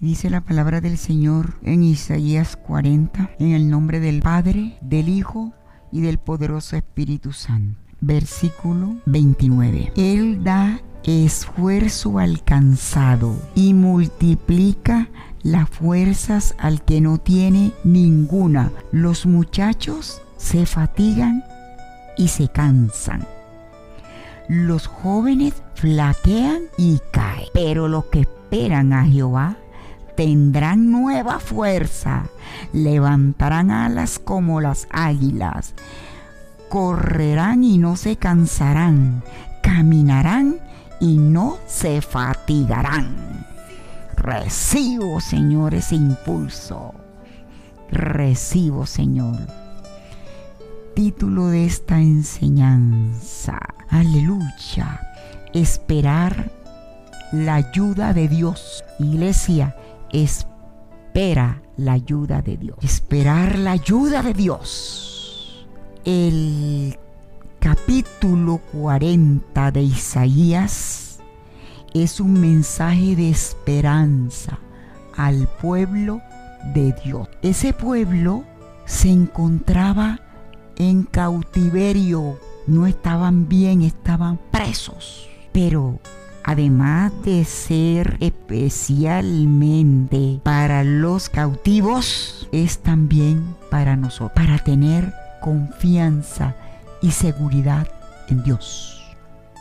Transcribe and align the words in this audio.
Dice 0.00 0.30
la 0.30 0.40
palabra 0.40 0.80
del 0.80 0.96
Señor 0.96 1.54
en 1.64 1.82
Isaías 1.82 2.56
40, 2.56 3.30
en 3.40 3.50
el 3.50 3.68
nombre 3.68 3.98
del 3.98 4.20
Padre, 4.20 4.78
del 4.80 5.08
Hijo 5.08 5.52
y 5.90 6.02
del 6.02 6.18
poderoso 6.18 6.76
Espíritu 6.76 7.32
Santo. 7.32 7.80
Versículo 8.00 8.98
29. 9.06 9.92
Él 9.96 10.44
da 10.44 10.80
esfuerzo 11.02 12.20
alcanzado 12.20 13.34
y 13.56 13.74
multiplica 13.74 15.08
las 15.42 15.68
fuerzas 15.68 16.54
al 16.58 16.84
que 16.84 17.00
no 17.00 17.18
tiene 17.18 17.72
ninguna. 17.82 18.70
Los 18.92 19.26
muchachos 19.26 20.22
se 20.36 20.64
fatigan 20.64 21.42
y 22.16 22.28
se 22.28 22.46
cansan. 22.46 23.26
Los 24.48 24.86
jóvenes 24.86 25.54
flaquean 25.74 26.62
y 26.76 27.00
caen, 27.10 27.48
pero 27.52 27.88
los 27.88 28.04
que 28.04 28.20
esperan 28.20 28.92
a 28.92 29.04
Jehová 29.04 29.56
tendrán 30.18 30.90
nueva 30.90 31.38
fuerza, 31.38 32.24
levantarán 32.72 33.70
alas 33.70 34.18
como 34.18 34.60
las 34.60 34.88
águilas, 34.90 35.74
correrán 36.68 37.62
y 37.62 37.78
no 37.78 37.94
se 37.94 38.16
cansarán, 38.16 39.22
caminarán 39.62 40.58
y 40.98 41.18
no 41.18 41.58
se 41.68 42.00
fatigarán. 42.00 43.46
Recibo, 44.16 45.20
Señor, 45.20 45.74
ese 45.74 45.94
impulso. 45.94 46.94
Recibo, 47.88 48.86
Señor. 48.86 49.36
Título 50.96 51.46
de 51.46 51.64
esta 51.64 52.00
enseñanza. 52.00 53.56
Aleluya. 53.88 55.00
Esperar 55.54 56.50
la 57.30 57.54
ayuda 57.54 58.12
de 58.12 58.26
Dios. 58.26 58.82
Iglesia, 58.98 59.76
espera 60.12 61.62
la 61.76 61.92
ayuda 61.92 62.42
de 62.42 62.56
Dios. 62.56 62.78
Esperar 62.82 63.58
la 63.58 63.72
ayuda 63.72 64.22
de 64.22 64.34
Dios. 64.34 65.66
El 66.04 66.98
capítulo 67.58 68.60
40 68.72 69.70
de 69.72 69.82
Isaías 69.82 71.18
es 71.94 72.20
un 72.20 72.40
mensaje 72.40 73.16
de 73.16 73.30
esperanza 73.30 74.58
al 75.16 75.48
pueblo 75.60 76.20
de 76.74 76.94
Dios. 77.04 77.28
Ese 77.42 77.72
pueblo 77.72 78.44
se 78.84 79.10
encontraba 79.10 80.20
en 80.76 81.02
cautiverio, 81.02 82.38
no 82.66 82.86
estaban 82.86 83.48
bien, 83.48 83.82
estaban 83.82 84.38
presos. 84.50 85.28
Pero 85.52 85.98
además 86.48 87.12
de 87.24 87.44
ser 87.44 88.16
especialmente 88.20 90.40
para 90.42 90.82
los 90.82 91.28
cautivos, 91.28 92.48
es 92.52 92.78
también 92.78 93.54
para 93.70 93.96
nosotros, 93.96 94.32
para 94.34 94.56
tener 94.56 95.12
confianza 95.42 96.56
y 97.02 97.10
seguridad 97.10 97.86
en 98.30 98.42
Dios. 98.44 99.14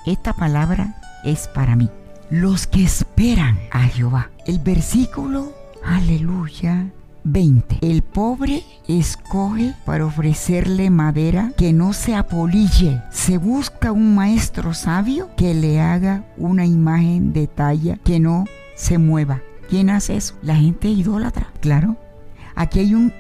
Esta 0.06 0.32
palabra 0.32 0.96
es 1.26 1.50
para 1.50 1.76
mí. 1.76 1.90
Los 2.30 2.68
que 2.68 2.86
esperan 2.86 3.60
a 3.72 3.84
Jehová. 3.84 4.30
El 4.46 4.60
versículo, 4.60 5.52
aleluya, 5.84 6.90
20. 7.24 7.80
El 7.82 8.02
pobre 8.02 8.64
escoge 8.88 9.74
para 9.86 10.06
ofrecerle 10.06 10.90
madera 10.90 11.52
que 11.58 11.74
no 11.74 11.94
se 11.94 12.16
apolille. 12.16 13.02
Se 13.12 13.38
busca 13.38 13.92
un 13.92 14.16
maestro 14.16 14.74
sabio 14.74 15.30
que 15.36 15.54
le 15.54 15.80
haga 15.82 16.26
una 16.38 16.66
imagen 16.66 17.34
de 17.34 17.48
talla 17.48 17.98
que 17.98 18.20
no 18.20 18.46
se 18.76 18.98
mueva. 18.98 19.42
¿Quién 19.70 19.90
hace 19.90 20.16
eso? 20.16 20.36
La 20.42 20.56
gente 20.56 20.88
idólatra. 20.88 21.52
Claro. 21.60 21.98
Aquí 22.56 22.80
hay 22.80 22.96
un, 22.96 23.14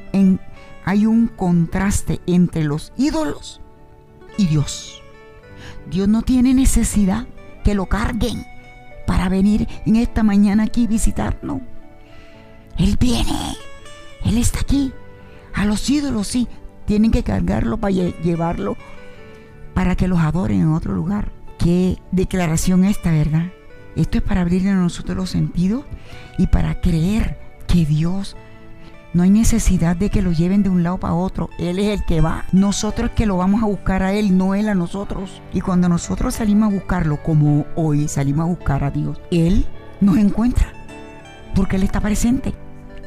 hay 0.85 1.05
un 1.05 1.27
contraste 1.27 2.21
entre 2.25 2.63
los 2.63 2.93
ídolos 2.97 3.61
y 4.37 4.47
Dios. 4.47 5.01
Dios 5.89 6.07
no 6.07 6.21
tiene 6.21 6.53
necesidad 6.53 7.27
que 7.63 7.75
lo 7.75 7.87
carguen 7.87 8.45
para 9.05 9.29
venir 9.29 9.67
en 9.85 9.95
esta 9.95 10.23
mañana 10.23 10.63
aquí 10.63 10.87
visitarnos. 10.87 11.61
Él 12.77 12.97
viene 12.99 13.55
él 14.27 14.37
está 14.37 14.59
aquí. 14.59 14.93
A 15.53 15.65
los 15.65 15.89
ídolos 15.89 16.27
sí, 16.27 16.47
tienen 16.85 17.11
que 17.11 17.23
cargarlo 17.23 17.77
para 17.77 17.91
llevarlo 17.91 18.77
para 19.73 19.95
que 19.95 20.07
los 20.07 20.19
adoren 20.19 20.61
en 20.61 20.73
otro 20.73 20.93
lugar. 20.93 21.31
Qué 21.57 21.97
declaración 22.11 22.83
esta, 22.83 23.11
¿verdad? 23.11 23.51
Esto 23.95 24.17
es 24.17 24.23
para 24.23 24.41
abrirle 24.41 24.69
a 24.69 24.75
nosotros 24.75 25.17
los 25.17 25.29
sentidos 25.29 25.85
y 26.37 26.47
para 26.47 26.81
creer 26.81 27.39
que 27.67 27.85
Dios 27.85 28.35
no 29.13 29.23
hay 29.23 29.29
necesidad 29.29 29.95
de 29.95 30.09
que 30.09 30.21
lo 30.21 30.31
lleven 30.31 30.61
de 30.61 30.69
un 30.69 30.83
lado 30.83 30.99
para 30.99 31.13
otro. 31.13 31.49
Él 31.57 31.79
es 31.79 31.99
el 31.99 32.05
que 32.05 32.21
va. 32.21 32.45
Nosotros 32.51 33.11
que 33.15 33.25
lo 33.25 33.37
vamos 33.37 33.63
a 33.63 33.65
buscar 33.65 34.03
a 34.03 34.13
Él, 34.13 34.37
no 34.37 34.53
Él 34.53 34.69
a 34.69 34.75
nosotros. 34.75 35.41
Y 35.53 35.61
cuando 35.61 35.89
nosotros 35.89 36.35
salimos 36.35 36.71
a 36.71 36.75
buscarlo, 36.75 37.23
como 37.23 37.65
hoy 37.75 38.07
salimos 38.07 38.43
a 38.43 38.49
buscar 38.49 38.83
a 38.83 38.91
Dios, 38.91 39.19
Él 39.31 39.65
nos 40.01 40.17
encuentra. 40.17 40.71
Porque 41.55 41.77
Él 41.77 41.83
está 41.83 41.99
presente. 41.99 42.53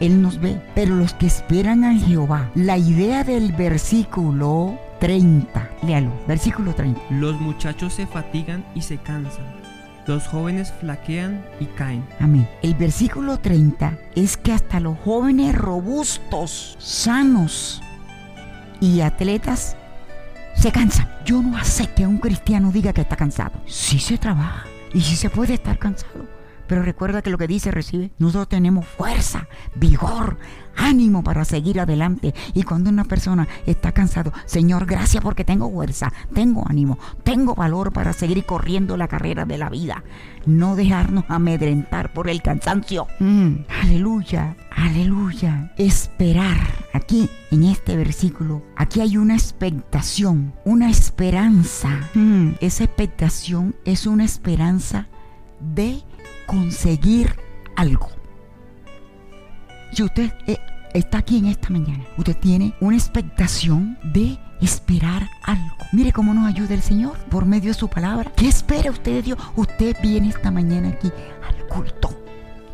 Él 0.01 0.21
nos 0.21 0.41
ve. 0.41 0.61
Pero 0.75 0.97
los 0.97 1.15
que 1.15 1.27
esperan 1.27 1.85
a 1.85 1.95
Jehová, 1.95 2.51
la 2.55 2.79
idea 2.79 3.23
del 3.23 3.53
versículo 3.53 4.79
30, 4.99 5.71
léalo, 5.83 6.13
versículo 6.27 6.75
30. 6.75 7.01
Los 7.11 7.41
muchachos 7.41 7.95
se 7.95 8.07
fatigan 8.07 8.65
y 8.75 8.83
se 8.83 8.97
cansan. 8.99 9.45
Los 10.07 10.27
jóvenes 10.27 10.73
flaquean 10.81 11.45
y 11.61 11.67
caen. 11.67 12.05
Amén. 12.19 12.49
El 12.63 12.75
versículo 12.75 13.39
30 13.39 13.97
es 14.17 14.37
que 14.37 14.53
hasta 14.53 14.81
los 14.81 14.99
jóvenes 14.99 15.55
robustos, 15.55 16.77
sanos 16.81 17.83
y 18.81 19.03
atletas 19.03 19.77
se 20.57 20.73
cansan. 20.73 21.09
Yo 21.25 21.43
no 21.43 21.63
sé 21.65 21.87
que 21.89 22.07
un 22.07 22.19
cristiano 22.19 22.73
diga 22.73 22.93
que 22.93 23.03
está 23.03 23.17
cansado. 23.17 23.53
Sí 23.67 23.99
se 23.99 24.19
trabaja 24.19 24.65
y 24.93 25.01
sí 25.03 25.15
se 25.17 25.31
puede 25.31 25.55
estar 25.55 25.79
cansado 25.79 26.40
pero 26.71 26.85
recuerda 26.85 27.21
que 27.21 27.31
lo 27.31 27.37
que 27.37 27.49
dice 27.49 27.73
recibe. 27.73 28.13
Nosotros 28.21 28.49
tenemos 28.49 28.87
fuerza, 28.87 29.49
vigor, 29.75 30.39
ánimo 30.77 31.25
para 31.25 31.45
seguir 31.45 31.81
adelante. 31.81 32.33
Y 32.55 32.63
cuando 32.63 32.91
una 32.91 33.03
persona 33.03 33.49
está 33.67 33.91
cansado, 33.91 34.33
Señor, 34.47 34.87
gracias 34.87 35.21
porque 35.21 35.45
tengo 35.45 35.69
fuerza, 35.69 36.13
tengo 36.33 36.63
ánimo, 36.69 36.97
tengo 37.25 37.57
valor 37.57 37.93
para 37.93 38.13
seguir 38.13 38.45
corriendo 38.47 38.97
la 38.97 39.09
carrera 39.09 39.47
de 39.47 39.59
la 39.59 39.69
vida. 39.69 40.05
No 40.47 40.77
dejarnos 40.77 41.25
amedrentar 41.27 42.13
por 42.13 42.31
el 42.31 42.41
cansancio. 42.41 43.09
Mm, 43.19 43.65
aleluya, 43.83 44.55
aleluya. 44.71 45.73
Esperar. 45.77 46.87
Aquí 46.93 47.29
en 47.51 47.65
este 47.65 47.97
versículo, 47.97 48.63
aquí 48.77 49.01
hay 49.01 49.17
una 49.17 49.35
expectación, 49.35 50.55
una 50.65 50.89
esperanza. 50.89 52.09
Mm, 52.15 52.51
esa 52.61 52.85
expectación 52.85 53.75
es 53.85 54.07
una 54.07 54.25
esperanza 54.25 55.09
de 55.61 56.05
conseguir 56.47 57.37
algo. 57.77 58.09
Si 59.93 60.03
usted 60.03 60.33
eh, 60.47 60.59
está 60.95 61.19
aquí 61.19 61.39
en 61.39 61.47
esta 61.47 61.71
mañana, 61.71 62.05
usted 62.17 62.37
tiene 62.37 62.75
una 62.81 62.97
expectación 62.97 63.99
de 64.03 64.39
esperar 64.61 65.29
algo. 65.43 65.77
Mire 65.93 66.13
cómo 66.13 66.35
nos 66.35 66.47
ayuda 66.47 66.75
el 66.75 66.83
Señor 66.83 67.17
por 67.31 67.47
medio 67.47 67.71
de 67.71 67.79
su 67.79 67.89
palabra. 67.89 68.33
¿Qué 68.37 68.49
espera 68.49 68.91
usted 68.91 69.15
de 69.15 69.23
Dios? 69.23 69.39
Usted 69.57 69.97
viene 70.03 70.29
esta 70.29 70.51
mañana 70.51 70.89
aquí 70.91 71.11
al 71.47 71.67
culto. 71.67 72.11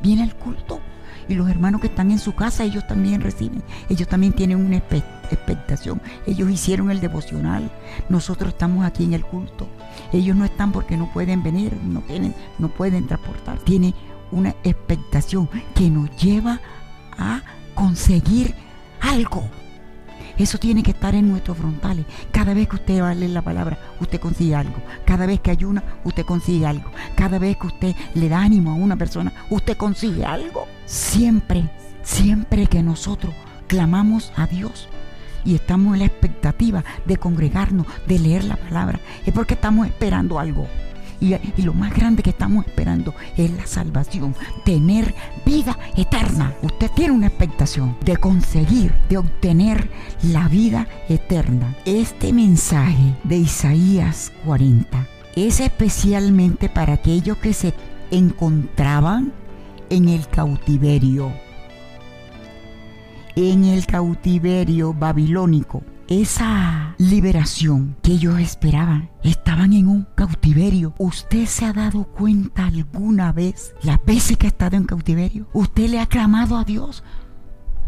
Viene 0.03 0.25
al 0.25 0.35
culto. 0.37 0.81
Y 1.29 1.35
los 1.35 1.49
hermanos 1.49 1.81
que 1.81 1.89
están 1.89 2.11
en 2.11 2.19
su 2.19 2.35
casa, 2.35 2.65
ellos 2.65 2.87
también 2.87 3.21
reciben. 3.21 3.63
Ellos 3.89 4.09
también 4.09 4.33
tienen 4.33 4.65
una 4.65 4.77
expectación. 4.77 6.01
Ellos 6.27 6.51
hicieron 6.51 6.91
el 6.91 7.01
devocional. 7.01 7.71
Nosotros 8.09 8.51
estamos 8.51 8.85
aquí 8.85 9.05
en 9.05 9.15
el 9.15 9.25
culto. 9.25 9.67
Ellos 10.13 10.37
no 10.37 10.45
están 10.45 10.73
porque 10.73 10.97
no 10.97 11.13
pueden 11.13 11.43
venir, 11.43 11.73
no 11.85 12.01
tienen, 12.01 12.35
no 12.59 12.69
pueden 12.69 13.07
transportar. 13.07 13.59
Tiene 13.59 13.95
una 14.31 14.51
expectación 14.65 15.49
que 15.75 15.91
nos 15.91 16.11
lleva 16.17 16.61
a 17.19 17.43
conseguir 17.75 18.55
algo. 19.01 19.49
Eso 20.39 20.59
tiene 20.59 20.83
que 20.83 20.91
estar 20.91 21.15
en 21.15 21.29
nuestros 21.29 21.57
frontales. 21.57 22.05
Cada 22.31 22.53
vez 22.55 22.69
que 22.69 22.77
usted 22.77 23.01
va 23.01 23.11
a 23.11 23.15
leer 23.15 23.31
la 23.31 23.43
palabra, 23.43 23.79
usted 24.01 24.21
consigue 24.21 24.55
algo. 24.55 24.77
Cada 25.05 25.27
vez 25.27 25.41
que 25.41 25.51
ayuna, 25.51 25.83
usted 26.05 26.25
consigue 26.25 26.67
algo. 26.67 26.91
Cada 27.15 27.39
vez 27.39 27.57
que 27.57 27.67
usted 27.67 27.95
le 28.15 28.29
da 28.29 28.43
ánimo 28.43 28.73
a 28.73 28.75
una 28.75 28.97
persona, 28.97 29.33
usted 29.51 29.77
consigue 29.77 30.25
algo. 30.25 30.67
Siempre, 30.85 31.71
siempre 32.03 32.67
que 32.67 32.83
nosotros 32.83 33.35
clamamos 33.67 34.33
a 34.37 34.47
Dios, 34.47 34.89
y 35.47 35.55
estamos 35.55 35.95
en 35.95 36.01
la 36.01 36.07
expectativa 36.07 36.85
de 37.07 37.17
congregarnos, 37.17 37.87
de 38.07 38.19
leer 38.19 38.45
la 38.45 38.57
palabra, 38.57 38.99
es 39.25 39.33
porque 39.33 39.55
estamos 39.55 39.87
esperando 39.87 40.39
algo. 40.39 40.67
Y, 41.21 41.35
lo 41.63 41.73
más 41.73 41.95
grande 41.95 42.23
que 42.23 42.31
estamos 42.31 42.67
esperando 42.67 43.15
es 43.37 43.51
la 43.51 43.67
salvación, 43.67 44.35
tener 44.65 45.15
vida 45.45 45.79
eterna. 45.97 46.55
Usted 46.63 46.91
tiene 46.95 47.13
una 47.13 47.29
expectación 47.29 47.97
de 48.05 48.17
conseguir, 48.17 48.93
de 49.09 49.19
obtener 49.19 49.91
la 50.23 50.49
vida 50.49 50.87
eterna. 51.09 51.75
Este 51.85 52.33
mensaje 52.33 53.15
de 53.25 53.39
Isaías 53.39 54.33
40 54.45 55.07
es 55.35 55.61
especialmente 55.61 56.69
para 56.69 56.95
aquellos 56.95 57.39
que 57.39 57.53
se 57.53 57.75
encontraban 58.11 59.33
en 59.91 60.09
el 60.09 60.27
cautiverio. 60.29 61.33
En 63.35 63.65
el 63.65 63.87
cautiverio 63.87 64.95
babilónico 64.95 65.83
esa 66.09 66.95
liberación 66.99 67.97
que 68.03 68.13
ellos 68.13 68.39
esperaban. 68.39 69.11
Estaban 69.23 69.73
en 69.73 69.89
un 69.89 70.07
cautiverio. 70.15 70.95
¿Usted 70.99 71.47
se 71.47 71.65
ha 71.65 71.73
dado 71.73 72.05
cuenta 72.05 72.67
alguna 72.67 73.33
vez 73.33 73.75
las 73.83 74.05
veces 74.05 74.37
que 74.37 74.47
ha 74.47 74.49
estado 74.49 74.77
en 74.77 74.85
cautiverio? 74.85 75.49
¿Usted 75.53 75.89
le 75.89 76.01
ha 76.01 76.07
clamado 76.07 76.57
a 76.57 76.65
Dios? 76.65 77.03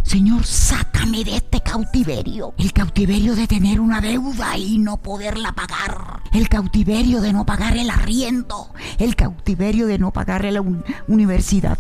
Señor, 0.03 0.47
sácame 0.47 1.23
de 1.23 1.37
este 1.37 1.61
cautiverio. 1.61 2.55
El 2.57 2.73
cautiverio 2.73 3.37
de 3.37 3.47
tener 3.47 3.79
una 3.79 4.01
deuda 4.01 4.57
y 4.57 4.79
no 4.79 4.97
poderla 4.97 5.53
pagar. 5.53 6.23
El 6.33 6.49
cautiverio 6.49 7.21
de 7.21 7.33
no 7.33 7.45
pagar 7.45 7.77
el 7.77 7.91
arriendo. 7.91 8.73
El 8.99 9.17
cautiverio 9.17 9.87
de 9.87 9.99
no 9.99 10.13
pagarle 10.13 10.53
la 10.53 10.65
universidad 11.09 11.79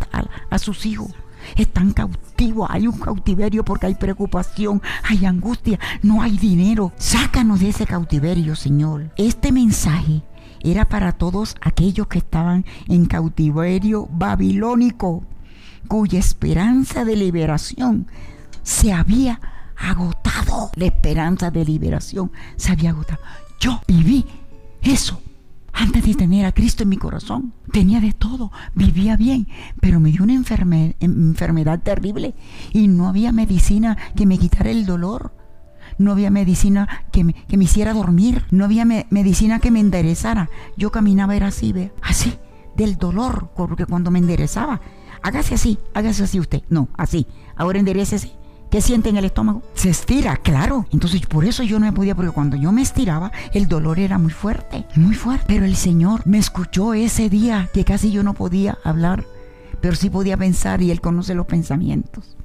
a 0.50 0.58
sus 0.58 0.84
hijos 0.84 1.12
están 1.56 1.92
cautivos, 1.92 2.68
hay 2.70 2.86
un 2.86 2.98
cautiverio 2.98 3.64
porque 3.64 3.86
hay 3.86 3.94
preocupación, 3.94 4.82
hay 5.02 5.24
angustia, 5.26 5.78
no 6.02 6.22
hay 6.22 6.36
dinero. 6.36 6.92
Sácanos 6.96 7.60
de 7.60 7.70
ese 7.70 7.86
cautiverio, 7.86 8.56
Señor. 8.56 9.10
Este 9.16 9.52
mensaje 9.52 10.22
era 10.60 10.84
para 10.86 11.12
todos 11.12 11.56
aquellos 11.60 12.06
que 12.08 12.18
estaban 12.18 12.64
en 12.88 13.06
cautiverio 13.06 14.08
babilónico, 14.10 15.24
cuya 15.86 16.18
esperanza 16.18 17.04
de 17.04 17.16
liberación 17.16 18.06
se 18.62 18.92
había 18.92 19.40
agotado. 19.76 20.70
La 20.74 20.86
esperanza 20.86 21.50
de 21.50 21.64
liberación 21.64 22.30
se 22.56 22.72
había 22.72 22.90
agotado. 22.90 23.20
Yo 23.60 23.80
viví 23.86 24.26
eso 24.82 25.20
antes 25.78 26.04
de 26.04 26.14
tener 26.14 26.44
a 26.44 26.52
Cristo 26.52 26.82
en 26.82 26.88
mi 26.88 26.96
corazón, 26.96 27.54
tenía 27.72 28.00
de 28.00 28.12
todo, 28.12 28.50
vivía 28.74 29.16
bien, 29.16 29.46
pero 29.80 30.00
me 30.00 30.10
dio 30.10 30.24
una 30.24 30.34
enfermedad 30.34 31.80
terrible 31.80 32.34
y 32.72 32.88
no 32.88 33.06
había 33.06 33.30
medicina 33.30 33.96
que 34.16 34.26
me 34.26 34.38
quitara 34.38 34.70
el 34.70 34.86
dolor. 34.86 35.32
No 35.96 36.12
había 36.12 36.30
medicina 36.30 37.04
que 37.12 37.22
me, 37.22 37.34
hiciera 37.50 37.92
dormir, 37.92 38.44
no 38.50 38.64
había 38.64 38.84
medicina 38.84 39.60
que 39.60 39.70
me 39.70 39.80
enderezara. 39.80 40.50
Yo 40.76 40.90
caminaba 40.90 41.36
era 41.36 41.48
así, 41.48 41.72
así, 42.02 42.34
del 42.76 42.96
dolor, 42.96 43.50
porque 43.56 43.86
cuando 43.86 44.10
me 44.10 44.18
enderezaba, 44.18 44.80
hágase 45.22 45.54
así, 45.54 45.78
hágase 45.94 46.24
así 46.24 46.40
usted. 46.40 46.62
No, 46.68 46.88
así. 46.96 47.26
Ahora 47.56 47.78
enderecese 47.78 48.32
¿Qué 48.70 48.82
siente 48.82 49.08
en 49.08 49.16
el 49.16 49.24
estómago? 49.24 49.62
Se 49.72 49.88
estira, 49.88 50.36
claro. 50.36 50.86
Entonces 50.92 51.24
por 51.26 51.46
eso 51.46 51.62
yo 51.62 51.78
no 51.78 51.86
me 51.86 51.92
podía, 51.92 52.14
porque 52.14 52.32
cuando 52.32 52.56
yo 52.56 52.70
me 52.70 52.82
estiraba, 52.82 53.32
el 53.54 53.66
dolor 53.66 53.98
era 53.98 54.18
muy 54.18 54.30
fuerte, 54.30 54.84
muy 54.94 55.14
fuerte. 55.14 55.46
Pero 55.48 55.64
el 55.64 55.74
Señor 55.74 56.26
me 56.26 56.36
escuchó 56.36 56.92
ese 56.92 57.30
día 57.30 57.70
que 57.72 57.84
casi 57.84 58.10
yo 58.10 58.22
no 58.22 58.34
podía 58.34 58.76
hablar, 58.84 59.24
pero 59.80 59.94
sí 59.94 60.10
podía 60.10 60.36
pensar 60.36 60.82
y 60.82 60.90
Él 60.90 61.00
conoce 61.00 61.34
los 61.34 61.46
pensamientos. 61.46 62.36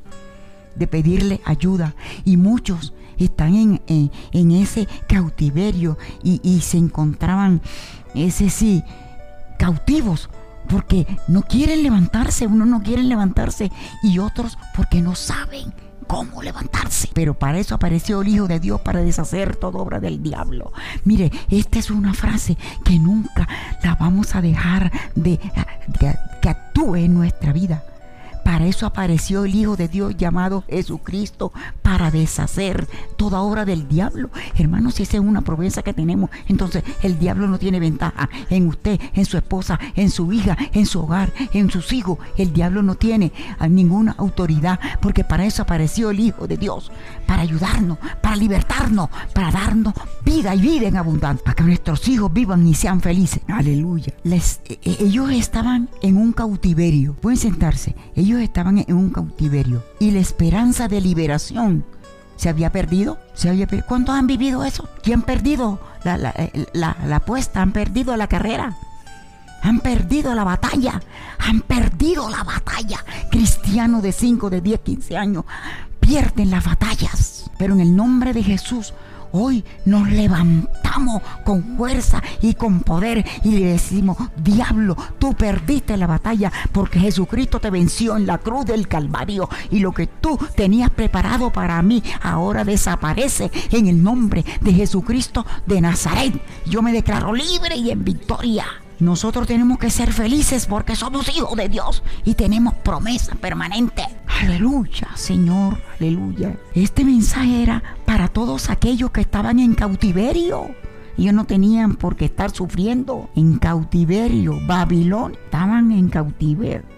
De 0.75 0.87
pedirle 0.87 1.41
ayuda. 1.43 1.93
Y 2.23 2.37
muchos 2.37 2.93
están 3.17 3.55
en, 3.55 3.81
en, 4.31 4.51
ese 4.51 4.87
cautiverio 5.07 5.97
y, 6.23 6.39
y 6.41 6.61
se 6.61 6.77
encontraban, 6.77 7.61
ese 8.15 8.49
sí, 8.49 8.81
cautivos 9.59 10.29
porque 10.69 11.05
no 11.27 11.41
quieren 11.41 11.83
levantarse, 11.83 12.47
unos 12.47 12.67
no 12.67 12.81
quieren 12.81 13.09
levantarse 13.09 13.71
y 14.01 14.19
otros 14.19 14.57
porque 14.73 15.01
no 15.01 15.15
saben 15.15 15.73
cómo 16.13 16.43
levantarse. 16.43 17.09
Pero 17.13 17.33
para 17.33 17.57
eso 17.57 17.73
apareció 17.73 18.21
el 18.21 18.27
Hijo 18.27 18.47
de 18.47 18.59
Dios 18.59 18.79
para 18.81 19.01
deshacer 19.01 19.55
toda 19.55 19.79
obra 19.79 19.99
del 19.99 20.21
diablo. 20.21 20.71
Mire, 21.05 21.31
esta 21.49 21.79
es 21.79 21.89
una 21.89 22.13
frase 22.13 22.55
que 22.85 22.99
nunca 22.99 23.47
la 23.83 23.95
vamos 23.95 24.35
a 24.35 24.41
dejar 24.41 24.91
de, 25.15 25.39
que 26.41 26.49
actúe 26.49 26.97
en 26.97 27.15
nuestra 27.15 27.51
vida. 27.51 27.83
Para 28.43 28.65
eso 28.67 28.85
apareció 28.85 29.45
el 29.45 29.55
Hijo 29.55 29.75
de 29.75 29.87
Dios 29.87 30.15
llamado 30.17 30.63
Jesucristo, 30.69 31.51
para 31.81 32.11
deshacer 32.11 32.87
toda 33.17 33.41
obra 33.41 33.65
del 33.65 33.87
diablo. 33.87 34.29
Hermanos, 34.57 34.95
si 34.95 35.03
esa 35.03 35.17
es 35.17 35.23
una 35.23 35.41
promesa 35.41 35.81
que 35.81 35.93
tenemos, 35.93 36.29
entonces 36.47 36.83
el 37.01 37.19
diablo 37.19 37.47
no 37.47 37.59
tiene 37.59 37.79
ventaja 37.79 38.29
en 38.49 38.67
usted, 38.67 38.99
en 39.13 39.25
su 39.25 39.37
esposa, 39.37 39.79
en 39.95 40.09
su 40.09 40.31
hija, 40.33 40.57
en 40.73 40.85
su 40.85 41.01
hogar, 41.01 41.31
en 41.53 41.69
sus 41.69 41.93
hijos. 41.93 42.17
El 42.37 42.53
diablo 42.53 42.83
no 42.83 42.95
tiene 42.95 43.31
ninguna 43.69 44.15
autoridad, 44.17 44.79
porque 45.01 45.23
para 45.23 45.45
eso 45.45 45.61
apareció 45.61 46.09
el 46.09 46.19
Hijo 46.19 46.47
de 46.47 46.57
Dios, 46.57 46.91
para 47.27 47.41
ayudarnos, 47.41 47.97
para 48.21 48.35
libertarnos, 48.35 49.09
para 49.33 49.51
darnos 49.51 49.93
vida 50.25 50.55
y 50.55 50.61
vida 50.61 50.87
en 50.87 50.97
abundancia, 50.97 51.43
para 51.43 51.55
que 51.55 51.63
nuestros 51.63 52.07
hijos 52.07 52.31
vivan 52.31 52.65
y 52.67 52.73
sean 52.73 53.01
felices. 53.01 53.41
Aleluya. 53.47 54.13
Les, 54.23 54.61
e, 54.65 54.79
e, 54.83 54.97
ellos 55.03 55.31
estaban 55.31 55.89
en 56.01 56.17
un 56.17 56.31
cautiverio. 56.33 57.13
Pueden 57.13 57.37
sentarse. 57.37 57.95
Ellos 58.15 58.32
estaban 58.39 58.77
en 58.79 58.95
un 58.95 59.09
cautiverio 59.09 59.83
y 59.99 60.11
la 60.11 60.19
esperanza 60.19 60.87
de 60.87 61.01
liberación 61.01 61.85
se 62.35 62.49
había 62.49 62.71
perdido. 62.71 63.19
Se 63.33 63.49
había 63.49 63.67
¿Cuántos 63.87 64.15
han 64.15 64.27
vivido 64.27 64.63
eso? 64.63 64.89
¿Quién 65.01 65.19
han 65.19 65.25
perdido 65.25 65.79
la, 66.03 66.17
la, 66.17 66.31
eh, 66.31 66.65
la, 66.73 66.97
la 67.05 67.17
apuesta? 67.17 67.61
¿Han 67.61 67.71
perdido 67.71 68.15
la 68.17 68.27
carrera? 68.27 68.75
Han 69.61 69.79
perdido 69.79 70.33
la 70.33 70.43
batalla. 70.43 71.01
Han 71.39 71.61
perdido 71.61 72.29
la 72.29 72.43
batalla. 72.43 73.03
Cristianos 73.31 74.03
de 74.03 74.11
5, 74.11 74.49
de 74.49 74.61
10, 74.61 74.79
15 74.81 75.17
años 75.17 75.45
pierden 75.99 76.51
las 76.51 76.65
batallas. 76.65 77.49
Pero 77.57 77.73
en 77.73 77.79
el 77.79 77.95
nombre 77.95 78.33
de 78.33 78.43
Jesús 78.43 78.93
Hoy 79.35 79.63
nos 79.85 80.11
levantamos 80.11 81.23
con 81.43 81.75
fuerza 81.75 82.21
y 82.39 82.53
con 82.53 82.81
poder 82.81 83.25
y 83.43 83.57
le 83.57 83.65
decimos, 83.71 84.15
diablo, 84.37 84.95
tú 85.17 85.33
perdiste 85.33 85.97
la 85.97 86.05
batalla 86.05 86.51
porque 86.71 86.99
Jesucristo 86.99 87.59
te 87.59 87.71
venció 87.71 88.15
en 88.15 88.27
la 88.27 88.37
cruz 88.37 88.67
del 88.67 88.87
Calvario 88.87 89.49
y 89.71 89.79
lo 89.79 89.91
que 89.91 90.05
tú 90.05 90.37
tenías 90.55 90.91
preparado 90.91 91.51
para 91.51 91.81
mí 91.81 92.03
ahora 92.21 92.63
desaparece 92.63 93.49
en 93.71 93.87
el 93.87 94.03
nombre 94.03 94.45
de 94.61 94.71
Jesucristo 94.71 95.43
de 95.65 95.81
Nazaret. 95.81 96.39
Yo 96.67 96.83
me 96.83 96.93
declaro 96.93 97.33
libre 97.33 97.75
y 97.75 97.89
en 97.89 98.03
victoria. 98.03 98.82
Nosotros 99.03 99.47
tenemos 99.47 99.79
que 99.79 99.89
ser 99.89 100.13
felices 100.13 100.65
porque 100.65 100.95
somos 100.95 101.27
hijos 101.35 101.57
de 101.57 101.67
Dios 101.67 102.03
y 102.23 102.35
tenemos 102.35 102.73
promesa 102.75 103.35
permanente. 103.35 104.01
Aleluya, 104.41 105.09
Señor, 105.15 105.77
aleluya. 105.99 106.57
Este 106.73 107.03
mensaje 107.03 107.63
era 107.63 107.83
para 108.05 108.29
todos 108.29 108.69
aquellos 108.69 109.11
que 109.11 109.19
estaban 109.19 109.59
en 109.59 109.75
cautiverio. 109.75 110.73
Ellos 111.17 111.33
no 111.33 111.43
tenían 111.43 111.95
por 111.95 112.15
qué 112.15 112.23
estar 112.23 112.51
sufriendo 112.51 113.29
en 113.35 113.59
cautiverio. 113.59 114.57
Babilón 114.65 115.33
estaban 115.33 115.91
en 115.91 116.07
cautiverio 116.07 116.92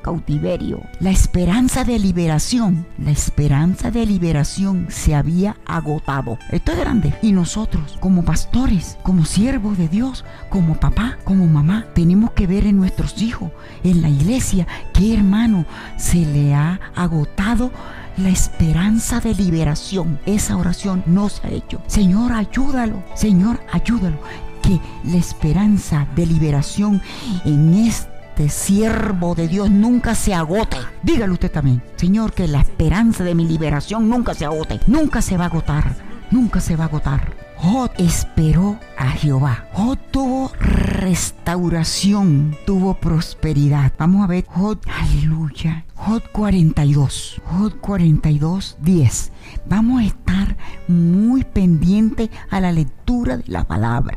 cautiverio. 0.00 0.82
La 1.00 1.10
esperanza 1.10 1.84
de 1.84 1.98
liberación, 1.98 2.86
la 2.98 3.10
esperanza 3.10 3.90
de 3.90 4.06
liberación 4.06 4.86
se 4.88 5.14
había 5.14 5.56
agotado. 5.66 6.38
Esto 6.50 6.72
es 6.72 6.78
grande. 6.78 7.14
Y 7.22 7.32
nosotros, 7.32 7.96
como 8.00 8.24
pastores, 8.24 8.98
como 9.02 9.24
siervos 9.24 9.78
de 9.78 9.88
Dios, 9.88 10.24
como 10.48 10.74
papá, 10.74 11.18
como 11.24 11.46
mamá, 11.46 11.86
tenemos 11.94 12.32
que 12.32 12.46
ver 12.46 12.66
en 12.66 12.76
nuestros 12.76 13.20
hijos, 13.22 13.50
en 13.84 14.02
la 14.02 14.08
iglesia, 14.08 14.66
que 14.92 15.14
hermano 15.14 15.64
se 15.96 16.18
le 16.18 16.54
ha 16.54 16.80
agotado 16.94 17.70
la 18.16 18.28
esperanza 18.28 19.20
de 19.20 19.34
liberación. 19.34 20.18
Esa 20.26 20.56
oración 20.56 21.02
no 21.06 21.28
se 21.28 21.46
ha 21.46 21.50
hecho. 21.50 21.80
Señor, 21.86 22.32
ayúdalo. 22.32 23.02
Señor, 23.14 23.60
ayúdalo. 23.72 24.18
Que 24.62 24.78
la 25.04 25.16
esperanza 25.16 26.06
de 26.14 26.26
liberación 26.26 27.00
en 27.44 27.74
este 27.74 28.19
este 28.30 28.48
siervo 28.48 29.34
de 29.34 29.48
Dios 29.48 29.70
nunca 29.70 30.14
se 30.14 30.32
agote. 30.32 30.76
Dígale 31.02 31.32
usted 31.32 31.50
también, 31.50 31.82
Señor, 31.96 32.32
que 32.32 32.46
la 32.46 32.60
esperanza 32.60 33.24
de 33.24 33.34
mi 33.34 33.44
liberación 33.44 34.08
nunca 34.08 34.34
se 34.34 34.44
agote, 34.44 34.78
nunca 34.86 35.20
se 35.20 35.36
va 35.36 35.44
a 35.44 35.48
agotar, 35.48 35.96
nunca 36.30 36.60
se 36.60 36.76
va 36.76 36.84
a 36.84 36.86
agotar. 36.86 37.34
Jod 37.56 37.90
esperó 37.98 38.78
a 38.96 39.10
Jehová. 39.10 39.66
Jod 39.72 39.98
tuvo 40.12 40.52
restauración, 40.60 42.56
tuvo 42.66 42.94
prosperidad. 42.94 43.92
Vamos 43.98 44.24
a 44.24 44.28
ver 44.28 44.46
Jod, 44.46 44.78
aleluya. 44.88 45.84
Jod 45.96 46.22
42, 46.32 47.42
Jod 47.44 47.74
42, 47.80 48.78
10. 48.80 49.32
Vamos 49.66 50.02
a 50.02 50.06
estar 50.06 50.56
muy 50.86 51.44
pendiente 51.44 52.30
a 52.48 52.60
la 52.60 52.70
lectura 52.72 53.36
de 53.36 53.44
la 53.48 53.64
palabra. 53.64 54.16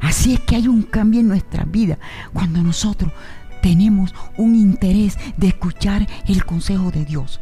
Sí, 0.00 0.28
Así 0.28 0.34
es 0.34 0.40
que 0.40 0.56
hay 0.56 0.68
un 0.68 0.82
cambio 0.82 1.20
en 1.20 1.28
nuestra 1.28 1.64
vida 1.64 1.98
cuando 2.32 2.62
nosotros 2.62 3.12
tenemos 3.62 4.14
un 4.36 4.54
interés 4.54 5.18
de 5.36 5.48
escuchar 5.48 6.06
el 6.26 6.44
consejo 6.44 6.90
de 6.90 7.04
Dios. 7.04 7.40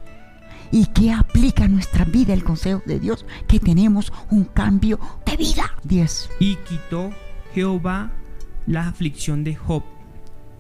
¿Y 0.73 0.87
qué 0.87 1.13
aplica 1.13 1.65
a 1.65 1.69
nuestra 1.69 2.05
vida 2.05 2.33
el 2.33 2.45
consejo 2.45 2.83
de 2.87 2.99
Dios? 2.99 3.25
Que 3.47 3.61
tenemos 3.61 4.13
un 4.31 4.45
cambio 4.45 4.99
de 5.25 5.37
vida. 5.37 5.75
10. 5.85 6.31
Y 6.41 6.57
quitó 6.57 7.11
Jehová 7.55 8.11
la 8.67 8.89
aflicción 8.89 9.45
de 9.45 9.55
Job 9.55 9.85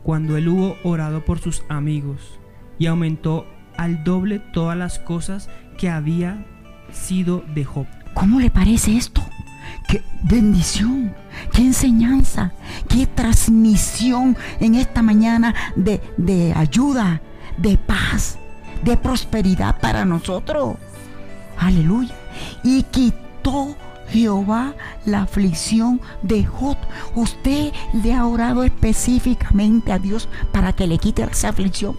cuando 0.02 0.36
él 0.36 0.48
hubo 0.48 0.76
orado 0.84 1.24
por 1.24 1.40
sus 1.40 1.62
amigos 1.68 2.38
y 2.78 2.86
aumentó 2.86 3.46
al 3.76 4.04
doble 4.04 4.38
todas 4.38 4.76
las 4.76 4.98
cosas 4.98 5.50
que 5.76 5.90
había 5.90 6.46
sido 6.92 7.44
de 7.54 7.64
Job. 7.64 7.86
¿Cómo 8.14 8.40
le 8.40 8.50
parece 8.50 8.96
esto? 8.96 9.22
Qué 9.88 10.02
bendición, 10.22 11.14
qué 11.52 11.62
enseñanza, 11.62 12.52
qué 12.88 13.06
transmisión 13.06 14.36
en 14.60 14.74
esta 14.74 15.02
mañana 15.02 15.54
de, 15.76 16.00
de 16.16 16.52
ayuda, 16.54 17.20
de 17.56 17.78
paz, 17.78 18.38
de 18.82 18.96
prosperidad 18.96 19.78
para 19.80 20.04
nosotros. 20.04 20.76
Aleluya. 21.58 22.14
Y 22.62 22.82
quitó 22.84 23.76
Jehová 24.08 24.74
la 25.04 25.22
aflicción 25.22 26.00
de 26.22 26.44
Jod. 26.44 26.76
Usted 27.14 27.72
le 27.92 28.14
ha 28.14 28.26
orado 28.26 28.64
específicamente 28.64 29.92
a 29.92 29.98
Dios 29.98 30.28
para 30.52 30.72
que 30.72 30.86
le 30.86 30.98
quite 30.98 31.22
esa 31.24 31.48
aflicción, 31.48 31.96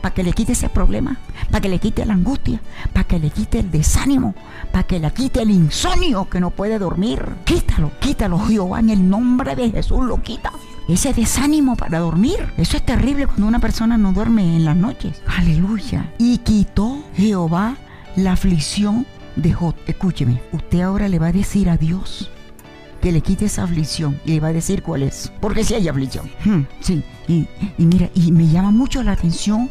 para 0.00 0.14
que 0.14 0.22
le 0.22 0.32
quite 0.32 0.52
ese 0.52 0.68
problema, 0.68 1.18
para 1.50 1.60
que 1.60 1.68
le 1.68 1.78
quite 1.78 2.04
la 2.04 2.14
angustia, 2.14 2.60
para 2.92 3.04
que 3.04 3.18
le 3.18 3.30
quite 3.30 3.60
el 3.60 3.70
desánimo, 3.70 4.34
para 4.72 4.84
que 4.84 4.98
le 4.98 5.10
quite 5.10 5.42
el 5.42 5.50
insomnio 5.50 6.28
que 6.28 6.40
no 6.40 6.50
puede 6.50 6.78
dormir. 6.78 7.24
Quítalo, 7.44 7.90
quítalo, 8.00 8.38
Jehová, 8.38 8.80
en 8.80 8.90
el 8.90 9.08
nombre 9.08 9.56
de 9.56 9.70
Jesús 9.70 10.04
lo 10.04 10.22
quita. 10.22 10.52
Ese 10.88 11.12
desánimo 11.12 11.76
para 11.76 11.98
dormir. 11.98 12.52
Eso 12.56 12.76
es 12.76 12.84
terrible 12.84 13.26
cuando 13.26 13.46
una 13.46 13.58
persona 13.58 13.98
no 13.98 14.12
duerme 14.12 14.56
en 14.56 14.64
las 14.64 14.76
noches. 14.76 15.20
Aleluya. 15.26 16.10
Y 16.18 16.38
quitó 16.38 17.04
Jehová 17.14 17.76
la 18.16 18.32
aflicción 18.32 19.06
de 19.36 19.52
Jod. 19.52 19.74
Escúcheme, 19.86 20.40
usted 20.52 20.80
ahora 20.80 21.08
le 21.08 21.18
va 21.18 21.26
a 21.26 21.32
decir 21.32 21.68
a 21.68 21.76
Dios 21.76 22.30
que 23.02 23.12
le 23.12 23.20
quite 23.20 23.44
esa 23.44 23.64
aflicción 23.64 24.20
y 24.24 24.32
le 24.32 24.40
va 24.40 24.48
a 24.48 24.52
decir 24.52 24.82
cuál 24.82 25.02
es. 25.02 25.30
Porque 25.40 25.62
si 25.62 25.74
hay 25.74 25.88
aflicción. 25.88 26.30
Hmm, 26.44 26.62
sí, 26.80 27.02
y, 27.28 27.46
mira, 27.76 28.10
y 28.14 28.32
me 28.32 28.48
llama 28.48 28.70
mucho 28.70 29.02
la 29.02 29.12
atención 29.12 29.70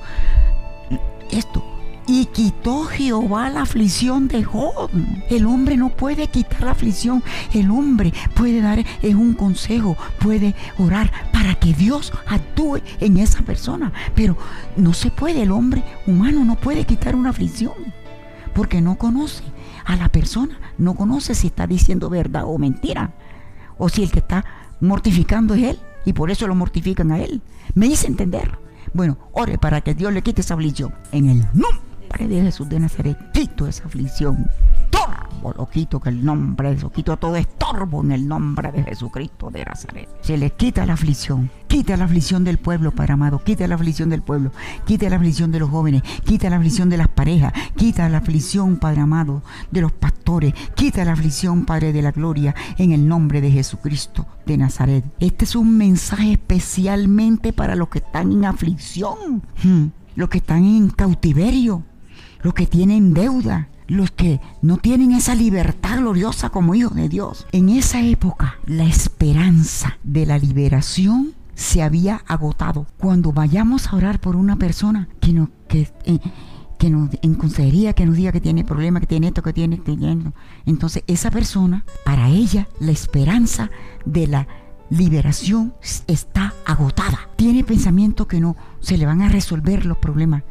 esto. 1.31 1.63
Y 2.09 2.25
quitó 2.27 2.85
Jehová 2.85 3.49
la 3.49 3.63
aflicción 3.63 4.29
de 4.29 4.43
Job. 4.43 4.89
El 5.29 5.45
hombre 5.45 5.75
no 5.75 5.89
puede 5.89 6.27
quitar 6.27 6.63
la 6.63 6.71
aflicción. 6.71 7.21
El 7.53 7.69
hombre 7.69 8.13
puede 8.33 8.61
dar 8.61 8.79
es 9.01 9.15
un 9.15 9.33
consejo, 9.33 9.97
puede 10.19 10.55
orar 10.77 11.11
para 11.33 11.55
que 11.55 11.73
Dios 11.73 12.13
actúe 12.27 12.79
en 13.01 13.17
esa 13.17 13.41
persona. 13.41 13.91
Pero 14.15 14.37
no 14.77 14.93
se 14.93 15.11
puede, 15.11 15.41
el 15.41 15.51
hombre 15.51 15.83
humano 16.05 16.45
no 16.45 16.55
puede 16.55 16.85
quitar 16.85 17.13
una 17.13 17.31
aflicción. 17.31 17.73
Porque 18.53 18.79
no 18.79 18.97
conoce 18.97 19.43
a 19.83 19.97
la 19.97 20.07
persona, 20.07 20.57
no 20.77 20.95
conoce 20.95 21.35
si 21.35 21.47
está 21.47 21.67
diciendo 21.67 22.09
verdad 22.09 22.43
o 22.45 22.57
mentira. 22.57 23.11
O 23.77 23.89
si 23.89 24.03
el 24.03 24.11
que 24.11 24.19
está 24.19 24.45
mortificando 24.79 25.55
es 25.55 25.63
él 25.63 25.79
y 26.07 26.13
por 26.13 26.31
eso 26.31 26.47
lo 26.47 26.55
mortifican 26.55 27.11
a 27.11 27.19
él. 27.19 27.41
Me 27.75 27.85
hice 27.85 28.07
entender. 28.07 28.57
Bueno, 28.93 29.17
ore 29.33 29.57
para 29.57 29.81
que 29.81 29.93
Dios 29.93 30.13
le 30.13 30.21
quite 30.21 30.39
esa 30.39 30.53
aflicción. 30.53 30.95
En 31.11 31.29
el 31.29 31.39
nombre 31.53 32.27
de 32.29 32.41
Jesús 32.43 32.69
de 32.69 32.79
Nazaret, 32.79 33.17
quito 33.33 33.67
esa 33.67 33.83
aflicción. 33.83 34.49
Torbo 35.07 35.53
lo 35.53 35.69
quito, 35.69 35.99
que 35.99 36.09
el 36.09 36.23
nombre 36.23 36.75
de 36.75 36.89
quito 36.89 37.17
todo 37.17 37.35
estorbo 37.35 38.03
en 38.03 38.11
el 38.11 38.27
nombre 38.27 38.71
de 38.71 38.83
Jesucristo 38.83 39.49
de 39.49 39.63
Nazaret. 39.65 40.09
Se 40.21 40.37
le 40.37 40.51
quita 40.51 40.85
la 40.85 40.93
aflicción. 40.93 41.49
Quita 41.67 41.97
la 41.97 42.05
aflicción 42.05 42.43
del 42.43 42.57
pueblo, 42.57 42.91
Padre 42.91 43.13
amado. 43.13 43.43
Quita 43.43 43.67
la 43.67 43.75
aflicción 43.75 44.09
del 44.09 44.21
pueblo. 44.21 44.51
Quita 44.85 45.09
la 45.09 45.17
aflicción 45.17 45.51
de 45.51 45.59
los 45.59 45.69
jóvenes. 45.69 46.01
Quita 46.23 46.49
la 46.49 46.57
aflicción 46.57 46.89
de 46.89 46.97
las 46.97 47.07
parejas. 47.07 47.53
Quita 47.75 48.07
la 48.09 48.17
aflicción, 48.17 48.77
Padre 48.77 49.01
amado, 49.01 49.43
de 49.71 49.81
los 49.81 49.91
pastores. 49.91 50.53
Quita 50.75 51.05
la 51.05 51.13
aflicción, 51.13 51.65
Padre 51.65 51.93
de 51.93 52.01
la 52.01 52.11
gloria, 52.11 52.55
en 52.77 52.91
el 52.91 53.07
nombre 53.07 53.41
de 53.41 53.51
Jesucristo 53.51 54.25
de 54.45 54.57
Nazaret. 54.57 55.05
Este 55.19 55.45
es 55.45 55.55
un 55.55 55.77
mensaje 55.77 56.33
especialmente 56.33 57.53
para 57.53 57.75
los 57.75 57.89
que 57.89 57.99
están 57.99 58.31
en 58.31 58.45
aflicción, 58.45 59.43
hmm, 59.63 59.85
los 60.15 60.29
que 60.29 60.39
están 60.39 60.63
en 60.63 60.89
cautiverio, 60.89 61.83
los 62.41 62.53
que 62.53 62.67
tienen 62.67 63.13
deuda, 63.13 63.69
los 63.87 64.11
que 64.11 64.41
no 64.61 64.77
tienen 64.77 65.11
esa 65.11 65.35
libertad 65.35 65.99
gloriosa 65.99 66.49
como 66.49 66.75
hijos 66.75 66.95
de 66.95 67.09
Dios. 67.09 67.47
En 67.51 67.69
esa 67.69 68.01
época, 68.01 68.57
la 68.65 68.85
esperanza 68.85 69.97
de 70.03 70.25
la 70.25 70.37
liberación 70.37 71.33
se 71.55 71.81
había 71.81 72.21
agotado. 72.27 72.85
Cuando 72.97 73.31
vayamos 73.31 73.87
a 73.87 73.95
orar 73.95 74.19
por 74.19 74.35
una 74.35 74.57
persona 74.57 75.07
que 75.19 75.33
nos, 75.33 75.49
que, 75.67 75.89
eh, 76.05 76.19
que 76.77 76.89
nos 76.89 77.09
en 77.21 77.35
consejería, 77.35 77.93
que 77.93 78.05
nos 78.05 78.15
diga 78.15 78.31
que 78.31 78.41
tiene 78.41 78.63
problemas, 78.63 79.01
que 79.01 79.07
tiene 79.07 79.27
esto, 79.27 79.41
que 79.41 79.53
tiene, 79.53 79.77
que 79.77 79.95
tiene. 79.95 80.31
Entonces, 80.65 81.03
esa 81.07 81.31
persona, 81.31 81.83
para 82.05 82.29
ella, 82.29 82.67
la 82.79 82.91
esperanza 82.91 83.71
de 84.05 84.27
la 84.27 84.47
liberación 84.89 85.73
está 86.07 86.53
agotada. 86.65 87.29
Tiene 87.35 87.63
pensamiento 87.63 88.27
que 88.27 88.39
no 88.39 88.55
se 88.79 88.97
le 88.97 89.05
van 89.05 89.21
a 89.21 89.29
resolver 89.29 89.85
los 89.85 89.97
problemas 89.97 90.43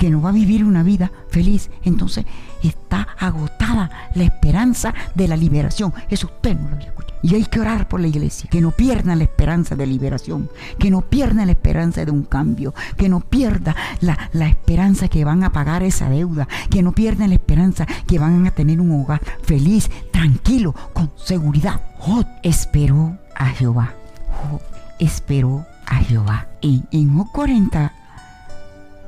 que 0.00 0.08
no 0.08 0.22
va 0.22 0.30
a 0.30 0.32
vivir 0.32 0.64
una 0.64 0.82
vida 0.82 1.12
feliz, 1.28 1.70
entonces 1.84 2.24
está 2.62 3.06
agotada 3.18 3.90
la 4.14 4.24
esperanza 4.24 4.94
de 5.14 5.28
la 5.28 5.36
liberación. 5.36 5.92
Eso 6.08 6.26
usted 6.26 6.58
no 6.58 6.70
lo. 6.70 7.00
Y 7.22 7.34
hay 7.34 7.44
que 7.44 7.60
orar 7.60 7.86
por 7.86 8.00
la 8.00 8.06
iglesia, 8.08 8.48
que 8.50 8.62
no 8.62 8.70
pierdan 8.70 9.18
la 9.18 9.24
esperanza 9.24 9.76
de 9.76 9.86
liberación, 9.86 10.48
que 10.78 10.90
no 10.90 11.02
pierdan 11.02 11.46
la 11.46 11.52
esperanza 11.52 12.02
de 12.02 12.10
un 12.10 12.22
cambio, 12.22 12.72
que 12.96 13.10
no 13.10 13.20
pierda 13.20 13.76
la, 14.00 14.30
la 14.32 14.48
esperanza 14.48 15.08
que 15.08 15.22
van 15.22 15.44
a 15.44 15.52
pagar 15.52 15.82
esa 15.82 16.08
deuda, 16.08 16.48
que 16.70 16.82
no 16.82 16.92
pierdan 16.92 17.28
la 17.28 17.34
esperanza 17.34 17.84
que 18.06 18.18
van 18.18 18.46
a 18.46 18.52
tener 18.52 18.80
un 18.80 19.02
hogar 19.02 19.20
feliz, 19.42 19.90
tranquilo, 20.10 20.74
con 20.94 21.10
seguridad. 21.16 21.82
Jod 21.98 22.24
esperó 22.42 23.18
a 23.36 23.48
Jehová. 23.48 23.92
Job 24.28 24.62
esperó 24.98 25.66
a 25.84 25.96
Jehová. 25.96 26.48
En, 26.62 26.88
en 26.90 27.18
Job 27.18 27.30
40 27.32 27.92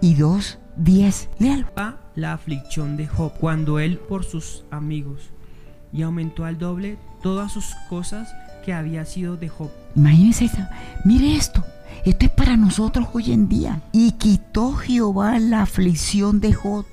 y 0.02 0.14
2 0.16 0.58
10. 0.76 1.28
Léalo. 1.38 1.66
Va 1.78 1.98
la 2.14 2.32
aflicción 2.32 2.96
de 2.96 3.06
Job 3.06 3.32
cuando 3.38 3.78
él 3.78 3.98
por 3.98 4.24
sus 4.24 4.64
amigos 4.70 5.30
y 5.92 6.02
aumentó 6.02 6.44
al 6.44 6.58
doble 6.58 6.98
todas 7.22 7.52
sus 7.52 7.74
cosas 7.88 8.32
que 8.64 8.72
había 8.72 9.04
sido 9.04 9.36
de 9.36 9.48
Job. 9.48 9.70
Imagínense 9.94 10.46
esto. 10.46 10.62
Mire 11.04 11.36
esto. 11.36 11.64
Esto 12.04 12.26
es 12.26 12.32
para 12.32 12.56
nosotros 12.56 13.08
hoy 13.12 13.32
en 13.32 13.48
día. 13.48 13.82
Y 13.92 14.12
quitó 14.12 14.72
Jehová 14.72 15.38
la 15.38 15.62
aflicción 15.62 16.40
de 16.40 16.52
Job. 16.52 16.86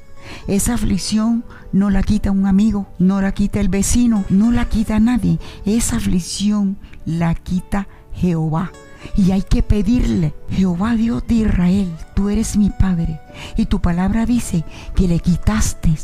Esa 0.47 0.73
aflicción 0.73 1.45
no 1.71 1.89
la 1.89 2.03
quita 2.03 2.31
un 2.31 2.45
amigo, 2.45 2.87
no 2.99 3.21
la 3.21 3.31
quita 3.31 3.59
el 3.59 3.69
vecino, 3.69 4.25
no 4.29 4.51
la 4.51 4.65
quita 4.65 4.99
nadie. 4.99 5.39
Esa 5.65 5.97
aflicción 5.97 6.77
la 7.05 7.33
quita 7.35 7.87
Jehová. 8.13 8.71
Y 9.15 9.31
hay 9.31 9.41
que 9.43 9.63
pedirle, 9.63 10.33
Jehová 10.49 10.95
Dios 10.95 11.25
de 11.27 11.35
Israel, 11.35 11.95
tú 12.15 12.29
eres 12.29 12.57
mi 12.57 12.69
Padre. 12.69 13.19
Y 13.57 13.65
tu 13.65 13.79
palabra 13.81 14.25
dice 14.25 14.63
que 14.95 15.07
le 15.07 15.19
quitaste 15.19 15.95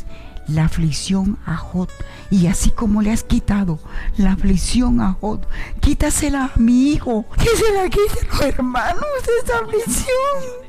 la 0.48 0.64
aflicción 0.64 1.38
a 1.46 1.56
Jod. 1.56 1.88
Y 2.30 2.46
así 2.46 2.70
como 2.70 3.02
le 3.02 3.12
has 3.12 3.24
quitado 3.24 3.78
la 4.16 4.32
aflicción 4.32 5.00
a 5.00 5.12
Jod, 5.12 5.40
quítasela 5.80 6.44
a 6.44 6.58
mi 6.58 6.92
hijo. 6.92 7.26
Que 7.36 7.56
se 7.56 7.72
la 7.72 7.88
quite 7.88 8.20
a 8.20 8.32
los 8.32 8.40
hermanos 8.42 9.04
esa 9.42 9.58
aflicción. 9.58 10.66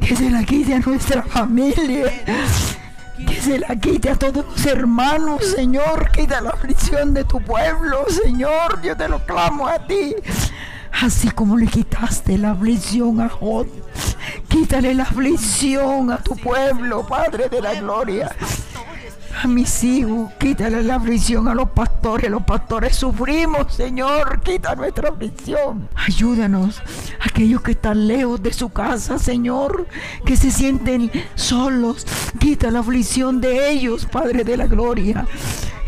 Que 0.00 0.16
se 0.16 0.30
la 0.30 0.44
quite 0.44 0.74
a 0.74 0.80
nuestra 0.80 1.22
familia. 1.22 2.12
Que 3.26 3.40
se 3.40 3.58
la 3.58 3.76
quite 3.76 4.10
a 4.10 4.16
todos 4.16 4.44
los 4.44 4.66
hermanos, 4.66 5.44
Señor. 5.44 6.10
Quita 6.12 6.40
la 6.40 6.50
aflicción 6.50 7.14
de 7.14 7.24
tu 7.24 7.40
pueblo, 7.40 8.04
Señor. 8.08 8.80
Yo 8.82 8.96
te 8.96 9.08
lo 9.08 9.24
clamo 9.24 9.68
a 9.68 9.86
ti. 9.86 10.14
Así 11.00 11.30
como 11.30 11.56
le 11.56 11.66
quitaste 11.66 12.38
la 12.38 12.52
aflicción 12.52 13.20
a 13.20 13.28
Jod. 13.28 13.66
Quítale 14.48 14.94
la 14.94 15.04
aflicción 15.04 16.10
a 16.10 16.18
tu 16.18 16.36
pueblo, 16.36 17.06
Padre 17.06 17.48
de 17.48 17.60
la 17.60 17.74
gloria. 17.74 18.30
A 19.42 19.48
mis 19.48 19.82
hijos, 19.82 20.30
quítale 20.38 20.82
la 20.84 20.96
aflicción 20.96 21.48
a 21.48 21.54
los 21.54 21.70
pastores. 21.70 22.30
Los 22.30 22.44
pastores 22.44 22.94
sufrimos, 22.94 23.74
Señor. 23.74 24.40
Quita 24.42 24.76
nuestra 24.76 25.08
aflicción. 25.08 25.88
Ayúdanos, 25.96 26.80
aquellos 27.18 27.62
que 27.62 27.72
están 27.72 28.06
lejos 28.06 28.40
de 28.42 28.52
su 28.52 28.68
casa, 28.68 29.18
Señor, 29.18 29.88
que 30.24 30.36
se 30.36 30.52
sienten 30.52 31.10
solos. 31.34 32.06
Quita 32.38 32.70
la 32.70 32.80
aflicción 32.80 33.40
de 33.40 33.70
ellos, 33.70 34.06
Padre 34.06 34.44
de 34.44 34.56
la 34.56 34.66
gloria. 34.66 35.26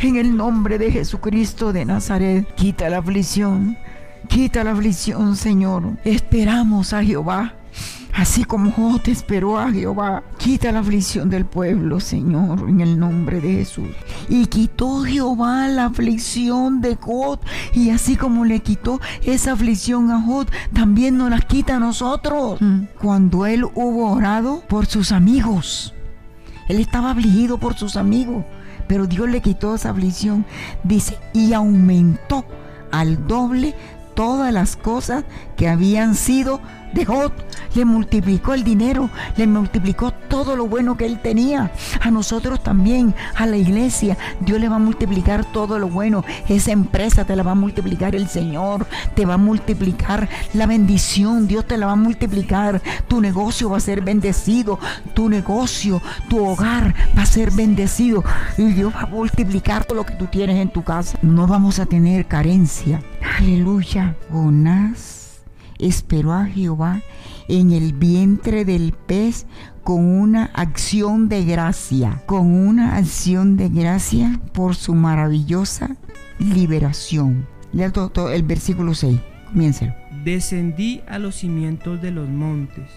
En 0.01 0.17
el 0.17 0.37
nombre 0.37 0.79
de 0.79 0.91
Jesucristo 0.91 1.73
de 1.73 1.85
Nazaret, 1.85 2.53
quita 2.57 2.89
la 2.89 2.99
aflicción. 2.99 3.79
Quita 4.29 4.65
la 4.65 4.73
aflicción, 4.73 5.37
Señor. 5.37 5.97
Esperamos 6.05 6.93
a 6.93 7.03
Jehová. 7.03 7.55
Así 8.13 8.45
como 8.45 8.71
Jod 8.71 9.09
esperó 9.09 9.59
a 9.59 9.73
Jehová, 9.73 10.23
quita 10.39 10.71
la 10.71 10.79
aflicción 10.79 11.31
del 11.31 11.47
pueblo, 11.47 11.99
Señor, 11.99 12.69
en 12.69 12.81
el 12.81 12.97
nombre 12.97 13.41
de 13.41 13.55
Jesús. 13.55 13.89
Y 14.29 14.47
quitó 14.47 15.03
Jehová 15.03 15.67
la 15.67 15.87
aflicción 15.87 16.81
de 16.81 16.95
Jod, 16.95 17.41
y 17.73 17.91
así 17.91 18.15
como 18.15 18.45
le 18.45 18.61
quitó 18.61 19.01
esa 19.25 19.53
aflicción 19.53 20.13
a 20.13 20.23
Jod, 20.23 20.47
también 20.73 21.19
nos 21.19 21.29
la 21.29 21.41
quita 21.41 21.77
a 21.77 21.81
nosotros. 21.81 22.61
Cuando 23.01 23.47
él 23.47 23.65
hubo 23.65 24.13
orado 24.13 24.63
por 24.69 24.87
sus 24.87 25.11
amigos, 25.11 25.93
él 26.69 26.79
estaba 26.79 27.11
afligido 27.11 27.59
por 27.59 27.75
sus 27.75 27.97
amigos, 27.97 28.45
pero 28.87 29.09
Dios 29.09 29.29
le 29.29 29.43
quitó 29.43 29.75
esa 29.75 29.91
aflicción, 29.91 30.47
dice, 30.85 31.19
y 31.33 31.53
aumentó 31.53 32.45
al 32.93 33.27
doble 33.27 33.75
todas 34.15 34.53
las 34.53 34.77
cosas 34.77 35.25
que 35.57 35.69
habían 35.69 36.15
sido 36.15 36.61
Dejó, 36.95 37.33
le 37.75 37.85
multiplicó 37.85 38.55
el 38.55 38.63
dinero, 38.63 39.11
le 39.37 39.49
multiplicó 39.49 40.13
todo 40.13 40.55
lo 40.55 40.69
bueno 40.69 40.97
que 40.97 41.07
él 41.07 41.21
tenía. 41.21 41.73
A 42.01 42.11
nosotros 42.13 42.63
también, 42.63 43.15
a 43.35 43.47
la 43.47 43.57
iglesia, 43.57 44.17
Dios 44.41 44.61
le 44.61 44.69
va 44.69 44.77
a 44.77 44.79
multiplicar 44.79 45.45
todo 45.45 45.81
lo 45.81 45.89
bueno. 45.89 46.25
Esa 46.49 46.71
empresa 46.71 47.25
te 47.25 47.35
la 47.35 47.43
va 47.43 47.51
a 47.53 47.57
multiplicar 47.57 48.15
el 48.15 48.29
Señor, 48.29 48.87
te 49.17 49.27
va 49.27 49.35
a 49.35 49.39
multiplicar 49.39 50.29
la 50.53 50.67
bendición, 50.67 51.49
Dios 51.49 51.67
te 51.67 51.79
la 51.79 51.87
va 51.87 51.93
a 51.93 51.97
multiplicar. 51.97 52.81
Tu 53.09 53.21
negocio 53.21 53.71
va 53.71 53.79
a 53.79 53.81
ser 53.81 54.01
bendecido, 54.01 54.79
tu 55.15 55.29
negocio, 55.29 56.01
tu 56.29 56.47
hogar 56.47 56.95
va 57.19 57.23
a 57.23 57.27
ser 57.27 57.51
bendecido 57.51 58.23
y 58.57 58.67
Dios 58.67 58.95
va 58.95 59.03
a 59.03 59.07
multiplicar 59.07 59.85
todo 59.85 59.97
lo 59.97 60.07
que 60.07 60.15
tú 60.15 60.27
tienes 60.27 60.59
en 60.59 60.69
tu 60.69 60.85
casa. 60.85 61.19
No 61.23 61.49
vamos 61.49 61.81
a 61.81 61.87
tener 61.87 62.27
carencia. 62.27 63.03
Aleluya. 63.39 64.15
Jonás 64.31 65.24
esperó 65.87 66.33
a 66.33 66.47
Jehová 66.47 67.03
en 67.49 67.73
el 67.73 67.93
vientre 67.93 68.65
del 68.65 68.93
pez 68.93 69.47
con 69.83 70.05
una 70.05 70.47
acción 70.55 71.29
de 71.29 71.45
gracia, 71.45 72.23
con 72.27 72.47
una 72.53 72.97
acción 72.97 73.57
de 73.57 73.69
gracia 73.69 74.41
por 74.53 74.75
su 74.75 74.95
maravillosa 74.95 75.97
liberación. 76.39 77.47
Lea 77.73 77.91
todo, 77.91 78.31
el 78.31 78.43
versículo 78.43 78.95
6, 78.95 79.21
comiéncelo. 79.49 79.95
Descendí 80.25 81.03
a 81.07 81.19
los 81.19 81.35
cimientos 81.37 82.01
de 82.01 82.11
los 82.11 82.29
montes, 82.29 82.89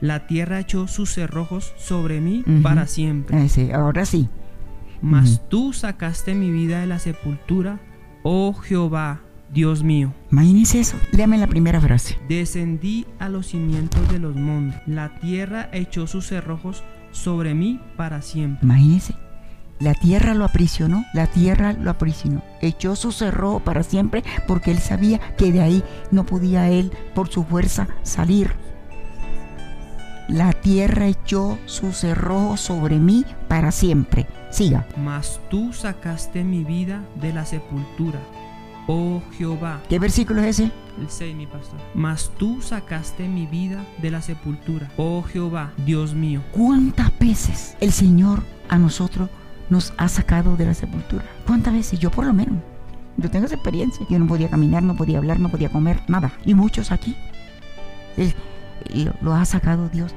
la 0.00 0.26
tierra 0.26 0.60
echó 0.60 0.88
sus 0.88 1.12
cerrojos 1.12 1.74
sobre 1.76 2.20
mí 2.20 2.42
para 2.62 2.86
siempre. 2.86 3.44
Ese, 3.44 3.74
ahora 3.74 4.06
sí. 4.06 4.28
Mas 5.02 5.42
tú 5.48 5.72
sacaste 5.72 6.34
mi 6.34 6.50
vida 6.50 6.80
de 6.80 6.86
la 6.86 6.98
sepultura, 6.98 7.80
oh 8.22 8.54
Jehová, 8.54 9.20
Dios 9.52 9.82
mío. 9.82 10.14
Imagínese 10.30 10.80
eso. 10.80 10.96
Léame 11.12 11.38
la 11.38 11.46
primera 11.46 11.80
frase. 11.80 12.18
Descendí 12.28 13.06
a 13.18 13.28
los 13.28 13.48
cimientos 13.48 14.08
de 14.10 14.18
los 14.18 14.36
montes. 14.36 14.80
La 14.86 15.18
tierra 15.18 15.68
echó 15.72 16.06
sus 16.06 16.26
cerrojos 16.26 16.84
sobre 17.10 17.54
mí 17.54 17.80
para 17.96 18.22
siempre. 18.22 18.64
Imagínese. 18.64 19.14
La 19.80 19.94
tierra 19.94 20.34
lo 20.34 20.44
aprisionó, 20.44 21.04
la 21.14 21.26
tierra 21.26 21.72
lo 21.72 21.90
aprisionó. 21.90 22.42
Echó 22.60 22.96
su 22.96 23.12
cerrojo 23.12 23.60
para 23.60 23.82
siempre 23.82 24.22
porque 24.46 24.70
él 24.70 24.78
sabía 24.78 25.18
que 25.38 25.52
de 25.52 25.62
ahí 25.62 25.82
no 26.10 26.26
podía 26.26 26.68
él 26.68 26.92
por 27.14 27.28
su 27.28 27.44
fuerza 27.44 27.88
salir. 28.02 28.52
La 30.28 30.52
tierra 30.52 31.08
echó 31.08 31.58
su 31.64 31.92
cerrojo 31.92 32.56
sobre 32.56 32.98
mí 32.98 33.24
para 33.48 33.72
siempre. 33.72 34.26
Siga. 34.50 34.86
Mas 34.96 35.40
tú 35.48 35.72
sacaste 35.72 36.44
mi 36.44 36.62
vida 36.62 37.02
de 37.20 37.32
la 37.32 37.46
sepultura 37.46 38.20
oh 38.90 39.22
Jehová. 39.38 39.80
¿Qué 39.88 39.98
versículo 39.98 40.42
es 40.42 40.58
ese? 40.58 40.72
El 41.00 41.08
6, 41.08 41.36
mi 41.36 41.46
pastor. 41.46 41.78
Mas 41.94 42.30
tú 42.36 42.60
sacaste 42.60 43.28
mi 43.28 43.46
vida 43.46 43.84
de 43.98 44.10
la 44.10 44.20
sepultura, 44.20 44.90
oh 44.96 45.22
Jehová, 45.22 45.72
Dios 45.86 46.14
mío. 46.14 46.42
¿Cuántas 46.50 47.16
veces 47.18 47.76
el 47.80 47.92
Señor 47.92 48.42
a 48.68 48.78
nosotros 48.78 49.30
nos 49.68 49.92
ha 49.96 50.08
sacado 50.08 50.56
de 50.56 50.66
la 50.66 50.74
sepultura? 50.74 51.24
¿Cuántas 51.46 51.72
veces? 51.72 52.00
Yo 52.00 52.10
por 52.10 52.26
lo 52.26 52.32
menos. 52.32 52.56
Yo 53.16 53.30
tengo 53.30 53.46
esa 53.46 53.54
experiencia. 53.54 54.04
Yo 54.08 54.18
no 54.18 54.26
podía 54.26 54.48
caminar, 54.48 54.82
no 54.82 54.96
podía 54.96 55.18
hablar, 55.18 55.38
no 55.38 55.50
podía 55.50 55.70
comer, 55.70 56.00
nada. 56.08 56.32
Y 56.44 56.54
muchos 56.54 56.90
aquí. 56.90 57.16
Él, 58.16 58.34
lo 59.20 59.34
ha 59.34 59.44
sacado 59.44 59.88
Dios 59.88 60.14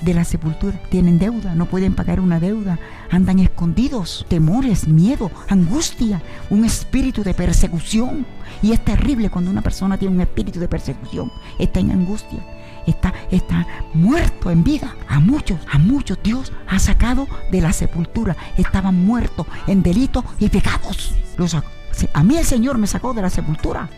de 0.00 0.14
la 0.14 0.24
sepultura. 0.24 0.80
Tienen 0.90 1.18
deuda, 1.18 1.54
no 1.54 1.66
pueden 1.66 1.94
pagar 1.94 2.20
una 2.20 2.40
deuda, 2.40 2.78
andan 3.10 3.38
escondidos, 3.38 4.26
temores, 4.28 4.88
miedo, 4.88 5.30
angustia, 5.48 6.22
un 6.50 6.64
espíritu 6.64 7.22
de 7.22 7.34
persecución. 7.34 8.26
Y 8.62 8.72
es 8.72 8.84
terrible 8.84 9.30
cuando 9.30 9.50
una 9.50 9.62
persona 9.62 9.98
tiene 9.98 10.14
un 10.14 10.20
espíritu 10.20 10.60
de 10.60 10.68
persecución, 10.68 11.30
está 11.58 11.80
en 11.80 11.92
angustia. 11.92 12.40
Está, 12.86 13.12
está 13.30 13.66
muerto 13.92 14.50
en 14.50 14.64
vida. 14.64 14.96
A 15.08 15.20
muchos, 15.20 15.58
a 15.70 15.78
muchos 15.78 16.18
Dios 16.22 16.52
ha 16.66 16.78
sacado 16.78 17.28
de 17.52 17.60
la 17.60 17.74
sepultura. 17.74 18.34
Estaban 18.56 19.04
muertos 19.04 19.46
en 19.66 19.82
delitos 19.82 20.24
y 20.38 20.48
pecados. 20.48 21.14
Los, 21.36 21.54
a 21.54 22.24
mí 22.24 22.38
el 22.38 22.46
Señor 22.46 22.78
me 22.78 22.86
sacó 22.86 23.12
de 23.12 23.20
la 23.20 23.28
sepultura. 23.28 23.90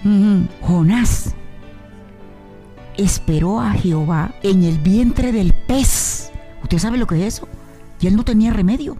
Jonás 0.60 1.34
esperó 3.00 3.60
a 3.60 3.72
Jehová 3.72 4.34
en 4.42 4.62
el 4.62 4.78
vientre 4.78 5.32
del 5.32 5.52
pez. 5.52 6.30
¿Usted 6.62 6.78
sabe 6.78 6.98
lo 6.98 7.06
que 7.06 7.26
es 7.26 7.34
eso? 7.34 7.48
Y 8.00 8.06
él 8.06 8.16
no 8.16 8.24
tenía 8.24 8.52
remedio. 8.52 8.98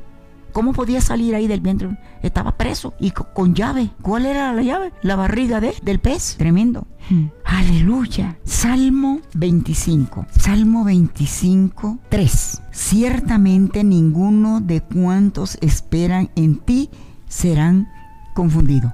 ¿Cómo 0.53 0.73
podía 0.73 1.01
salir 1.01 1.35
ahí 1.35 1.47
del 1.47 1.61
vientre? 1.61 1.97
Estaba 2.23 2.57
preso 2.57 2.95
y 2.99 3.13
con, 3.13 3.55
llave. 3.55 3.91
¿Cuál 4.03 4.27
era 4.27 4.53
la 4.53 4.63
llave? 4.63 4.93
La 5.03 5.17
barriga 5.17 5.61
de, 5.61 5.75
del 5.83 6.01
pez. 6.01 6.37
Tremendo. 6.39 6.87
Hmm. 7.09 7.27
Aleluya. 7.45 8.39
Salmo 8.45 9.21
25. 9.35 10.27
Salmo 10.37 10.85
25, 10.85 11.99
3. 12.09 12.63
Ciertamente 12.73 13.85
ninguno 13.85 14.61
de 14.61 14.81
cuantos 14.81 15.57
esperan 15.61 16.31
en 16.35 16.59
ti 16.59 16.91
serán 17.29 17.89
confundidos. 18.35 18.93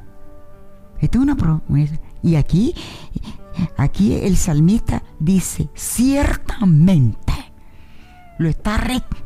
Esto 1.01 1.19
es 1.19 1.23
una 1.23 1.37
promesa. 1.37 1.99
Y 2.23 2.35
aquí 2.35 2.75
Aquí 3.77 4.15
el 4.15 4.37
salmista 4.37 5.03
dice, 5.19 5.69
ciertamente, 5.75 7.33
lo 8.39 8.49
está 8.49 8.79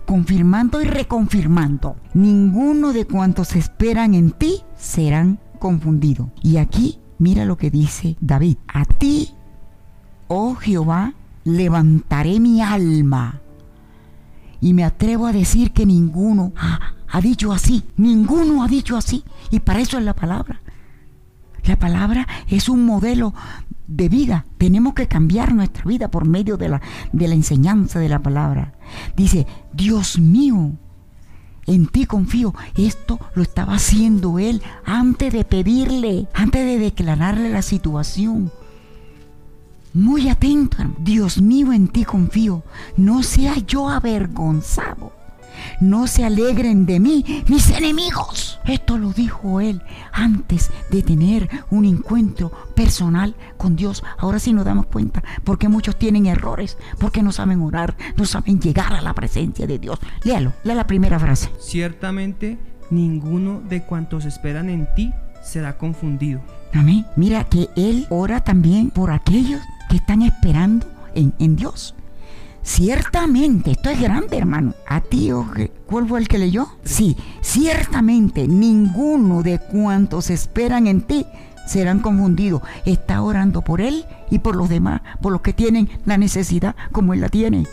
confirmando 0.07 0.81
y 0.81 0.85
reconfirmando, 0.85 1.97
ninguno 2.15 2.93
de 2.93 3.07
cuantos 3.07 3.57
esperan 3.57 4.15
en 4.15 4.31
ti 4.31 4.63
serán 4.77 5.41
confundidos. 5.59 6.29
Y 6.43 6.59
aquí 6.59 7.01
mira 7.19 7.45
lo 7.45 7.57
que 7.57 7.71
dice 7.71 8.17
David, 8.21 8.57
a 8.69 8.85
ti, 8.85 9.31
oh 10.29 10.55
Jehová, 10.55 11.15
levantaré 11.45 12.41
mi 12.41 12.63
alma. 12.63 13.41
Y 14.61 14.75
me 14.75 14.85
atrevo 14.85 15.27
a 15.27 15.33
decir 15.33 15.73
que 15.73 15.87
ninguno 15.87 16.53
ha 16.57 17.21
dicho 17.21 17.53
así, 17.53 17.83
ninguno 17.97 18.63
ha 18.63 18.69
dicho 18.69 18.97
así. 18.97 19.25
Y 19.51 19.61
para 19.61 19.81
eso 19.81 19.99
es 19.99 20.05
la 20.05 20.15
palabra. 20.15 20.61
La 21.65 21.77
palabra 21.77 22.27
es 22.49 22.69
un 22.69 22.85
modelo 22.85 23.35
de 23.91 24.09
vida. 24.09 24.47
Tenemos 24.57 24.95
que 24.95 25.09
cambiar 25.09 25.53
nuestra 25.53 25.85
vida 25.85 26.11
por 26.11 26.25
medio 26.25 26.57
de 26.57 26.69
la, 26.69 26.81
de 27.13 27.29
la 27.29 27.35
enseñanza 27.35 27.99
de 27.99 28.09
la 28.09 28.21
palabra. 28.21 28.73
Dice, 29.17 29.47
Dios 29.73 30.19
mío, 30.19 30.73
en 31.67 31.87
ti 31.87 32.07
confío. 32.07 32.55
Esto 32.77 33.19
lo 33.35 33.43
estaba 33.43 33.75
haciendo 33.75 34.39
él 34.39 34.63
antes 34.85 35.33
de 35.33 35.45
pedirle, 35.45 36.29
antes 36.33 36.65
de 36.65 36.79
declararle 36.79 37.51
la 37.51 37.63
situación. 37.63 38.51
Muy 39.93 40.29
atento, 40.29 40.79
Dios 41.01 41.43
mío, 41.43 41.73
en 41.73 41.89
ti 41.89 42.05
confío. 42.05 42.63
No 42.97 43.25
sea 43.25 43.59
yo 43.59 43.89
avergonzado 43.89 45.20
no 45.81 46.07
se 46.07 46.25
alegren 46.25 46.87
de 46.87 47.01
mí 47.01 47.45
mis 47.49 47.71
enemigos. 47.71 48.59
Esto 48.67 48.99
lo 48.99 49.13
dijo 49.13 49.61
él 49.61 49.83
antes 50.13 50.71
de 50.91 51.03
tener 51.03 51.49
un 51.71 51.85
encuentro 51.85 52.53
personal 52.75 53.35
con 53.57 53.77
Dios. 53.77 54.03
Ahora 54.19 54.39
sí 54.39 54.53
nos 54.53 54.65
damos 54.65 54.87
cuenta 54.87 55.23
porque 55.45 55.69
muchos 55.69 55.97
tienen 55.97 56.27
errores, 56.27 56.77
porque 56.99 57.23
no 57.23 57.33
saben 57.33 57.61
orar, 57.63 57.97
no 58.17 58.25
saben 58.25 58.61
llegar 58.61 58.93
a 58.93 59.03
la 59.03 59.15
presencia 59.15 59.67
de 59.67 59.79
Dios. 59.79 59.99
Léalo, 60.25 60.53
lea 60.65 60.75
la 60.75 60.87
primera 60.87 61.19
frase. 61.19 61.51
Ciertamente 61.59 62.59
ninguno 62.91 63.61
de 63.61 63.83
cuantos 63.83 64.25
esperan 64.25 64.69
en 64.69 64.89
ti 64.95 65.13
será 65.43 65.79
confundido. 65.79 66.41
Amén. 66.73 67.07
Mira 67.17 67.45
que 67.45 67.69
Él 67.77 68.07
ora 68.11 68.45
también 68.45 68.91
por 68.91 69.11
aquellos 69.11 69.61
que 69.89 69.97
están 69.97 70.23
esperando 70.23 70.87
en, 71.15 71.33
en 71.39 71.57
Dios. 71.57 71.95
Ciertamente, 72.63 73.73
esto 73.73 73.91
es 73.91 74.01
grande, 74.01 74.37
hermano. 74.37 74.75
A 74.87 75.01
ti, 75.01 75.31
¿cuál 75.87 76.07
fue 76.07 76.21
el 76.21 76.29
que 76.29 76.39
leyó? 76.39 76.69
Sí, 76.85 77.17
ciertamente 77.41 78.47
ninguno 78.47 79.43
de 79.43 79.59
cuantos 79.59 80.31
esperan 80.31 80.87
en 80.87 81.03
ti 81.03 81.27
serán 81.67 82.01
confundidos. 82.01 82.63
Está 82.85 83.23
orando 83.23 83.63
por 83.63 83.81
él 83.81 84.05
y 84.31 84.41
por 84.41 84.57
los 84.57 84.69
demás, 84.69 85.03
por 85.21 85.33
los 85.33 85.41
que 85.41 85.53
tienen 85.53 85.89
la 86.05 86.19
necesidad 86.19 86.75
como 86.93 87.15
él 87.15 87.21
la 87.21 87.29
tiene. 87.29 87.67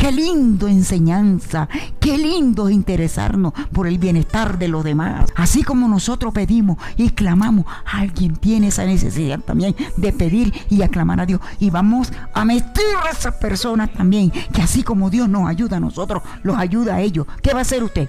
Qué 0.00 0.12
lindo 0.12 0.66
enseñanza, 0.66 1.68
qué 2.00 2.16
lindo 2.16 2.70
interesarnos 2.70 3.52
por 3.70 3.86
el 3.86 3.98
bienestar 3.98 4.58
de 4.58 4.66
los 4.66 4.82
demás. 4.82 5.30
Así 5.36 5.62
como 5.62 5.88
nosotros 5.88 6.32
pedimos 6.32 6.78
y 6.96 7.10
clamamos, 7.10 7.66
alguien 7.84 8.34
tiene 8.36 8.68
esa 8.68 8.86
necesidad 8.86 9.40
también 9.40 9.76
de 9.98 10.10
pedir 10.14 10.54
y 10.70 10.80
aclamar 10.80 11.20
a 11.20 11.26
Dios. 11.26 11.42
Y 11.58 11.68
vamos 11.68 12.10
a 12.32 12.46
meter 12.46 12.96
a 13.04 13.10
esas 13.10 13.34
personas 13.34 13.92
también, 13.92 14.30
que 14.30 14.62
así 14.62 14.82
como 14.82 15.10
Dios 15.10 15.28
nos 15.28 15.46
ayuda 15.46 15.76
a 15.76 15.80
nosotros, 15.80 16.22
los 16.44 16.56
ayuda 16.56 16.94
a 16.94 17.02
ellos. 17.02 17.26
¿Qué 17.42 17.52
va 17.52 17.58
a 17.58 17.62
hacer 17.62 17.84
usted? 17.84 18.08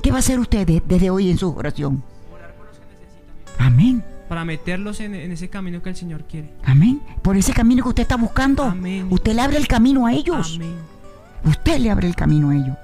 ¿Qué 0.00 0.12
va 0.12 0.18
a 0.18 0.20
hacer 0.20 0.38
usted 0.38 0.82
desde 0.86 1.10
hoy 1.10 1.32
en 1.32 1.38
su 1.38 1.50
oración? 1.50 2.04
Orar 2.32 2.54
por 2.54 2.66
los 2.66 2.76
que 2.76 2.94
necesitan. 2.94 3.66
Amén 3.66 4.04
para 4.28 4.44
meterlos 4.44 5.00
en, 5.00 5.14
ese 5.14 5.48
camino 5.48 5.82
que 5.82 5.88
el 5.88 5.96
Señor 5.96 6.24
quiere. 6.24 6.52
Amén. 6.62 7.00
Por 7.22 7.38
ese 7.38 7.54
camino 7.54 7.82
que 7.82 7.88
usted 7.88 8.02
está 8.02 8.16
buscando. 8.16 8.62
Amén. 8.62 9.06
Usted 9.10 9.34
le 9.34 9.40
abre 9.40 9.56
el 9.56 9.66
camino 9.66 10.06
a 10.06 10.12
ellos. 10.12 10.56
Amén. 10.56 10.97
Usted 11.44 11.78
le 11.78 11.90
abre 11.90 12.08
el 12.08 12.14
camino 12.14 12.50
a 12.50 12.56
ellos. 12.56 12.76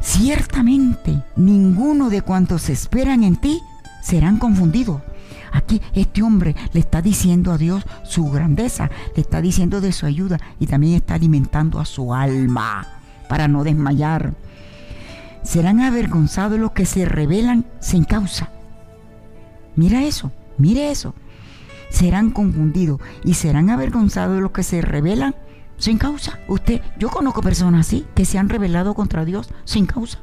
Ciertamente 0.00 1.22
ninguno 1.36 2.08
de 2.08 2.22
cuantos 2.22 2.68
esperan 2.68 3.24
en 3.24 3.36
ti 3.36 3.60
serán 4.02 4.38
confundidos. 4.38 5.02
aquí 5.52 5.80
este 5.94 6.22
hombre 6.22 6.54
le 6.72 6.80
está 6.80 7.02
diciendo 7.02 7.52
a 7.52 7.58
Dios 7.58 7.84
su 8.04 8.30
grandeza, 8.30 8.90
le 9.14 9.22
está 9.22 9.40
diciendo 9.40 9.80
de 9.80 9.92
su 9.92 10.06
ayuda 10.06 10.38
y 10.60 10.66
también 10.66 10.94
está 10.94 11.14
alimentando 11.14 11.80
a 11.80 11.84
su 11.84 12.14
alma 12.14 12.86
para 13.28 13.48
no 13.48 13.64
desmayar. 13.64 14.34
Serán 15.42 15.80
avergonzados 15.80 16.58
los 16.58 16.72
que 16.72 16.86
se 16.86 17.04
rebelan 17.04 17.64
sin 17.80 18.04
causa. 18.04 18.50
Mira 19.76 20.02
eso, 20.02 20.32
mire 20.58 20.90
eso. 20.90 21.14
Serán 21.90 22.30
confundidos 22.30 23.00
y 23.24 23.34
serán 23.34 23.70
avergonzados 23.70 24.40
los 24.42 24.50
que 24.50 24.62
se 24.62 24.82
rebelan 24.82 25.34
sin 25.78 25.98
causa. 25.98 26.40
Usted, 26.48 26.82
yo 26.98 27.08
conozco 27.08 27.40
personas 27.40 27.86
así 27.86 28.06
que 28.14 28.24
se 28.24 28.38
han 28.38 28.48
rebelado 28.48 28.94
contra 28.94 29.24
Dios 29.24 29.48
sin 29.64 29.86
causa. 29.86 30.18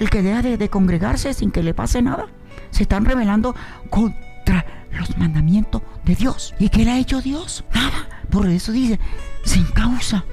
El 0.00 0.10
que 0.10 0.22
deja 0.22 0.42
de, 0.42 0.68
congregarse 0.68 1.34
sin 1.34 1.50
que 1.50 1.62
le 1.62 1.74
pase 1.74 2.02
nada, 2.02 2.26
se 2.70 2.82
están 2.82 3.04
rebelando 3.04 3.54
contra 3.90 4.66
los 4.92 5.16
mandamientos 5.18 5.82
de 6.04 6.14
Dios. 6.14 6.54
¿Y 6.58 6.68
qué 6.68 6.84
le 6.84 6.92
ha 6.92 6.98
hecho 6.98 7.20
Dios? 7.20 7.64
Nada. 7.74 8.08
Por 8.30 8.46
eso 8.48 8.72
dice, 8.72 8.98
sin 9.44 9.64
causa. 9.64 10.24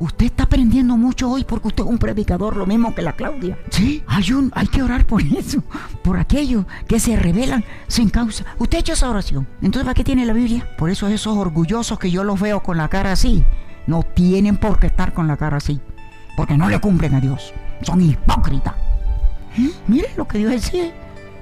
Usted 0.00 0.26
está 0.26 0.42
aprendiendo 0.44 0.96
mucho 0.96 1.30
hoy 1.30 1.44
porque 1.44 1.68
usted 1.68 1.84
es 1.84 1.88
un 1.88 1.98
predicador, 1.98 2.56
lo 2.56 2.66
mismo 2.66 2.94
que 2.94 3.02
la 3.02 3.12
Claudia. 3.12 3.58
Sí, 3.70 4.02
hay, 4.06 4.32
un, 4.32 4.50
hay 4.54 4.66
que 4.66 4.82
orar 4.82 5.06
por 5.06 5.22
eso, 5.22 5.62
por 6.02 6.18
aquellos 6.18 6.66
que 6.88 6.98
se 6.98 7.16
rebelan 7.16 7.64
sin 7.86 8.10
causa. 8.10 8.44
Usted 8.58 8.78
ha 8.78 8.80
hecho 8.80 8.92
esa 8.92 9.08
oración. 9.08 9.46
Entonces, 9.62 9.84
¿para 9.84 9.94
qué 9.94 10.04
tiene 10.04 10.26
la 10.26 10.32
Biblia? 10.32 10.68
Por 10.76 10.90
eso 10.90 11.08
esos 11.08 11.36
orgullosos 11.36 11.98
que 11.98 12.10
yo 12.10 12.24
los 12.24 12.40
veo 12.40 12.62
con 12.62 12.76
la 12.76 12.88
cara 12.88 13.12
así, 13.12 13.44
no 13.86 14.02
tienen 14.02 14.56
por 14.56 14.78
qué 14.78 14.86
estar 14.86 15.12
con 15.12 15.26
la 15.26 15.36
cara 15.36 15.58
así, 15.58 15.80
porque 16.36 16.56
no 16.56 16.68
le 16.68 16.80
cumplen 16.80 17.14
a 17.14 17.20
Dios. 17.20 17.52
Son 17.82 18.00
hipócritas. 18.00 18.74
¿Eh? 19.58 19.70
Mire 19.86 20.08
lo 20.16 20.26
que 20.26 20.38
Dios 20.38 20.52
decía. 20.52 20.92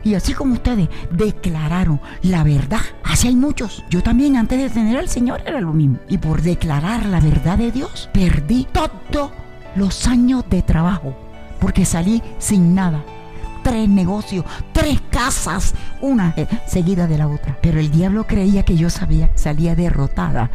Y 0.04 0.14
así 0.14 0.34
como 0.34 0.54
ustedes 0.54 0.88
declararon 1.12 2.00
la 2.22 2.42
verdad, 2.42 2.80
así 3.04 3.28
hay 3.28 3.36
muchos. 3.36 3.84
Yo 3.88 4.02
también 4.02 4.36
antes 4.36 4.60
de 4.60 4.68
tener 4.68 4.96
al 4.96 5.08
Señor 5.08 5.42
era 5.46 5.60
lo 5.60 5.72
mismo. 5.72 5.98
Y 6.08 6.18
por 6.18 6.42
declarar 6.42 7.06
la 7.06 7.20
verdad 7.20 7.58
de 7.58 7.70
Dios, 7.70 8.10
perdí 8.12 8.66
todos 8.72 9.30
los 9.76 10.08
años 10.08 10.44
de 10.50 10.62
trabajo. 10.62 11.16
Porque 11.60 11.84
salí 11.84 12.20
sin 12.38 12.74
nada. 12.74 13.04
Tres 13.62 13.88
negocios, 13.88 14.44
tres 14.72 15.00
casas, 15.10 15.74
una 16.00 16.34
seguida 16.66 17.06
de 17.06 17.18
la 17.18 17.28
otra. 17.28 17.56
Pero 17.62 17.78
el 17.78 17.92
diablo 17.92 18.26
creía 18.26 18.64
que 18.64 18.76
yo 18.76 18.90
sabía, 18.90 19.30
salía 19.36 19.76
derrotada 19.76 20.50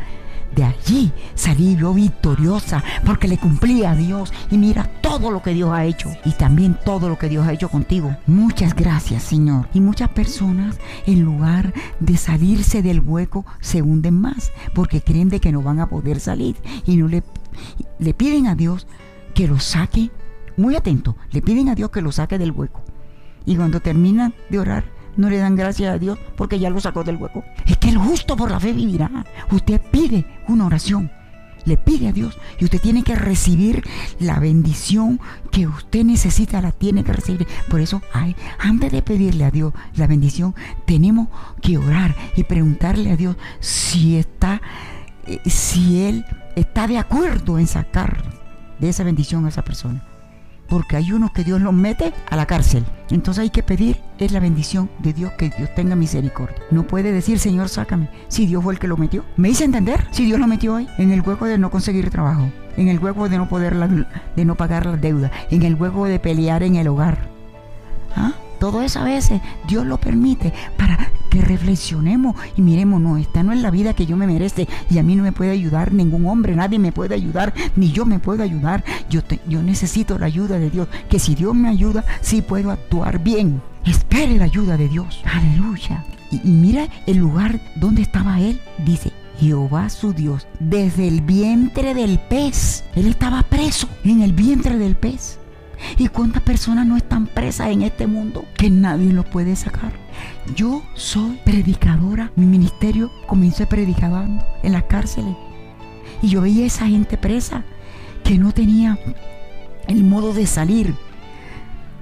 de 0.57 0.63
allí 0.63 1.13
salí 1.35 1.77
yo 1.77 1.93
victoriosa 1.93 2.83
porque 3.05 3.27
le 3.27 3.37
cumplí 3.37 3.85
a 3.85 3.93
Dios 3.93 4.33
y 4.49 4.57
mira 4.57 4.89
todo 5.01 5.29
lo 5.29 5.43
que 5.43 5.53
Dios 5.53 5.69
ha 5.71 5.85
hecho 5.85 6.09
y 6.25 6.31
también 6.31 6.77
todo 6.83 7.07
lo 7.09 7.17
que 7.19 7.29
Dios 7.29 7.47
ha 7.47 7.53
hecho 7.53 7.69
contigo. 7.69 8.17
Muchas 8.25 8.73
gracias 8.73 9.21
Señor. 9.21 9.69
Y 9.73 9.81
muchas 9.81 10.09
personas 10.09 10.79
en 11.05 11.21
lugar 11.21 11.73
de 11.99 12.17
salirse 12.17 12.81
del 12.81 13.01
hueco 13.01 13.45
se 13.61 13.83
hunden 13.83 14.19
más 14.19 14.51
porque 14.73 15.01
creen 15.01 15.29
de 15.29 15.39
que 15.39 15.51
no 15.51 15.61
van 15.61 15.79
a 15.79 15.89
poder 15.89 16.19
salir 16.19 16.55
y 16.85 16.97
no 16.97 17.07
le, 17.07 17.23
le 17.99 18.13
piden 18.15 18.47
a 18.47 18.55
Dios 18.55 18.87
que 19.35 19.47
lo 19.47 19.59
saque. 19.59 20.09
Muy 20.57 20.75
atento, 20.75 21.15
le 21.29 21.43
piden 21.43 21.69
a 21.69 21.75
Dios 21.75 21.91
que 21.91 22.01
lo 22.01 22.11
saque 22.11 22.39
del 22.39 22.51
hueco. 22.51 22.81
Y 23.45 23.55
cuando 23.55 23.79
terminan 23.79 24.33
de 24.49 24.57
orar, 24.57 24.96
no 25.17 25.29
le 25.29 25.37
dan 25.37 25.55
gracias 25.55 25.93
a 25.93 25.97
Dios 25.97 26.17
porque 26.35 26.59
ya 26.59 26.69
lo 26.69 26.79
sacó 26.79 27.03
del 27.03 27.17
hueco. 27.17 27.43
Es 27.65 27.77
que 27.77 27.89
el 27.89 27.97
justo 27.97 28.35
por 28.35 28.51
la 28.51 28.59
fe 28.59 28.73
vivirá. 28.73 29.25
Usted 29.51 29.81
pide 29.81 30.25
una 30.47 30.65
oración, 30.65 31.11
le 31.65 31.77
pide 31.77 32.07
a 32.07 32.13
Dios 32.13 32.37
y 32.59 32.65
usted 32.65 32.79
tiene 32.79 33.03
que 33.03 33.15
recibir 33.15 33.83
la 34.19 34.39
bendición 34.39 35.19
que 35.51 35.67
usted 35.67 36.05
necesita, 36.05 36.61
la 36.61 36.71
tiene 36.71 37.03
que 37.03 37.13
recibir. 37.13 37.47
Por 37.69 37.81
eso, 37.81 38.01
antes 38.59 38.91
de 38.91 39.01
pedirle 39.01 39.43
a 39.43 39.51
Dios 39.51 39.73
la 39.95 40.07
bendición, 40.07 40.55
tenemos 40.85 41.27
que 41.61 41.77
orar 41.77 42.15
y 42.35 42.43
preguntarle 42.43 43.11
a 43.11 43.17
Dios 43.17 43.35
si 43.59 44.17
está, 44.17 44.61
eh, 45.25 45.41
si 45.45 46.03
Él 46.03 46.25
está 46.55 46.87
de 46.87 46.97
acuerdo 46.97 47.59
en 47.59 47.67
sacar 47.67 48.23
de 48.79 48.89
esa 48.89 49.03
bendición 49.03 49.45
a 49.45 49.49
esa 49.49 49.63
persona 49.63 50.03
porque 50.67 50.97
hay 50.97 51.11
unos 51.11 51.31
que 51.31 51.43
Dios 51.43 51.61
los 51.61 51.73
mete 51.73 52.13
a 52.29 52.35
la 52.35 52.45
cárcel. 52.45 52.85
Entonces 53.09 53.41
hay 53.41 53.49
que 53.49 53.63
pedir 53.63 54.01
es 54.25 54.31
la 54.31 54.39
bendición 54.39 54.89
de 54.99 55.13
Dios, 55.13 55.31
que 55.33 55.49
Dios 55.49 55.73
tenga 55.75 55.95
misericordia. 55.95 56.57
No 56.71 56.83
puede 56.83 57.11
decir, 57.11 57.39
Señor, 57.39 57.69
sácame, 57.69 58.09
si 58.27 58.45
Dios 58.45 58.63
fue 58.63 58.73
el 58.73 58.79
que 58.79 58.87
lo 58.87 58.97
metió. 58.97 59.23
¿Me 59.35 59.49
hice 59.49 59.65
entender? 59.65 60.07
Si 60.11 60.25
Dios 60.25 60.39
lo 60.39 60.47
metió 60.47 60.75
ahí, 60.75 60.87
en 60.97 61.11
el 61.11 61.21
hueco 61.21 61.45
de 61.45 61.57
no 61.57 61.71
conseguir 61.71 62.09
trabajo, 62.09 62.49
en 62.75 62.87
el 62.87 62.99
hueco 62.99 63.29
de 63.29 63.37
no 63.37 63.49
poder, 63.49 63.75
de 64.35 64.45
no 64.45 64.55
pagar 64.55 64.85
las 64.85 65.01
deudas, 65.01 65.31
en 65.49 65.63
el 65.63 65.75
hueco 65.75 66.05
de 66.05 66.19
pelear 66.19 66.63
en 66.63 66.75
el 66.75 66.87
hogar. 66.87 67.27
¿Ah? 68.15 68.33
Todo 68.59 68.81
eso 68.81 68.99
a 68.99 69.03
veces 69.03 69.39
Dios 69.67 69.85
lo 69.85 69.99
permite 69.99 70.51
para 70.77 71.11
que 71.29 71.41
reflexionemos 71.41 72.35
y 72.55 72.61
miremos, 72.61 72.99
no, 72.99 73.17
esta 73.17 73.43
no 73.43 73.51
es 73.51 73.61
la 73.61 73.69
vida 73.69 73.93
que 73.93 74.05
yo 74.05 74.17
me 74.17 74.25
merece 74.25 74.67
y 74.89 74.97
a 74.97 75.03
mí 75.03 75.15
no 75.15 75.23
me 75.23 75.31
puede 75.31 75.51
ayudar 75.51 75.93
ningún 75.93 76.25
hombre, 76.25 76.55
nadie 76.55 76.79
me 76.79 76.91
puede 76.91 77.13
ayudar, 77.13 77.53
ni 77.75 77.91
yo 77.91 78.05
me 78.05 78.19
puedo 78.19 78.43
ayudar. 78.43 78.83
Yo, 79.09 79.21
yo 79.47 79.61
necesito 79.61 80.17
la 80.17 80.25
ayuda 80.25 80.57
de 80.57 80.69
Dios, 80.71 80.87
que 81.09 81.19
si 81.19 81.35
Dios 81.35 81.53
me 81.53 81.69
ayuda, 81.69 82.03
sí 82.21 82.41
puedo 82.41 82.71
actuar 82.71 83.19
bien. 83.19 83.61
Espere 83.87 84.37
la 84.37 84.45
ayuda 84.45 84.77
de 84.77 84.89
Dios. 84.89 85.21
Aleluya. 85.25 86.03
Y, 86.31 86.41
y 86.43 86.51
mira 86.51 86.87
el 87.05 87.17
lugar 87.17 87.59
donde 87.75 88.01
estaba 88.01 88.39
él. 88.39 88.59
Dice, 88.85 89.11
Jehová 89.39 89.89
su 89.89 90.13
Dios, 90.13 90.47
desde 90.59 91.07
el 91.07 91.21
vientre 91.21 91.93
del 91.93 92.19
pez. 92.19 92.83
Él 92.95 93.07
estaba 93.07 93.43
preso 93.43 93.87
en 94.03 94.21
el 94.21 94.33
vientre 94.33 94.77
del 94.77 94.95
pez. 94.95 95.39
¿Y 95.97 96.07
cuántas 96.07 96.41
personas 96.41 96.87
no 96.87 96.97
están 96.97 97.27
presas 97.27 97.69
en 97.69 97.83
este 97.83 98.07
mundo 98.07 98.45
que 98.57 98.69
nadie 98.69 99.13
los 99.13 99.25
puede 99.25 99.55
sacar? 99.55 99.93
Yo 100.55 100.83
soy 100.95 101.39
predicadora. 101.45 102.31
Mi 102.35 102.45
ministerio 102.45 103.11
comenzó 103.27 103.67
predicando 103.67 104.43
en 104.63 104.71
las 104.73 104.83
cárceles. 104.83 105.35
Y 106.21 106.29
yo 106.29 106.41
veía 106.41 106.63
a 106.63 106.67
esa 106.67 106.87
gente 106.87 107.17
presa 107.17 107.63
que 108.23 108.37
no 108.37 108.51
tenía 108.51 108.97
el 109.87 110.03
modo 110.03 110.33
de 110.33 110.47
salir. 110.47 110.95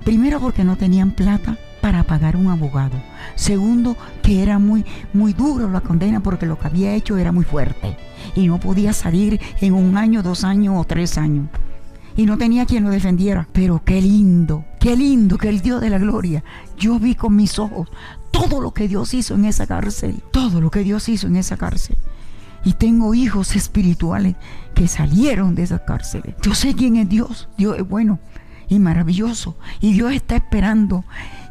Primero 0.06 0.40
porque 0.40 0.64
no 0.64 0.78
tenían 0.78 1.12
plata 1.12 1.58
para 1.86 2.04
pagar 2.04 2.36
un 2.36 2.48
abogado. 2.48 3.00
Segundo, 3.36 3.96
que 4.24 4.42
era 4.42 4.58
muy, 4.58 4.84
muy 5.14 5.34
duro 5.34 5.70
la 5.70 5.82
condena 5.82 6.20
porque 6.20 6.48
lo 6.48 6.58
que 6.58 6.66
había 6.66 6.96
hecho 6.96 7.16
era 7.16 7.32
muy 7.32 7.46
fuerte. 7.46 7.96
Y 8.34 8.48
no 8.48 8.60
podía 8.60 8.92
salir 8.92 9.40
en 9.62 9.76
un 9.76 9.96
año, 9.96 10.24
dos 10.24 10.44
años 10.44 10.74
o 10.80 10.84
tres 10.84 11.20
años 11.20 11.48
y 12.18 12.26
no 12.26 12.40
tenía 12.40 12.66
quien 12.66 12.86
lo 12.86 12.90
defendiera. 12.90 13.48
Pero 13.54 13.84
qué 13.86 14.02
lindo, 14.02 14.66
qué 14.80 14.98
lindo 14.98 15.38
que 15.38 15.48
el 15.48 15.62
Dios 15.62 15.80
de 15.80 15.92
la 15.92 16.00
gloria. 16.00 16.44
Yo 16.76 16.98
vi 16.98 17.14
con 17.14 17.36
mis 17.36 17.60
ojos 17.60 17.88
todo 18.32 18.62
lo 18.62 18.74
que 18.74 18.88
Dios 18.88 19.14
hizo 19.14 19.36
en 19.36 19.46
esa 19.46 19.68
cárcel, 19.68 20.24
todo 20.32 20.62
lo 20.62 20.72
que 20.72 20.84
Dios 20.84 21.08
hizo 21.08 21.28
en 21.28 21.36
esa 21.36 21.56
cárcel. 21.56 21.98
Y 22.64 22.74
tengo 22.74 23.14
hijos 23.14 23.56
espirituales 23.56 24.36
que 24.74 24.88
salieron 24.88 25.54
de 25.54 25.62
esa 25.62 25.86
cárcel. 25.86 26.34
Yo 26.42 26.56
sé 26.56 26.74
quién 26.74 26.96
es 26.96 27.08
Dios. 27.08 27.48
Dios 27.60 27.78
es 27.78 27.88
bueno 27.88 28.18
y 28.70 28.80
maravilloso. 28.80 29.56
Y 29.82 29.94
Dios 29.94 30.14
está 30.14 30.38
esperando 30.38 31.06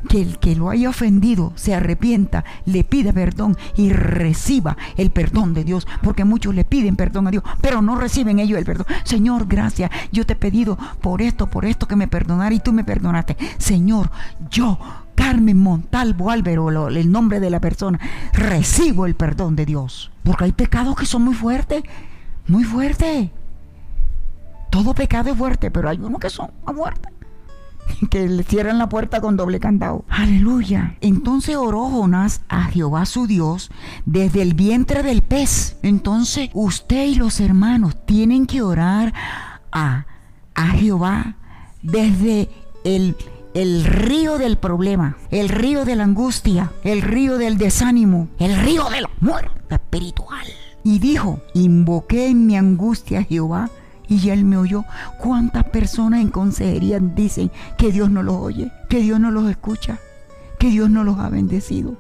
que 0.09 0.21
el 0.21 0.39
que 0.39 0.57
lo 0.57 0.71
haya 0.71 0.89
ofendido 0.89 1.53
se 1.55 1.75
arrepienta, 1.75 2.45
le 2.65 2.85
pida 2.85 3.13
perdón 3.13 3.57
y 3.77 3.91
reciba 3.91 4.77
el 4.97 5.11
perdón 5.11 5.55
de 5.55 5.65
Dios, 5.65 5.87
porque 6.03 6.25
muchos 6.25 6.55
le 6.55 6.65
piden 6.65 6.97
perdón 6.97 7.27
a 7.27 7.31
Dios, 7.31 7.43
pero 7.61 7.83
no 7.83 7.97
reciben 7.97 8.39
ellos 8.39 8.59
el 8.59 8.65
perdón. 8.65 8.87
Señor, 9.05 9.47
gracias, 9.47 9.91
yo 10.13 10.27
te 10.27 10.35
he 10.35 10.37
pedido 10.37 10.79
por 11.01 11.23
esto, 11.23 11.49
por 11.49 11.65
esto 11.65 11.89
que 11.89 11.97
me 11.97 12.09
perdonara 12.09 12.55
y 12.55 12.61
tú 12.61 12.73
me 12.73 12.85
perdonaste. 12.85 13.37
Señor, 13.59 14.11
yo 14.51 14.79
Carmen 15.15 15.59
Montalvo 15.59 16.31
Álvaro, 16.31 16.89
el 16.89 17.11
nombre 17.11 17.41
de 17.41 17.51
la 17.51 17.61
persona, 17.61 17.99
recibo 18.33 19.07
el 19.07 19.15
perdón 19.15 19.57
de 19.57 19.67
Dios. 19.67 20.11
Porque 20.23 20.45
hay 20.45 20.53
pecados 20.53 20.97
que 20.97 21.07
son 21.07 21.23
muy 21.23 21.35
fuertes, 21.35 21.83
muy 22.47 22.65
fuertes. 22.65 23.31
Todo 24.71 24.95
pecado 24.95 25.31
es 25.31 25.37
fuerte, 25.37 25.71
pero 25.71 25.89
hay 25.89 25.99
unos 25.99 26.21
que 26.21 26.31
son 26.31 26.51
a 26.67 26.73
muerte. 26.73 27.09
que 28.11 28.29
le 28.29 28.43
cierran 28.43 28.79
la 28.79 28.89
puerta 28.89 29.21
con 29.21 29.37
doble 29.37 29.61
candado. 29.61 30.05
Aleluya. 30.09 30.97
Entonces 31.01 31.57
oró 31.57 31.85
Jonás 31.85 32.43
a 32.49 32.65
Jehová 32.65 33.07
su 33.07 33.27
Dios 33.27 33.71
desde 34.07 34.43
el 34.43 34.55
vientre 34.55 35.03
del 35.03 35.23
pez. 35.23 35.77
Entonces 35.83 36.51
usted 36.53 37.07
y 37.07 37.15
los 37.15 37.41
hermanos 37.41 37.97
tienen 38.07 38.47
que 38.47 38.63
orar 38.63 39.13
a, 39.73 40.07
a 40.55 40.67
Jehová 40.69 41.37
desde 41.83 42.49
el 42.85 43.17
el 43.55 43.85
río 43.85 44.37
del 44.37 44.59
problema, 44.59 45.17
el 45.31 45.49
río 45.49 45.85
de 45.85 45.95
la 45.95 46.03
angustia, 46.03 46.73
el 46.83 47.03
río 47.03 47.39
del 47.39 47.57
desánimo, 47.57 48.29
el 48.41 48.61
río 48.61 48.91
de 48.91 49.03
la 49.03 49.11
muerte 49.21 49.77
espiritual. 49.77 50.45
Y 50.83 50.99
dijo, 50.99 51.41
invoqué 51.55 52.27
en 52.27 52.47
mi 52.47 52.57
angustia 52.57 53.21
a 53.21 53.23
Jehová 53.23 53.71
y 54.09 54.31
él 54.31 54.45
me 54.45 54.57
oyó. 54.57 54.85
¿Cuántas 55.19 55.65
personas 55.65 56.21
en 56.21 56.29
consejería 56.29 56.99
dicen 57.01 57.51
que 57.79 57.93
Dios 57.93 58.11
no 58.11 58.23
los 58.23 58.37
oye, 58.37 58.73
que 58.89 59.01
Dios 59.01 59.21
no 59.21 59.31
los 59.31 59.49
escucha, 59.49 59.99
que 60.59 60.69
Dios 60.69 60.91
no 60.91 61.05
los 61.05 61.19
ha 61.19 61.29
bendecido? 61.29 61.97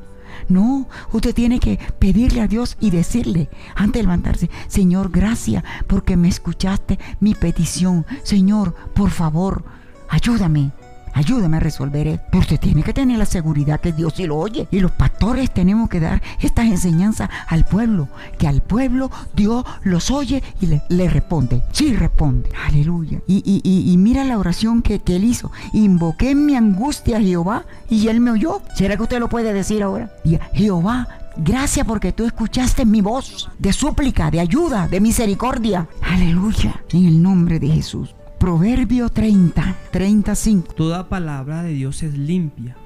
No, 0.48 0.88
usted 1.12 1.34
tiene 1.34 1.60
que 1.60 1.78
pedirle 1.98 2.40
a 2.40 2.48
Dios 2.48 2.76
y 2.80 2.90
decirle 2.90 3.48
antes 3.76 4.00
de 4.00 4.02
levantarse, 4.02 4.50
Señor, 4.66 5.10
gracias 5.10 5.64
porque 5.86 6.16
me 6.16 6.28
escuchaste 6.28 6.98
mi 7.20 7.34
petición. 7.34 8.04
Señor, 8.24 8.74
por 8.94 9.10
favor, 9.10 9.64
ayúdame 10.08 10.72
ayúdame 11.14 11.56
a 11.56 11.60
resolver 11.60 12.06
esto. 12.06 12.24
Pero 12.30 12.40
usted 12.42 12.60
tiene 12.60 12.82
que 12.82 12.92
tener 12.92 13.18
la 13.18 13.26
seguridad 13.26 13.80
que 13.80 13.92
Dios 13.92 14.14
sí 14.16 14.26
lo 14.26 14.36
oye. 14.36 14.68
Y 14.70 14.80
los 14.80 14.90
pastores 14.90 15.50
tenemos 15.52 15.88
que 15.88 16.00
dar 16.00 16.22
estas 16.40 16.66
enseñanzas 16.66 17.30
al 17.48 17.64
pueblo, 17.64 18.08
que 18.38 18.48
al 18.48 18.60
pueblo 18.60 19.10
Dios 19.34 19.64
los 19.82 20.10
oye 20.10 20.42
y 20.60 20.66
le, 20.88 21.08
responde. 21.08 21.62
Sí 21.72 21.94
responde. 21.94 22.50
Aleluya. 22.66 23.20
Y, 23.26 23.94
mira 23.98 24.24
la 24.24 24.38
oración 24.38 24.82
que, 24.82 24.98
que 24.98 25.16
él 25.16 25.24
hizo. 25.24 25.50
Invoqué 25.72 26.30
en 26.30 26.46
mi 26.46 26.56
angustia 26.56 27.18
a 27.18 27.20
Jehová 27.20 27.64
y 27.88 28.08
él 28.08 28.20
me 28.20 28.32
oyó. 28.32 28.60
¿Será 28.74 28.96
que 28.96 29.02
usted 29.02 29.20
lo 29.20 29.28
puede 29.28 29.52
decir 29.52 29.82
ahora? 29.82 30.10
Y 30.24 30.38
Jehová, 30.52 31.08
Gracias 31.36 31.84
porque 31.84 32.12
tú 32.12 32.24
escuchaste 32.26 32.84
mi 32.84 33.00
voz 33.00 33.50
de 33.58 33.72
súplica, 33.72 34.30
de 34.30 34.38
ayuda, 34.38 34.86
de 34.86 35.00
misericordia. 35.00 35.88
Aleluya. 36.00 36.80
En 36.90 37.06
el 37.06 37.20
nombre 37.20 37.58
de 37.58 37.68
Jesús. 37.68 38.14
Proverbio 38.44 39.08
30, 39.08 39.74
35. 39.90 40.74
Toda 40.74 41.08
palabra 41.08 41.62
de 41.62 41.72
Dios 41.72 42.02
es 42.02 42.12
limpia. 42.12 42.76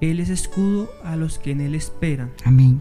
Él 0.00 0.18
es 0.18 0.30
escudo 0.30 0.88
a 1.04 1.14
los 1.14 1.38
que 1.38 1.50
en 1.50 1.60
Él 1.60 1.74
esperan. 1.74 2.32
Amén. 2.46 2.80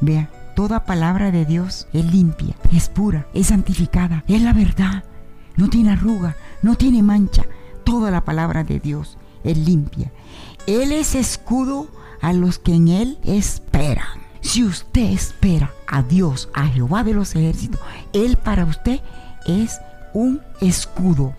Vea, 0.00 0.30
toda 0.54 0.84
palabra 0.84 1.32
de 1.32 1.44
Dios 1.44 1.88
es 1.92 2.04
limpia, 2.12 2.54
es 2.70 2.88
pura, 2.88 3.26
es 3.34 3.48
santificada, 3.48 4.22
es 4.28 4.40
la 4.40 4.52
verdad. 4.52 5.02
No 5.56 5.68
tiene 5.68 5.90
arruga, 5.90 6.36
no 6.62 6.76
tiene 6.76 7.02
mancha. 7.02 7.42
Toda 7.82 8.12
la 8.12 8.24
palabra 8.24 8.62
de 8.62 8.78
Dios 8.78 9.18
es 9.42 9.58
limpia. 9.58 10.12
Él 10.68 10.92
es 10.92 11.16
escudo 11.16 11.88
a 12.20 12.32
los 12.32 12.60
que 12.60 12.76
en 12.76 12.86
Él 12.86 13.18
esperan. 13.24 14.22
Si 14.42 14.62
usted 14.62 15.10
espera 15.10 15.72
a 15.88 16.04
Dios, 16.04 16.50
a 16.54 16.68
Jehová 16.68 17.02
de 17.02 17.14
los 17.14 17.34
ejércitos, 17.34 17.80
Él 18.12 18.36
para 18.36 18.64
usted 18.64 19.00
es 19.44 19.80
un 20.14 20.40
escudo. 20.60 21.34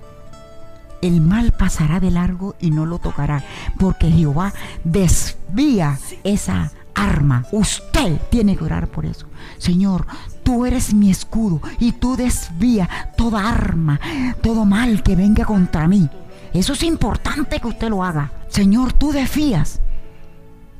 El 1.02 1.20
mal 1.22 1.52
pasará 1.52 2.00
de 2.00 2.12
largo 2.12 2.56
y 2.60 2.72
no 2.72 2.86
lo 2.86 3.00
tocará, 3.00 3.44
porque 3.78 4.10
Jehová 4.10 4.54
desvía 4.84 6.00
esa 6.24 6.72
arma. 6.96 7.46
Usted 7.52 8.20
tiene 8.30 8.56
que 8.56 8.64
orar 8.64 8.88
por 8.88 9.06
eso. 9.06 9.28
Señor, 9.58 10.06
tú 10.44 10.66
eres 10.66 10.94
mi 10.94 11.10
escudo 11.10 11.62
y 11.80 11.92
tú 11.94 12.16
desvía 12.16 12.90
toda 13.18 13.50
arma, 13.50 14.00
todo 14.42 14.66
mal 14.66 15.04
que 15.04 15.16
venga 15.16 15.46
contra 15.46 15.88
mí. 15.88 16.10
Eso 16.54 16.74
es 16.74 16.84
importante 16.84 17.60
que 17.60 17.68
usted 17.68 17.90
lo 17.90 18.04
haga. 18.04 18.32
Señor, 18.48 18.94
tú 18.94 19.12
desvías 19.12 19.80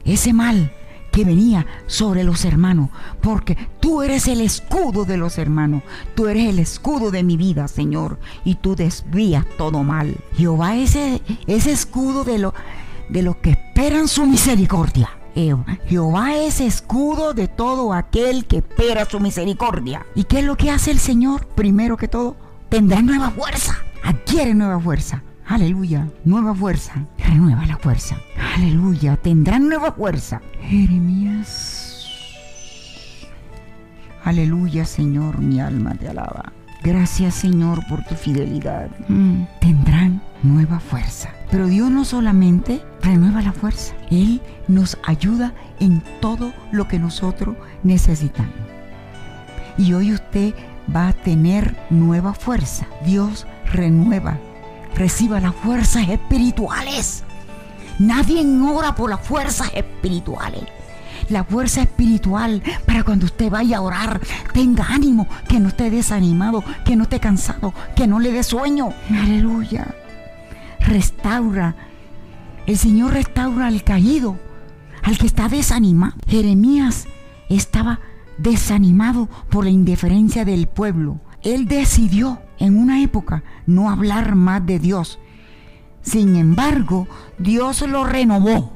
ese 0.06 0.34
mal 0.34 0.72
que 1.14 1.24
venía 1.24 1.66
sobre 1.86 2.24
los 2.24 2.44
hermanos, 2.44 2.90
porque 3.22 3.56
tú 3.80 4.02
eres 4.02 4.28
el 4.28 4.42
escudo 4.42 5.06
de 5.06 5.16
los 5.16 5.38
hermanos, 5.38 5.84
tú 6.16 6.28
eres 6.28 6.50
el 6.50 6.58
escudo 6.58 7.12
de 7.12 7.24
mi 7.24 7.38
vida, 7.38 7.68
Señor, 7.68 8.18
y 8.44 8.56
tú 8.56 8.76
desvías 8.76 9.46
todo 9.58 9.84
mal. 9.84 10.18
Jehová 10.36 10.76
es 10.76 10.98
ese 11.46 11.72
escudo 11.72 12.24
de, 12.24 12.40
lo, 12.40 12.56
de 13.10 13.22
los 13.22 13.36
que 13.38 13.52
esperan 13.52 14.08
su 14.08 14.26
misericordia. 14.26 15.10
Jehová 15.88 16.36
es 16.36 16.60
escudo 16.60 17.34
de 17.34 17.48
todo 17.48 17.94
aquel 17.94 18.46
que 18.46 18.58
espera 18.58 19.06
su 19.06 19.20
misericordia. 19.20 20.06
¿Y 20.16 20.24
qué 20.24 20.40
es 20.40 20.46
lo 20.46 20.58
que 20.58 20.72
hace 20.72 20.90
el 20.90 21.00
Señor? 21.00 21.46
Primero 21.56 21.96
que 21.96 22.08
todo, 22.08 22.36
tendrá 22.70 23.04
nueva 23.04 23.30
fuerza, 23.30 23.78
adquiere 24.04 24.56
nueva 24.56 24.80
fuerza. 24.80 25.22
Aleluya, 25.46 26.08
nueva 26.24 26.56
fuerza, 26.56 26.94
renueva 27.18 27.66
la 27.66 27.78
fuerza. 27.78 28.18
Aleluya, 28.56 29.18
tendrán 29.18 29.68
nueva 29.68 29.92
fuerza. 29.92 30.42
Jeremías. 30.62 31.84
Aleluya, 34.24 34.86
Señor, 34.86 35.40
mi 35.40 35.60
alma 35.60 35.96
te 35.96 36.08
alaba. 36.08 36.54
Gracias, 36.82 37.36
Señor, 37.36 37.86
por 37.88 38.04
tu 38.06 38.16
fidelidad. 38.16 38.90
Mm, 39.10 39.44
tendrán 39.60 40.22
nueva 40.44 40.80
fuerza. 40.80 41.30
Pero 41.52 41.68
Dios 41.68 41.92
no 41.92 42.06
solamente 42.06 42.82
renueva 43.02 43.42
la 43.42 43.52
fuerza, 43.52 43.96
Él 44.12 44.42
nos 44.70 44.98
ayuda 45.06 45.54
en 45.80 46.02
todo 46.22 46.54
lo 46.72 46.88
que 46.88 47.00
nosotros 47.00 47.58
necesitamos. 47.84 48.54
Y 49.78 49.94
hoy 49.94 50.14
usted 50.14 50.54
va 50.94 51.10
a 51.10 51.14
tener 51.14 51.76
nueva 51.90 52.34
fuerza. 52.34 52.88
Dios 53.06 53.46
renueva 53.72 54.38
reciba 54.96 55.40
las 55.40 55.56
fuerzas 55.56 56.08
espirituales. 56.10 57.24
Nadie 58.00 58.44
ora 58.62 58.96
por 58.96 59.10
las 59.10 59.22
fuerzas 59.22 59.72
espirituales. 59.74 60.64
La 61.30 61.44
fuerza 61.44 61.82
espiritual 61.82 62.62
para 62.86 63.04
cuando 63.04 63.26
usted 63.26 63.50
vaya 63.50 63.78
a 63.78 63.82
orar, 63.82 64.20
tenga 64.52 64.86
ánimo, 64.90 65.28
que 65.48 65.60
no 65.60 65.70
esté 65.70 65.90
desanimado, 65.90 66.64
que 66.86 66.96
no 66.96 67.04
esté 67.04 67.20
cansado, 67.20 67.74
que 67.96 68.08
no 68.08 68.20
le 68.20 68.32
dé 68.32 68.44
sueño. 68.44 68.90
Aleluya. 69.10 69.96
Restaura. 70.80 71.76
El 72.66 72.78
Señor 72.78 73.14
restaura 73.14 73.68
al 73.68 73.84
caído, 73.84 74.38
al 75.02 75.18
que 75.18 75.28
está 75.28 75.48
desanimado. 75.48 76.16
Jeremías 76.28 77.08
estaba 77.50 78.00
desanimado 78.38 79.30
por 79.50 79.64
la 79.64 79.70
indiferencia 79.70 80.44
del 80.44 80.68
pueblo. 80.68 81.20
Él 81.42 81.68
decidió 81.68 82.42
en 82.60 82.78
una 82.78 83.02
época 83.02 83.44
no 83.66 83.90
hablar 83.90 84.36
más 84.36 84.66
de 84.66 84.80
Dios. 84.80 85.20
Sin 86.02 86.36
embargo, 86.36 87.08
Dios 87.38 87.82
lo 87.88 88.04
renovó. 88.04 88.74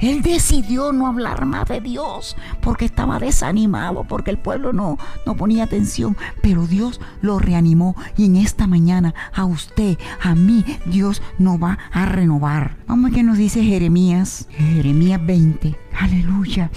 Él 0.00 0.22
decidió 0.22 0.92
no 0.92 1.06
hablar 1.06 1.46
más 1.46 1.66
de 1.66 1.80
Dios 1.80 2.36
porque 2.60 2.84
estaba 2.84 3.18
desanimado, 3.18 4.04
porque 4.04 4.30
el 4.30 4.38
pueblo 4.38 4.72
no, 4.72 4.98
no 5.24 5.34
ponía 5.36 5.64
atención. 5.64 6.16
Pero 6.42 6.66
Dios 6.66 7.00
lo 7.22 7.38
reanimó 7.38 7.96
y 8.16 8.26
en 8.26 8.36
esta 8.36 8.66
mañana 8.66 9.14
a 9.32 9.44
usted, 9.44 9.98
a 10.20 10.34
mí, 10.34 10.64
Dios 10.86 11.22
nos 11.38 11.62
va 11.62 11.78
a 11.90 12.06
renovar. 12.06 12.76
Vamos 12.86 13.12
a 13.12 13.14
que 13.14 13.22
nos 13.22 13.38
dice 13.38 13.64
Jeremías, 13.64 14.48
Jeremías 14.50 15.24
20. 15.24 15.74
Aleluya. 15.98 16.70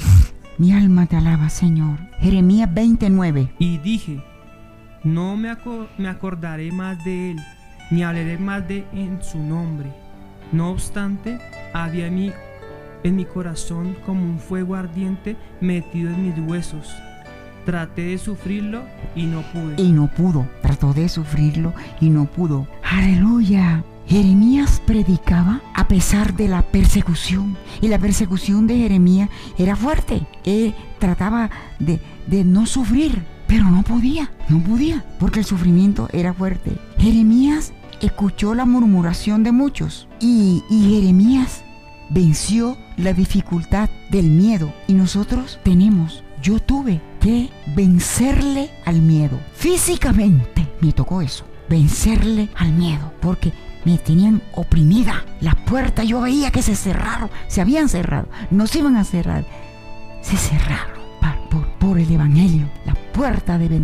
Mi 0.58 0.72
alma 0.72 1.06
te 1.06 1.18
alaba, 1.18 1.50
Señor. 1.50 2.00
Jeremías 2.20 2.74
29. 2.74 3.54
Y 3.60 3.78
dije, 3.80 4.24
no 5.08 5.38
me, 5.38 5.50
acordaré 6.10 6.72
más 6.72 7.04
de 7.06 7.32
él, 7.32 7.40
ni 7.92 8.04
hablaré 8.04 8.38
más 8.38 8.68
de 8.68 8.86
en 8.94 9.22
su 9.24 9.40
nombre. 9.40 9.92
No 10.52 10.72
obstante, 10.72 11.40
había 11.74 12.08
en 12.08 12.16
mi, 12.16 12.32
en 13.04 13.16
mi 13.16 13.26
corazón 13.26 13.96
como 14.06 14.24
un 14.24 14.40
fuego 14.40 14.76
ardiente 14.76 15.38
metido 15.62 16.10
en 16.10 16.24
mis 16.24 16.50
huesos. 16.50 16.94
Traté 17.66 18.04
de 18.04 18.18
sufrirlo 18.18 18.84
y 19.16 19.24
no 19.24 19.42
pude. 19.54 19.82
Y 19.82 19.92
no 19.92 20.08
pudo. 20.08 20.48
Trató 20.62 20.94
de 20.94 21.10
sufrirlo 21.10 21.74
y 22.00 22.10
no 22.10 22.26
pudo. 22.26 22.68
Aleluya. 22.84 23.84
Jeremías 24.08 24.82
predicaba 24.86 25.62
a 25.74 25.88
pesar 25.90 26.34
de 26.34 26.48
la 26.48 26.62
persecución. 26.62 27.58
Y 27.82 27.90
la 27.90 28.00
persecución 28.00 28.68
de 28.68 28.78
Jeremías 28.78 29.30
era 29.58 29.76
fuerte. 29.76 30.26
Él 30.46 30.74
trataba 31.00 31.50
de, 31.80 32.00
de 32.28 32.46
no 32.46 32.66
sufrir 32.66 33.37
pero 33.48 33.66
no 33.66 33.82
podía, 33.84 34.30
no 34.50 34.62
podía, 34.62 35.04
porque 35.20 35.40
el 35.40 35.46
sufrimiento 35.46 36.10
era 36.12 36.34
fuerte. 36.34 36.78
Jeremías 36.98 37.74
escuchó 38.02 38.54
la 38.54 38.66
murmuración 38.66 39.44
de 39.44 39.52
muchos 39.52 40.08
y, 40.20 40.64
Jeremías 40.70 41.64
venció 42.10 42.78
la 42.98 43.14
dificultad 43.14 43.90
del 44.10 44.30
miedo. 44.30 44.74
Y 44.88 44.94
nosotros 44.94 45.60
tenemos, 45.64 46.24
yo 46.42 46.60
tuve 46.60 47.02
que 47.20 47.50
vencerle 47.76 48.70
al 48.86 49.02
miedo. 49.02 49.40
Físicamente 49.54 50.68
me 50.82 50.92
tocó 50.92 51.22
eso, 51.22 51.46
vencerle 51.70 52.50
al 52.56 52.74
miedo, 52.74 53.14
porque 53.22 53.54
me 53.86 53.98
tenían 53.98 54.42
oprimida. 54.54 55.26
Las 55.42 55.56
puertas 55.56 56.08
yo 56.08 56.22
veía 56.22 56.52
que 56.52 56.62
se 56.62 56.76
cerraron, 56.76 57.30
se 57.48 57.62
habían 57.62 57.90
cerrado, 57.90 58.28
no 58.52 58.68
se 58.68 58.80
iban 58.80 58.98
a 58.98 59.04
cerrar, 59.04 59.46
se 60.22 60.36
cerraron 60.38 60.98
por, 61.80 62.00
el 62.00 62.12
Evangelio. 62.12 62.70
Puertas 63.18 63.60
de, 63.60 63.82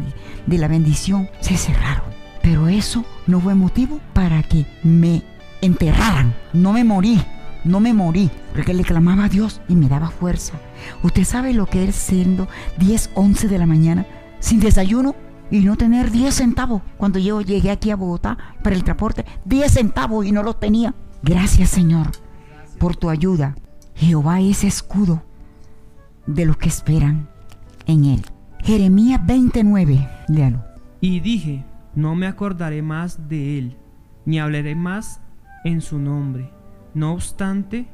la 0.59 0.67
bendición 0.67 1.27
se 1.41 1.57
cerraron. 1.57 2.05
Pero 2.43 2.67
eso 2.67 3.03
no 3.25 3.39
fue 3.39 3.55
motivo 3.55 3.99
para 4.13 4.43
que 4.43 4.65
me 4.83 5.23
enterraran. 5.61 6.35
No 6.53 6.71
me 6.71 6.83
morí, 6.83 7.19
no 7.63 7.79
me 7.79 7.93
morí, 7.93 8.29
porque 8.53 8.75
le 8.75 8.83
clamaba 8.83 9.25
a 9.25 9.29
Dios 9.29 9.59
y 9.67 9.75
me 9.75 9.89
daba 9.89 10.11
fuerza. 10.11 10.53
Usted 11.01 11.23
sabe 11.23 11.53
lo 11.53 11.65
que 11.65 11.83
es 11.85 11.95
siendo 11.95 12.47
10, 12.77 13.09
11 13.15 13.47
de 13.47 13.57
la 13.57 13.65
mañana 13.65 14.05
sin 14.39 14.59
desayuno 14.59 15.15
y 15.49 15.61
no 15.61 15.77
tener 15.77 16.11
10 16.11 16.33
centavos. 16.33 16.83
Cuando 16.97 17.17
yo 17.17 17.41
llegué 17.41 17.71
aquí 17.71 17.89
a 17.89 17.95
Bogotá 17.95 18.37
para 18.61 18.75
el 18.75 18.83
transporte, 18.83 19.25
10 19.45 19.71
centavos 19.71 20.27
y 20.27 20.31
no 20.31 20.43
los 20.43 20.59
tenía. 20.59 20.93
Gracias 21.23 21.69
Señor 21.69 22.11
por 22.77 22.95
tu 22.95 23.09
ayuda. 23.09 23.55
Jehová 23.95 24.41
es 24.41 24.63
escudo 24.63 25.23
de 26.27 26.45
los 26.45 26.57
que 26.57 26.69
esperan 26.69 27.29
en 27.87 28.05
él. 28.05 28.32
Jeremías 28.63 29.19
29, 29.25 30.07
léalo. 30.29 30.63
Y 31.01 31.19
dije, 31.19 31.65
no 31.95 32.15
me 32.15 32.27
acordaré 32.27 32.81
más 32.81 33.27
de 33.27 33.57
él, 33.59 33.77
ni 34.25 34.39
hablaré 34.39 34.73
más 34.73 35.19
en 35.65 35.81
su 35.81 35.99
nombre. 35.99 36.49
No 36.93 37.11
obstante, 37.11 37.87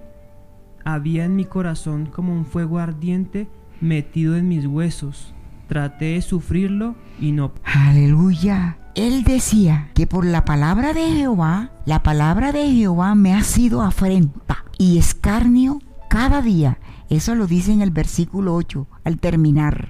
había 0.85 1.25
en 1.25 1.35
mi 1.35 1.45
corazón 1.45 2.05
como 2.05 2.33
un 2.33 2.45
fuego 2.45 2.77
ardiente 2.77 3.49
metido 3.81 4.35
en 4.35 4.47
mis 4.47 4.67
huesos. 4.67 5.33
Traté 5.67 6.13
de 6.13 6.21
sufrirlo 6.21 6.95
y 7.19 7.31
no. 7.31 7.51
Aleluya. 7.63 8.77
él 8.93 9.23
decía 9.23 9.89
que 9.95 10.05
por 10.05 10.23
la 10.23 10.45
palabra 10.45 10.93
de 10.93 11.09
Jehová, 11.13 11.71
la 11.85 12.03
palabra 12.03 12.51
de 12.51 12.71
Jehová 12.71 13.15
me 13.15 13.33
ha 13.33 13.43
sido 13.43 13.81
afrenta 13.81 14.65
y 14.77 14.99
escarnio 14.99 15.79
cada 16.09 16.43
día. 16.43 16.77
Eso 17.09 17.33
lo 17.33 17.47
dice 17.47 17.71
en 17.71 17.81
el 17.81 17.89
versículo 17.89 18.53
8, 18.53 18.87
al 19.03 19.19
terminar. 19.19 19.89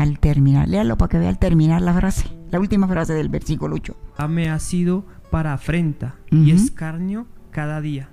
Al 0.00 0.18
terminar, 0.18 0.66
léalo 0.66 0.96
para 0.96 1.10
que 1.10 1.18
vea 1.18 1.28
al 1.28 1.38
terminar 1.38 1.82
la 1.82 1.92
frase, 1.92 2.24
la 2.50 2.58
última 2.58 2.88
frase 2.88 3.12
del 3.12 3.28
versículo 3.28 3.76
8. 3.76 3.94
Me 4.30 4.48
ha 4.48 4.58
sido 4.58 5.04
para 5.30 5.52
afrenta 5.52 6.14
y 6.30 6.52
escarnio 6.52 7.26
cada 7.50 7.82
día. 7.82 8.08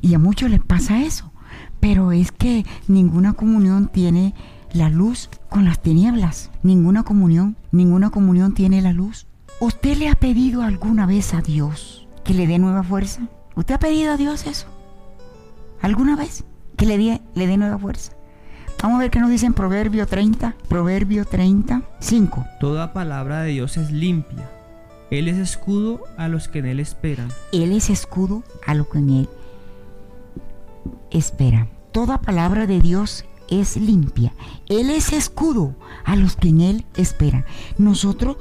Y 0.00 0.14
a 0.14 0.18
muchos 0.18 0.50
les 0.50 0.58
pasa 0.58 1.04
eso. 1.04 1.30
Pero 1.78 2.10
es 2.10 2.32
que 2.32 2.66
ninguna 2.88 3.34
comunión 3.34 3.86
tiene 3.86 4.34
la 4.72 4.90
luz 4.90 5.30
con 5.48 5.66
las 5.66 5.80
tinieblas. 5.80 6.50
Ninguna 6.64 7.04
comunión, 7.04 7.56
ninguna 7.70 8.10
comunión 8.10 8.52
tiene 8.52 8.82
la 8.82 8.92
luz. 8.92 9.28
¿Usted 9.60 9.96
le 9.96 10.08
ha 10.08 10.16
pedido 10.16 10.62
alguna 10.62 11.06
vez 11.06 11.32
a 11.32 11.42
Dios 11.42 12.08
que 12.24 12.34
le 12.34 12.48
dé 12.48 12.58
nueva 12.58 12.82
fuerza? 12.82 13.28
¿Usted 13.54 13.76
ha 13.76 13.78
pedido 13.78 14.14
a 14.14 14.16
Dios 14.16 14.48
eso? 14.48 14.66
¿Alguna 15.80 16.16
vez? 16.16 16.44
Que 16.76 16.86
le 16.86 16.98
dé, 16.98 17.22
le 17.36 17.46
dé 17.46 17.56
nueva 17.56 17.78
fuerza. 17.78 18.15
Vamos 18.86 19.00
a 19.00 19.02
ver 19.02 19.10
qué 19.10 19.18
nos 19.18 19.30
dice 19.30 19.46
en 19.46 19.52
Proverbio 19.52 20.06
30. 20.06 20.54
Proverbio 20.68 21.24
30, 21.24 21.82
5. 21.98 22.46
Toda 22.60 22.92
palabra 22.92 23.42
de 23.42 23.50
Dios 23.50 23.76
es 23.78 23.90
limpia. 23.90 24.48
Él 25.10 25.26
es 25.26 25.38
escudo 25.38 26.04
a 26.16 26.28
los 26.28 26.46
que 26.46 26.60
en 26.60 26.66
él 26.66 26.78
esperan. 26.78 27.32
Él 27.50 27.72
es 27.72 27.90
escudo 27.90 28.44
a 28.64 28.74
lo 28.74 28.88
que 28.88 28.98
en 28.98 29.10
él 29.10 29.28
espera. 31.10 31.66
Toda 31.90 32.20
palabra 32.20 32.68
de 32.68 32.80
Dios 32.80 33.24
es 33.50 33.76
limpia. 33.76 34.32
Él 34.68 34.90
es 34.90 35.12
escudo 35.12 35.74
a 36.04 36.14
los 36.14 36.36
que 36.36 36.50
en 36.50 36.60
él 36.60 36.86
esperan. 36.96 37.44
Nosotros, 37.78 38.36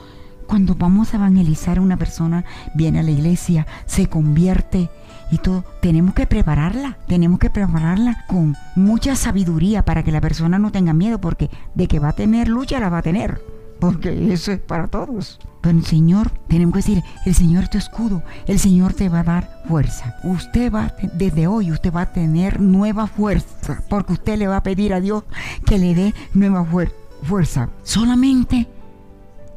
cuando 0.46 0.76
vamos 0.76 1.12
a 1.12 1.18
evangelizar 1.18 1.80
a 1.80 1.82
una 1.82 1.98
persona, 1.98 2.46
viene 2.76 3.00
a 3.00 3.04
la 3.04 3.10
iglesia, 3.10 3.66
se 3.88 4.10
convierte 4.10 4.92
y 5.32 5.38
todo, 5.40 5.64
tenemos 5.82 6.14
que 6.14 6.28
prepararla. 6.28 6.98
Tenemos 7.08 7.40
que 7.40 7.50
prepararla 7.50 8.26
con 8.28 8.56
mucha 8.76 9.16
sabiduría 9.16 9.84
para 9.84 10.04
que 10.04 10.12
la 10.12 10.22
persona 10.22 10.60
no 10.60 10.72
tenga 10.72 10.94
miedo, 10.94 11.20
porque 11.20 11.50
de 11.74 11.88
que 11.88 12.00
va 12.00 12.10
a 12.10 12.14
tener 12.14 12.48
lucha, 12.48 12.80
la 12.80 12.90
va 12.90 13.00
a 13.00 13.02
tener. 13.04 13.42
Porque 13.80 14.32
eso 14.32 14.52
es 14.54 14.60
para 14.60 14.88
todos. 14.88 15.40
Pero 15.62 15.78
el 15.78 15.86
Señor, 15.86 16.32
tenemos 16.48 16.74
que 16.74 16.80
decir, 16.80 17.04
el 17.26 17.36
Señor 17.36 17.64
es 17.64 17.70
tu 17.72 17.78
escudo, 17.78 18.24
el 18.46 18.60
Señor 18.60 18.94
te 18.94 19.10
va 19.10 19.20
a 19.22 19.24
dar 19.24 19.62
fuerza. 19.68 20.16
Usted 20.24 20.72
va, 20.72 20.94
desde 21.14 21.48
hoy, 21.48 21.72
usted 21.72 21.92
va 21.92 22.02
a 22.02 22.14
tener 22.14 22.62
nueva 22.62 23.08
fuerza, 23.08 23.84
porque 23.90 24.14
usted 24.14 24.38
le 24.38 24.48
va 24.48 24.58
a 24.58 24.64
pedir 24.64 24.94
a 24.94 25.02
Dios 25.02 25.24
que 25.66 25.78
le 25.80 25.94
dé 25.96 26.14
nueva 26.34 26.64
fuer- 26.66 26.94
fuerza. 27.24 27.70
Solamente 27.84 28.68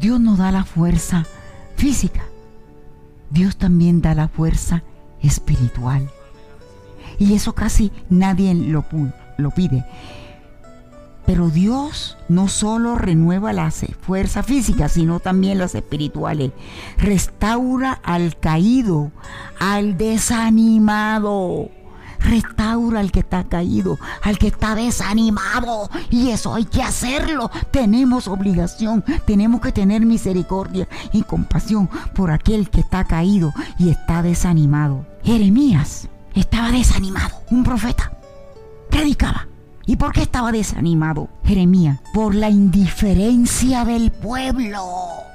Dios 0.00 0.18
nos 0.18 0.38
da 0.38 0.50
la 0.50 0.64
fuerza 0.64 1.26
física. 1.76 2.22
Dios 3.30 3.56
también 3.56 4.00
da 4.00 4.14
la 4.14 4.28
fuerza 4.28 4.82
espiritual. 5.22 6.10
Y 7.18 7.34
eso 7.34 7.54
casi 7.54 7.90
nadie 8.08 8.54
lo, 8.54 8.84
pide. 9.50 9.84
Pero 11.26 11.50
Dios 11.50 12.16
no 12.28 12.48
solo 12.48 12.94
renueva 12.94 13.52
las 13.52 13.84
fuerzas 14.00 14.46
físicas, 14.46 14.92
sino 14.92 15.20
también 15.20 15.58
las 15.58 15.74
espirituales. 15.74 16.52
Restaura 16.96 17.92
al 17.92 18.38
caído, 18.38 19.10
al 19.58 19.98
desanimado. 19.98 21.70
Restaura 22.20 23.00
al 23.00 23.12
que 23.12 23.20
está 23.20 23.44
caído, 23.44 23.98
al 24.22 24.38
que 24.38 24.48
está 24.48 24.74
desanimado. 24.74 25.90
Y 26.10 26.30
eso 26.30 26.54
hay 26.54 26.64
que 26.64 26.82
hacerlo. 26.82 27.50
Tenemos 27.70 28.28
obligación, 28.28 29.04
tenemos 29.26 29.60
que 29.60 29.72
tener 29.72 30.04
misericordia 30.04 30.88
y 31.12 31.22
compasión 31.22 31.88
por 32.14 32.30
aquel 32.30 32.70
que 32.70 32.80
está 32.80 33.04
caído 33.04 33.52
y 33.78 33.90
está 33.90 34.22
desanimado. 34.22 35.06
Jeremías 35.22 36.08
estaba 36.34 36.70
desanimado, 36.70 37.36
un 37.50 37.64
profeta 37.64 38.12
predicaba. 38.90 39.46
¿Y 39.86 39.96
por 39.96 40.12
qué 40.12 40.20
estaba 40.20 40.52
desanimado 40.52 41.28
Jeremías? 41.44 42.00
Por 42.12 42.34
la 42.34 42.50
indiferencia 42.50 43.86
del 43.86 44.10
pueblo. 44.10 44.82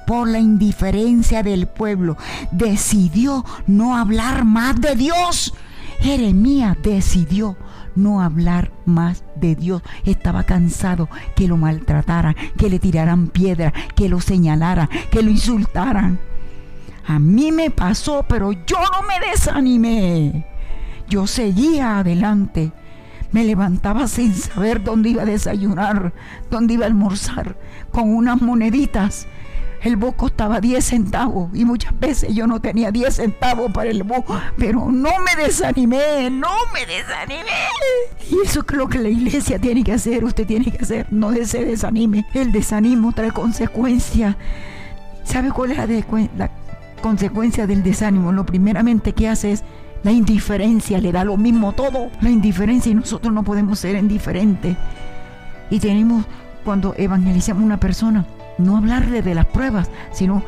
Por 0.05 0.27
la 0.27 0.37
indiferencia 0.37 1.41
del 1.41 1.65
pueblo. 1.67 2.17
Decidió 2.51 3.43
no 3.65 3.97
hablar 3.97 4.45
más 4.45 4.79
de 4.79 4.95
Dios. 4.95 5.55
Jeremías 6.03 6.75
decidió 6.83 7.55
no 7.95 8.21
hablar 8.21 8.73
más 8.85 9.23
de 9.37 9.55
Dios. 9.55 9.81
Estaba 10.03 10.43
cansado 10.43 11.07
que 11.33 11.47
lo 11.47 11.55
maltrataran, 11.55 12.35
que 12.57 12.69
le 12.69 12.77
tiraran 12.77 13.27
piedra, 13.27 13.71
que 13.95 14.09
lo 14.09 14.19
señalaran, 14.19 14.89
que 15.09 15.23
lo 15.23 15.29
insultaran. 15.29 16.19
A 17.07 17.19
mí 17.19 17.53
me 17.53 17.69
pasó, 17.69 18.25
pero 18.27 18.51
yo 18.51 18.77
no 18.79 19.07
me 19.07 19.25
desanimé. 19.31 20.45
Yo 21.07 21.25
seguía 21.25 21.99
adelante. 21.99 22.73
Me 23.31 23.45
levantaba 23.45 24.07
sin 24.09 24.33
saber 24.35 24.83
dónde 24.83 25.09
iba 25.09 25.23
a 25.23 25.25
desayunar, 25.25 26.13
dónde 26.51 26.73
iba 26.73 26.83
a 26.83 26.89
almorzar, 26.89 27.57
con 27.91 28.13
unas 28.13 28.41
moneditas. 28.41 29.25
El 29.83 29.97
bus 29.97 30.13
costaba 30.15 30.61
10 30.61 30.83
centavos 30.83 31.49
y 31.53 31.65
muchas 31.65 31.99
veces 31.99 32.33
yo 32.33 32.47
no 32.47 32.61
tenía 32.61 32.89
10 32.89 33.15
centavos 33.15 33.69
para 33.73 33.89
el 33.89 34.03
bus, 34.03 34.23
pero 34.57 34.89
no 34.89 35.09
me 35.19 35.43
desanimé, 35.43 36.29
no 36.31 36.55
me 36.73 36.85
desanimé. 36.85 37.51
Y 38.31 38.47
eso 38.47 38.61
es 38.61 38.75
lo 38.77 38.87
que 38.87 38.99
la 38.99 39.09
iglesia 39.09 39.59
tiene 39.59 39.83
que 39.83 39.91
hacer, 39.91 40.23
usted 40.23 40.47
tiene 40.47 40.71
que 40.71 40.81
hacer, 40.81 41.07
no 41.11 41.33
se 41.45 41.65
desanime. 41.65 42.25
El 42.33 42.53
desánimo 42.53 43.11
trae 43.11 43.31
consecuencias. 43.31 44.37
¿Sabe 45.25 45.51
cuál 45.51 45.71
es 45.71 45.77
la 46.37 46.49
consecuencia 47.01 47.67
del 47.67 47.83
desánimo? 47.83 48.31
Lo 48.31 48.45
primeramente 48.45 49.11
que 49.11 49.27
hace 49.27 49.51
es 49.51 49.63
la 50.03 50.13
indiferencia, 50.13 50.99
le 50.99 51.11
da 51.11 51.25
lo 51.25 51.35
mismo 51.35 51.73
todo. 51.73 52.09
La 52.21 52.29
indiferencia 52.29 52.89
y 52.89 52.95
nosotros 52.95 53.33
no 53.33 53.43
podemos 53.43 53.79
ser 53.79 53.97
indiferentes. 53.97 54.77
Y 55.69 55.79
tenemos, 55.81 56.25
cuando 56.63 56.93
evangelizamos 56.97 57.63
a 57.63 57.65
una 57.65 57.79
persona, 57.81 58.25
no 58.57 58.77
hablarle 58.77 59.21
de 59.21 59.35
las 59.35 59.45
pruebas, 59.45 59.89
sino 60.11 60.43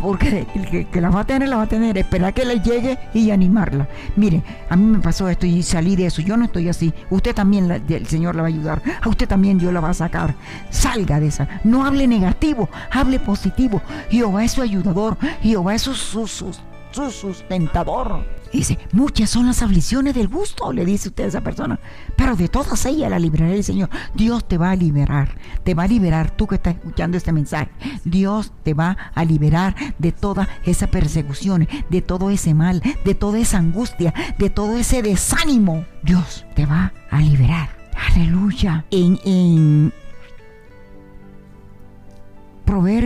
porque 0.00 0.46
el 0.54 0.86
que, 0.88 1.00
las 1.00 1.14
va 1.14 1.20
a 1.20 1.24
tener, 1.24 1.48
la 1.48 1.56
va 1.56 1.62
a 1.62 1.66
tener, 1.68 1.96
esperar 1.98 2.34
que 2.34 2.44
le 2.44 2.60
llegue 2.60 2.98
y 3.14 3.30
animarla. 3.30 3.88
Mire, 4.16 4.42
a 4.68 4.76
mí 4.76 4.84
me 4.84 4.98
pasó 4.98 5.28
esto 5.28 5.46
y 5.46 5.62
salí 5.62 5.96
de 5.96 6.06
eso, 6.06 6.20
yo 6.22 6.36
no 6.36 6.44
estoy 6.44 6.68
así. 6.68 6.92
Usted 7.10 7.34
también, 7.34 7.70
el 7.70 8.06
Señor 8.06 8.36
la 8.36 8.42
va 8.42 8.48
a 8.48 8.50
ayudar, 8.50 8.82
a 9.00 9.08
usted 9.08 9.26
también 9.26 9.58
Dios 9.58 9.72
la 9.72 9.80
va 9.80 9.90
a 9.90 9.94
sacar. 9.94 10.34
Salga 10.70 11.18
de 11.20 11.28
esa, 11.28 11.48
no 11.64 11.84
hable 11.84 12.06
negativo, 12.06 12.68
hable 12.90 13.18
positivo. 13.18 13.80
Jehová 14.10 14.44
es 14.44 14.52
su 14.52 14.62
ayudador, 14.62 15.16
Jehová 15.42 15.74
es 15.74 15.82
su, 15.82 15.94
su, 15.94 16.26
su- 16.26 16.54
su 16.98 17.10
sustentador. 17.10 18.24
Dice, 18.52 18.78
muchas 18.92 19.30
son 19.30 19.46
las 19.46 19.62
aflicciones 19.62 20.14
del 20.14 20.28
gusto, 20.28 20.72
le 20.72 20.84
dice 20.84 21.08
usted 21.08 21.24
a 21.24 21.28
esa 21.28 21.40
persona, 21.42 21.78
pero 22.16 22.34
de 22.34 22.48
todas 22.48 22.86
ellas 22.86 23.10
la 23.10 23.18
librará 23.18 23.52
el 23.52 23.62
Señor. 23.62 23.90
Dios 24.14 24.48
te 24.48 24.56
va 24.56 24.70
a 24.70 24.76
liberar, 24.76 25.36
te 25.64 25.74
va 25.74 25.84
a 25.84 25.88
liberar 25.88 26.30
tú 26.30 26.46
que 26.46 26.54
estás 26.56 26.74
escuchando 26.74 27.16
este 27.16 27.32
mensaje. 27.32 27.68
Dios 28.04 28.52
te 28.62 28.74
va 28.74 28.96
a 29.14 29.24
liberar 29.24 29.76
de 29.98 30.12
toda 30.12 30.48
esa 30.64 30.86
persecución, 30.86 31.68
de 31.90 32.02
todo 32.02 32.30
ese 32.30 32.54
mal, 32.54 32.82
de 33.04 33.14
toda 33.14 33.38
esa 33.38 33.58
angustia, 33.58 34.14
de 34.38 34.50
todo 34.50 34.76
ese 34.76 35.02
desánimo. 35.02 35.84
Dios 36.02 36.46
te 36.54 36.64
va 36.64 36.92
a 37.10 37.20
liberar. 37.20 37.68
Aleluya. 37.94 38.84
En, 38.90 39.18
en 39.24 39.92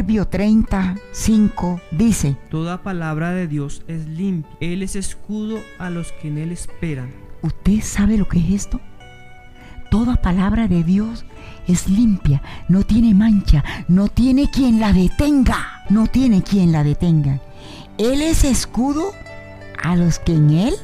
Proverbio 0.02 0.26
35 0.26 1.80
dice, 1.92 2.36
Toda 2.50 2.82
palabra 2.82 3.30
de 3.30 3.46
Dios 3.46 3.82
es 3.86 4.08
limpia. 4.08 4.50
Él 4.58 4.82
es 4.82 4.96
escudo 4.96 5.60
a 5.78 5.90
los 5.90 6.10
que 6.10 6.26
en 6.26 6.38
él 6.38 6.50
esperan. 6.50 7.12
¿Usted 7.40 7.82
sabe 7.82 8.18
lo 8.18 8.26
que 8.26 8.40
es 8.40 8.50
esto? 8.50 8.80
Toda 9.92 10.16
palabra 10.16 10.66
de 10.66 10.82
Dios 10.82 11.24
es 11.68 11.88
limpia, 11.88 12.42
no 12.66 12.82
tiene 12.82 13.14
mancha, 13.14 13.62
no 13.86 14.08
tiene 14.08 14.50
quien 14.50 14.80
la 14.80 14.92
detenga, 14.92 15.84
no 15.88 16.08
tiene 16.08 16.42
quien 16.42 16.72
la 16.72 16.82
detenga. 16.82 17.38
Él 17.96 18.22
es 18.22 18.42
escudo 18.42 19.12
a 19.84 19.94
los 19.94 20.18
que 20.18 20.34
en 20.34 20.50
Él 20.50 20.74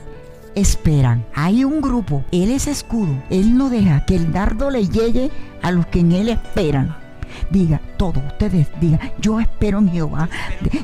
esperan. 0.54 1.24
Hay 1.34 1.64
un 1.64 1.80
grupo, 1.80 2.24
Él 2.30 2.52
es 2.52 2.68
escudo, 2.68 3.20
Él 3.30 3.58
no 3.58 3.68
deja 3.68 4.04
que 4.04 4.14
el 4.14 4.32
dardo 4.32 4.70
le 4.70 4.86
llegue 4.86 5.32
a 5.60 5.72
los 5.72 5.86
que 5.86 5.98
en 5.98 6.12
Él 6.12 6.28
esperan. 6.28 7.07
Diga 7.50 7.80
todo, 7.96 8.20
ustedes 8.26 8.68
digan, 8.80 9.00
yo 9.20 9.40
espero 9.40 9.78
en 9.78 9.90
Jehová, 9.90 10.28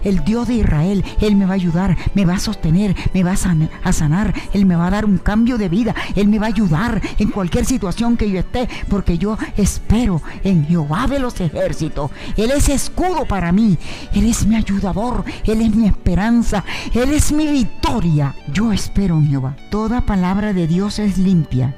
el 0.02 0.24
Dios 0.24 0.48
de 0.48 0.54
Israel, 0.54 1.04
Él 1.20 1.36
me 1.36 1.46
va 1.46 1.52
a 1.52 1.54
ayudar, 1.54 1.96
me 2.14 2.24
va 2.24 2.34
a 2.34 2.38
sostener, 2.38 2.94
me 3.12 3.22
va 3.22 3.32
a 3.32 3.36
a 3.84 3.92
sanar, 3.92 4.34
Él 4.52 4.66
me 4.66 4.76
va 4.76 4.86
a 4.86 4.90
dar 4.90 5.04
un 5.04 5.18
cambio 5.18 5.58
de 5.58 5.68
vida, 5.68 5.94
Él 6.14 6.28
me 6.28 6.38
va 6.38 6.46
a 6.46 6.48
ayudar 6.48 7.00
en 7.18 7.30
cualquier 7.30 7.64
situación 7.64 8.16
que 8.16 8.30
yo 8.30 8.40
esté, 8.40 8.68
porque 8.88 9.18
yo 9.18 9.36
espero 9.56 10.22
en 10.42 10.66
Jehová 10.66 11.06
de 11.06 11.20
los 11.20 11.40
ejércitos. 11.40 12.10
Él 12.36 12.50
es 12.50 12.68
escudo 12.68 13.26
para 13.26 13.52
mí, 13.52 13.78
Él 14.14 14.28
es 14.28 14.46
mi 14.46 14.56
ayudador, 14.56 15.24
Él 15.44 15.60
es 15.60 15.74
mi 15.74 15.86
esperanza, 15.86 16.64
Él 16.94 17.12
es 17.12 17.32
mi 17.32 17.46
victoria. 17.46 18.34
Yo 18.52 18.72
espero 18.72 19.16
en 19.16 19.28
Jehová. 19.28 19.56
Toda 19.70 20.06
palabra 20.06 20.52
de 20.52 20.66
Dios 20.66 20.98
es 20.98 21.18
limpia. 21.18 21.74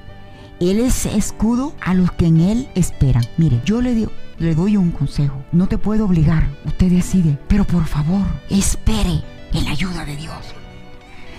Él 0.61 0.80
es 0.80 1.04
escudo 1.07 1.74
a 1.82 1.92
los 1.92 2.12
que 2.12 2.26
en 2.26 2.40
Él 2.40 2.68
esperan. 2.74 3.24
Mire, 3.36 3.61
yo 3.64 3.82
le 3.82 4.09
le 4.38 4.54
doy 4.54 4.76
un 4.76 4.90
consejo. 4.90 5.44
No 5.52 5.66
te 5.66 5.78
puedo 5.78 6.07
obligar, 6.07 6.48
usted 6.64 6.90
decide. 6.90 7.38
Pero 7.48 7.64
por 7.64 7.84
favor, 7.84 8.26
espere 8.48 9.22
en 9.52 9.64
la 9.64 9.72
ayuda 9.72 10.04
de 10.04 10.16
Dios. 10.16 10.54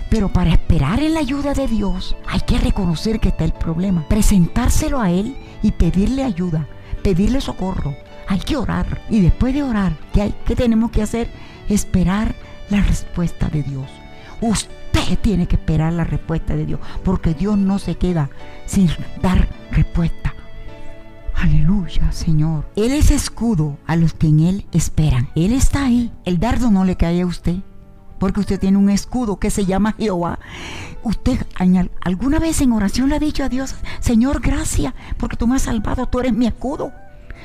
Pero 0.09 0.31
para 0.31 0.51
esperar 0.51 1.01
en 1.01 1.13
la 1.13 1.19
ayuda 1.19 1.53
de 1.53 1.67
Dios 1.67 2.15
hay 2.27 2.41
que 2.41 2.57
reconocer 2.57 3.19
que 3.19 3.29
está 3.29 3.43
el 3.43 3.53
problema, 3.53 4.07
presentárselo 4.07 5.01
a 5.01 5.11
Él 5.11 5.35
y 5.61 5.71
pedirle 5.71 6.23
ayuda, 6.23 6.67
pedirle 7.03 7.41
socorro. 7.41 7.95
Hay 8.27 8.39
que 8.39 8.55
orar 8.55 9.01
y 9.09 9.19
después 9.19 9.53
de 9.53 9.63
orar, 9.63 9.97
¿qué, 10.13 10.21
hay, 10.21 10.35
qué 10.45 10.55
tenemos 10.55 10.91
que 10.91 11.01
hacer? 11.01 11.29
Esperar 11.69 12.35
la 12.69 12.81
respuesta 12.81 13.49
de 13.49 13.63
Dios. 13.63 13.87
Usted 14.41 15.17
tiene 15.21 15.47
que 15.47 15.55
esperar 15.55 15.93
la 15.93 16.03
respuesta 16.03 16.55
de 16.55 16.65
Dios, 16.65 16.79
porque 17.03 17.33
Dios 17.33 17.57
no 17.57 17.79
se 17.79 17.95
queda 17.95 18.29
sin 18.65 18.89
dar 19.21 19.47
respuesta. 19.71 20.33
Aleluya, 21.35 22.11
Señor. 22.11 22.65
Él 22.75 22.91
es 22.91 23.11
escudo 23.11 23.77
a 23.85 23.95
los 23.95 24.13
que 24.13 24.27
en 24.27 24.39
Él 24.39 24.65
esperan. 24.71 25.29
Él 25.35 25.53
está 25.53 25.85
ahí. 25.85 26.11
El 26.25 26.39
dardo 26.39 26.71
no 26.71 26.83
le 26.83 26.95
cae 26.95 27.21
a 27.21 27.27
usted 27.27 27.57
porque 28.19 28.39
usted 28.39 28.59
tiene 28.59 28.77
un 28.77 28.89
escudo 28.89 29.37
que 29.37 29.51
se 29.51 29.65
llama 29.65 29.93
Jehová. 29.97 30.39
Usted 31.03 31.45
alguna 32.01 32.39
vez 32.39 32.61
en 32.61 32.71
oración 32.71 33.09
le 33.09 33.15
ha 33.15 33.19
dicho 33.19 33.43
a 33.43 33.49
Dios, 33.49 33.75
Señor, 33.99 34.41
gracias, 34.41 34.93
porque 35.17 35.37
tú 35.37 35.47
me 35.47 35.55
has 35.55 35.63
salvado, 35.63 36.07
tú 36.07 36.19
eres 36.19 36.33
mi 36.33 36.47
escudo. 36.47 36.91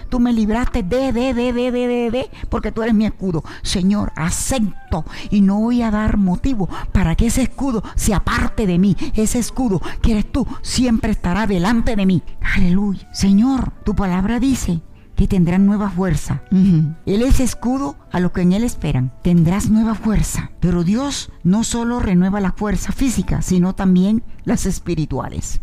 Tú 0.09 0.21
me 0.21 0.33
libraste 0.33 0.83
de, 0.83 1.13
de, 1.13 1.35
de, 1.35 1.53
de, 1.53 1.73
de, 1.73 1.87
de, 1.87 2.11
de, 2.11 2.31
porque 2.49 2.73
tú 2.73 2.83
eres 2.83 2.95
mi 2.95 3.07
escudo. 3.07 3.43
Señor, 3.63 4.13
acepto 4.17 5.05
y 5.31 5.41
no 5.41 5.61
voy 5.61 5.83
a 5.83 5.91
dar 5.91 6.17
motivo 6.17 6.69
para 6.93 7.15
que 7.15 7.27
ese 7.27 7.43
escudo 7.43 7.83
se 7.95 8.15
aparte 8.15 8.67
de 8.67 8.79
mí. 8.79 8.97
Ese 9.15 9.39
escudo 9.39 9.81
que 10.01 10.13
eres 10.13 10.31
tú 10.31 10.47
siempre 10.63 11.13
estará 11.13 11.47
delante 11.47 11.97
de 11.97 12.07
mí. 12.07 12.23
Aleluya. 12.41 13.09
Señor, 13.13 13.73
tu 13.85 13.95
palabra 13.95 14.41
dice 14.41 14.83
que 15.17 15.29
tendrán 15.29 15.67
nueva 15.67 15.91
fuerza. 15.91 16.43
Él 16.51 17.23
es 17.23 17.41
escudo 17.41 17.97
a 18.11 18.21
los 18.21 18.33
que 18.33 18.43
en 18.43 18.53
Él 18.53 18.65
esperan. 18.65 19.13
Tendrás 19.23 19.71
nueva 19.71 19.95
fuerza. 19.95 20.51
Pero 20.61 20.85
Dios 20.85 21.31
no 21.43 21.65
solo 21.65 22.01
renueva 22.01 22.41
la 22.41 22.53
fuerza 22.53 22.93
física, 22.93 23.43
sino 23.43 23.75
también 23.75 24.23
las 24.45 24.67
espirituales. 24.67 25.61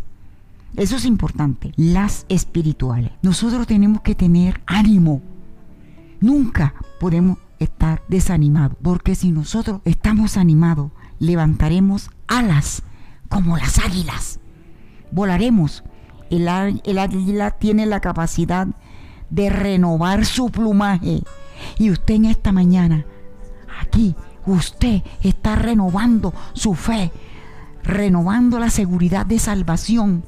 Eso 0.76 0.95
es 0.95 1.05
importante, 1.05 1.72
las 1.76 2.26
espirituales. 2.30 3.11
Nosotros 3.22 3.67
tenemos 3.67 4.01
que 4.01 4.15
tener 4.15 4.61
ánimo. 4.65 5.22
Nunca 6.22 6.74
podemos 6.99 7.38
estar 7.59 8.03
desanimados, 8.07 8.78
porque 8.82 9.15
si 9.15 9.32
nosotros 9.32 9.82
estamos 9.86 10.38
animados, 10.38 10.91
levantaremos 11.20 12.09
alas 12.28 12.84
como 13.30 13.57
las 13.57 13.80
águilas. 13.80 14.39
Volaremos. 15.11 15.84
El, 16.30 16.47
el 16.84 16.99
águila 16.99 17.51
tiene 17.51 17.86
la 17.86 17.99
capacidad 17.99 18.67
de 19.30 19.49
renovar 19.49 20.26
su 20.26 20.49
plumaje. 20.49 21.24
Y 21.78 21.91
usted 21.91 22.15
en 22.15 22.26
esta 22.26 22.51
mañana, 22.51 23.05
aquí, 23.82 24.15
usted 24.45 25.01
está 25.22 25.55
renovando 25.55 26.34
su 26.53 26.76
fe, 26.76 27.11
renovando 27.84 28.60
la 28.60 28.70
seguridad 28.70 29.26
de 29.26 29.40
salvación, 29.40 30.24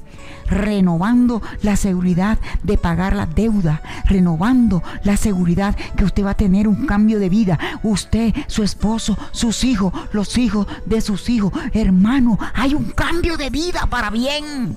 renovando 0.46 1.42
la 1.62 1.76
seguridad 1.76 2.38
de 2.62 2.78
pagar 2.78 3.14
la 3.14 3.26
deuda, 3.26 3.82
renovando 4.04 4.82
la 5.04 5.16
seguridad 5.16 5.76
que 5.96 6.04
usted 6.04 6.24
va 6.24 6.30
a 6.30 6.36
tener 6.36 6.68
un 6.68 6.86
cambio 6.86 7.18
de 7.18 7.28
vida. 7.28 7.58
Usted, 7.82 8.34
su 8.46 8.62
esposo, 8.62 9.16
sus 9.32 9.64
hijos, 9.64 9.92
los 10.12 10.38
hijos 10.38 10.66
de 10.86 11.00
sus 11.00 11.28
hijos, 11.28 11.52
hermano, 11.72 12.38
hay 12.54 12.74
un 12.74 12.90
cambio 12.90 13.36
de 13.36 13.50
vida 13.50 13.86
para 13.88 14.10
bien. 14.10 14.76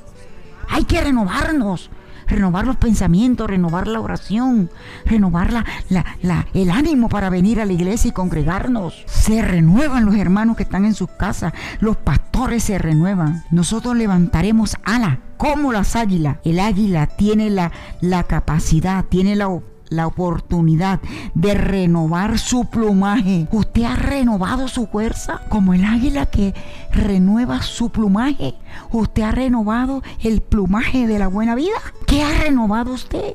Hay 0.70 0.84
que 0.86 1.02
renovarnos 1.02 1.90
renovar 2.28 2.66
los 2.66 2.78
pensamientos, 2.78 3.50
renovar 3.50 3.88
la 3.88 4.00
oración, 4.00 4.70
renovar 5.06 5.52
la, 5.90 6.48
el 6.54 6.72
ánimo 6.72 7.10
para 7.10 7.30
venir 7.30 7.60
a 7.60 7.66
la 7.66 7.74
iglesia 7.74 8.10
y 8.10 8.14
congregarnos. 8.14 9.04
Se 9.06 9.42
renuevan 9.42 10.06
los 10.06 10.16
hermanos 10.16 10.58
que 10.58 10.64
están 10.64 10.86
en 10.86 10.94
sus 10.94 11.10
casas, 11.10 11.54
los 11.80 11.98
pastores 11.98 12.64
se 12.64 12.78
renuevan. 12.78 13.44
Nosotros 13.52 13.96
levantaremos 13.96 14.78
ala 14.84 15.20
como 15.38 15.72
las 15.72 15.96
águilas. 15.96 16.38
El 16.44 16.60
águila 16.60 17.08
tiene 17.08 17.50
la, 17.50 17.72
la 18.02 18.24
capacidad, 18.24 19.06
tiene 19.06 19.36
la 19.36 19.50
la 19.96 20.08
oportunidad 20.08 21.00
de 21.34 21.54
renovar 21.54 22.38
su 22.38 22.66
plumaje. 22.66 23.48
¿Usted 23.52 23.84
ha 23.84 23.96
renovado 23.96 24.68
su 24.68 24.88
fuerza 24.88 25.41
como 25.50 25.74
el 25.74 25.86
águila 25.86 26.26
que 26.26 26.54
renueva 26.91 27.62
su 27.62 27.89
plumaje? 27.89 28.56
¿Usted 28.91 29.24
ha 29.24 29.32
renovado 29.32 30.04
el 30.22 30.41
plumaje 30.41 31.08
de 31.08 31.20
la 31.20 31.28
buena 31.28 31.56
vida? 31.56 31.78
¿Qué 32.06 32.24
ha 32.24 32.43
renovado 32.43 32.93
usted? 32.93 33.34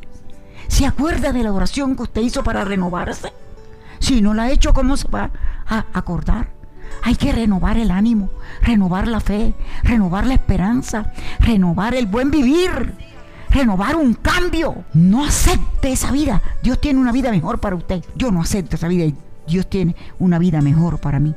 ¿Se 0.68 0.86
acuerda 0.86 1.32
de 1.32 1.42
la 1.42 1.52
oración 1.52 1.96
que 1.96 2.02
usted 2.02 2.22
hizo 2.22 2.44
para 2.44 2.64
renovarse? 2.64 3.32
Si 3.98 4.22
no 4.22 4.34
la 4.34 4.44
ha 4.44 4.50
hecho, 4.50 4.72
¿cómo 4.72 4.96
se 4.96 5.08
va 5.08 5.30
a 5.66 5.84
acordar? 5.92 6.52
Hay 7.02 7.16
que 7.16 7.32
renovar 7.32 7.78
el 7.78 7.90
ánimo, 7.90 8.30
renovar 8.62 9.08
la 9.08 9.20
fe, 9.20 9.54
renovar 9.82 10.26
la 10.26 10.34
esperanza, 10.34 11.12
renovar 11.38 11.94
el 11.94 12.06
buen 12.06 12.30
vivir 12.30 13.09
renovar 13.50 13.96
un 13.96 14.14
cambio. 14.14 14.84
No 14.94 15.24
acepte 15.24 15.92
esa 15.92 16.10
vida. 16.10 16.42
Dios 16.62 16.80
tiene 16.80 17.00
una 17.00 17.12
vida 17.12 17.30
mejor 17.30 17.60
para 17.60 17.76
usted. 17.76 18.04
Yo 18.16 18.30
no 18.30 18.40
acepto 18.40 18.76
esa 18.76 18.88
vida 18.88 19.04
y 19.04 19.14
Dios 19.46 19.68
tiene 19.68 19.96
una 20.18 20.38
vida 20.38 20.60
mejor 20.60 20.98
para 20.98 21.18
mí. 21.18 21.34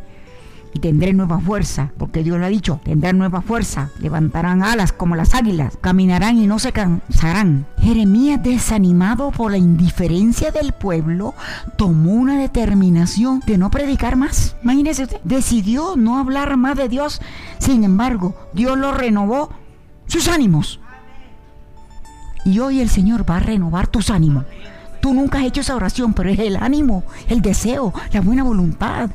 Y 0.76 0.80
tendré 0.80 1.14
nueva 1.14 1.40
fuerza, 1.40 1.92
porque 2.00 2.24
Dios 2.24 2.40
lo 2.40 2.46
ha 2.46 2.50
dicho, 2.50 2.82
tendrán 2.84 3.20
nueva 3.20 3.42
fuerza, 3.42 3.92
levantarán 4.00 4.64
alas 4.64 4.92
como 4.92 5.16
las 5.16 5.36
águilas, 5.36 5.78
caminarán 5.80 6.40
y 6.40 6.48
no 6.48 6.58
se 6.58 6.72
cansarán. 6.72 7.68
Jeremías, 7.78 8.42
desanimado 8.42 9.30
por 9.30 9.52
la 9.52 9.58
indiferencia 9.58 10.50
del 10.50 10.74
pueblo, 10.74 11.36
tomó 11.78 12.14
una 12.14 12.40
determinación 12.40 13.44
de 13.46 13.60
no 13.60 13.70
predicar 13.70 14.16
más. 14.16 14.56
Imagínese 14.64 15.04
usted, 15.04 15.22
decidió 15.24 15.96
no 15.96 16.18
hablar 16.18 16.58
más 16.58 16.76
de 16.76 16.90
Dios. 16.90 17.22
Sin 17.60 17.84
embargo, 17.84 18.36
Dios 18.54 18.76
lo 18.76 18.94
renovó 18.94 19.52
sus 20.08 20.28
ánimos. 20.28 20.80
Y 22.46 22.60
hoy 22.60 22.80
el 22.80 22.90
Señor 22.90 23.30
va 23.30 23.38
a 23.38 23.40
renovar 23.40 23.88
tus 23.88 24.10
ánimos. 24.10 24.46
Tú 25.02 25.14
nunca 25.14 25.40
has 25.40 25.46
hecho 25.46 25.62
esa 25.62 25.76
oración, 25.76 26.14
pero 26.14 26.30
es 26.30 26.40
el 26.40 26.56
ánimo, 26.56 27.04
el 27.28 27.42
deseo, 27.42 27.94
la 28.14 28.22
buena 28.22 28.44
voluntad. 28.44 29.10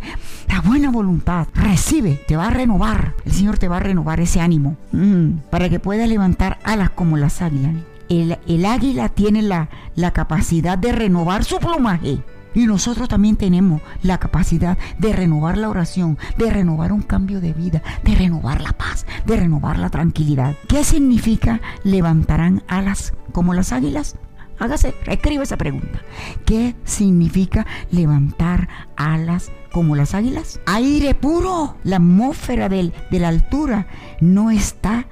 La 0.49 0.61
buena 0.61 0.91
voluntad. 0.91 1.47
Recibe, 1.55 2.23
te 2.29 2.37
va 2.37 2.49
a 2.49 2.51
renovar. 2.51 3.15
El 3.25 3.33
Señor 3.33 3.59
te 3.59 3.69
va 3.69 3.79
a 3.79 3.81
renovar 3.81 4.21
ese 4.21 4.41
ánimo 4.41 4.77
mm, 4.93 5.49
para 5.51 5.69
que 5.69 5.81
puedas 5.81 6.09
levantar 6.09 6.59
alas 6.65 6.91
como 6.91 7.17
las 7.17 7.41
águilas. 7.41 7.75
El, 8.09 8.39
el 8.47 8.67
águila 8.67 9.09
tiene 9.09 9.43
la, 9.43 9.69
la 9.95 10.13
capacidad 10.13 10.77
de 10.77 10.93
renovar 10.93 11.45
su 11.45 11.59
plumaje. 11.59 12.19
Y 12.55 12.67
nosotros 12.67 13.09
también 13.09 13.37
tenemos 13.37 13.83
la 14.03 14.19
capacidad 14.19 14.79
de 14.99 15.13
renovar 15.13 15.59
la 15.59 15.69
oración, 15.69 16.19
de 16.37 16.51
renovar 16.51 16.93
un 16.93 17.03
cambio 17.03 17.41
de 17.41 17.53
vida, 17.53 17.83
de 18.05 18.15
renovar 18.15 18.61
la 18.61 18.73
paz, 18.73 19.07
de 19.27 19.37
renovar 19.37 19.79
la 19.79 19.91
tranquilidad. 19.91 20.55
¿Qué 20.69 20.85
significa 20.85 21.61
levantarán 21.85 22.63
alas 22.69 23.13
como 23.33 23.55
las 23.55 23.73
águilas? 23.73 24.17
Hágase, 24.59 24.95
escriba 25.07 25.45
esa 25.45 25.57
pregunta. 25.57 26.01
¿Qué 26.45 26.75
significa 26.85 27.67
levantar 27.91 28.69
alas 28.97 29.53
como 29.73 29.95
las 29.95 30.15
águilas? 30.15 30.61
Aire 30.67 31.15
puro. 31.15 31.77
La 31.85 31.97
atmósfera 31.97 32.69
de 32.69 32.93
la 33.13 33.29
altura 33.29 33.87
no 34.21 34.51
está 34.51 35.07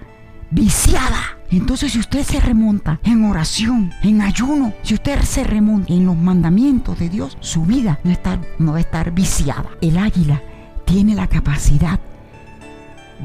viciada. 0.51 1.36
Entonces 1.51 1.92
si 1.92 1.99
usted 1.99 2.22
se 2.22 2.40
remonta 2.40 3.01
en 3.05 3.24
oración, 3.24 3.92
en 4.03 4.22
ayuno, 4.22 4.72
si 4.82 4.94
usted 4.94 5.20
se 5.22 5.44
remonta 5.44 5.92
en 5.92 6.07
los 6.07 6.16
mandamientos 6.16 6.99
de 6.99 7.09
Dios, 7.09 7.36
su 7.40 7.64
vida 7.64 7.99
no, 8.05 8.11
está, 8.11 8.40
no 8.59 8.72
va 8.72 8.78
a 8.78 8.80
estar 8.80 9.12
viciada. 9.12 9.70
El 9.80 9.99
águila 9.99 10.42
tiene 10.84 11.14
la 11.14 11.26
capacidad 11.26 12.01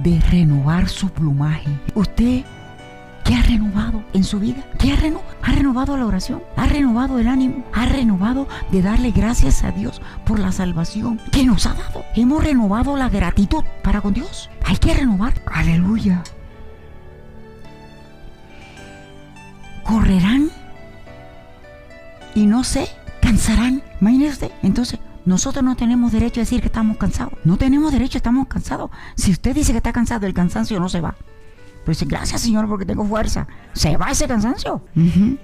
de 0.03 0.19
renovar 0.19 0.87
su 0.87 1.09
plumaje. 1.09 1.69
Usted 1.95 2.43
¿Qué 3.23 3.35
ha 3.35 3.41
renovado 3.43 4.03
en 4.13 4.23
su 4.23 4.39
vida? 4.39 4.63
¿Qué 4.79 4.91
ha 4.91 4.95
renovado? 4.95 5.29
Ha 5.43 5.51
renovado 5.51 5.97
la 5.97 6.05
oración, 6.05 6.41
ha 6.55 6.65
renovado 6.65 7.19
el 7.19 7.27
ánimo, 7.27 7.63
ha 7.73 7.85
renovado 7.85 8.47
de 8.71 8.81
darle 8.81 9.11
gracias 9.11 9.63
a 9.63 9.71
Dios 9.71 10.01
por 10.25 10.39
la 10.39 10.51
salvación 10.51 11.19
que 11.31 11.45
nos 11.45 11.65
ha 11.65 11.73
dado. 11.73 12.03
Hemos 12.15 12.43
renovado 12.43 12.97
la 12.97 13.09
gratitud 13.09 13.63
para 13.83 14.01
con 14.01 14.13
Dios. 14.13 14.49
Hay 14.65 14.77
que 14.77 14.93
renovar. 14.93 15.33
Aleluya. 15.45 16.23
Correrán 19.91 20.49
y 22.33 22.45
no 22.45 22.63
se 22.63 22.87
cansarán. 23.21 23.83
Imagínese 23.99 24.51
Entonces, 24.63 24.99
nosotros 25.25 25.65
no 25.65 25.75
tenemos 25.75 26.13
derecho 26.13 26.39
a 26.39 26.43
decir 26.43 26.61
que 26.61 26.67
estamos 26.67 26.95
cansados. 26.97 27.33
No 27.43 27.57
tenemos 27.57 27.91
derecho, 27.91 28.17
estamos 28.17 28.47
cansados. 28.47 28.89
Si 29.15 29.31
usted 29.31 29.53
dice 29.53 29.73
que 29.73 29.79
está 29.79 29.91
cansado, 29.91 30.25
el 30.25 30.33
cansancio 30.33 30.79
no 30.79 30.87
se 30.87 31.01
va. 31.01 31.15
Pero 31.83 31.93
dice, 31.93 32.05
gracias 32.05 32.41
Señor 32.41 32.67
porque 32.67 32.85
tengo 32.85 33.05
fuerza. 33.05 33.47
Se 33.73 33.97
va 33.97 34.11
ese 34.11 34.27
cansancio. 34.27 34.83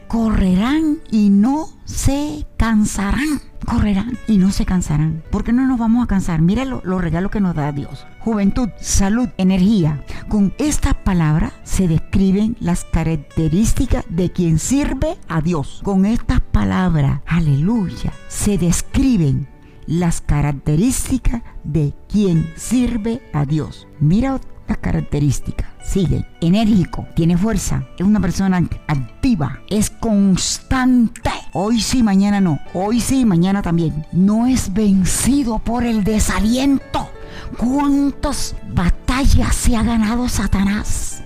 Correrán 0.07 0.99
y 1.11 1.29
no 1.29 1.69
se 1.85 2.45
cansarán. 2.57 3.41
Correrán 3.65 4.17
y 4.27 4.37
no 4.37 4.51
se 4.51 4.65
cansarán. 4.65 5.23
¿Por 5.31 5.43
qué 5.43 5.51
no 5.51 5.65
nos 5.65 5.79
vamos 5.79 6.03
a 6.03 6.07
cansar? 6.07 6.41
Mira 6.41 6.63
los 6.63 7.01
regalos 7.01 7.31
que 7.31 7.41
nos 7.41 7.55
da 7.55 7.71
Dios. 7.71 8.05
Juventud, 8.19 8.69
salud, 8.79 9.29
energía. 9.37 10.03
Con 10.29 10.53
estas 10.57 10.93
palabras 10.93 11.53
se 11.63 11.87
describen 11.87 12.55
las 12.59 12.85
características 12.85 14.05
de 14.09 14.31
quien 14.31 14.59
sirve 14.59 15.17
a 15.27 15.41
Dios. 15.41 15.81
Con 15.83 16.05
estas 16.05 16.39
palabras, 16.39 17.21
aleluya, 17.25 18.13
se 18.27 18.57
describen 18.57 19.47
las 19.87 20.21
características 20.21 21.41
de 21.63 21.93
quien 22.07 22.51
sirve 22.55 23.21
a 23.33 23.45
Dios. 23.45 23.87
Mira 23.99 24.39
características. 24.75 25.69
Sigue, 25.81 26.25
enérgico, 26.41 27.07
tiene 27.15 27.37
fuerza, 27.37 27.85
es 27.97 28.05
una 28.05 28.19
persona 28.19 28.57
activa, 28.87 29.61
es 29.69 29.89
constante. 29.89 31.31
Hoy 31.53 31.79
sí, 31.79 32.03
mañana 32.03 32.41
no. 32.41 32.59
Hoy 32.73 32.99
sí, 32.99 33.23
mañana 33.23 33.61
también. 33.61 34.05
No 34.11 34.47
es 34.47 34.73
vencido 34.73 35.59
por 35.59 35.85
el 35.85 36.03
desaliento. 36.03 37.09
¿Cuántas 37.55 38.55
batallas 38.73 39.55
se 39.55 39.77
ha 39.77 39.83
ganado 39.83 40.27
Satanás? 40.27 41.23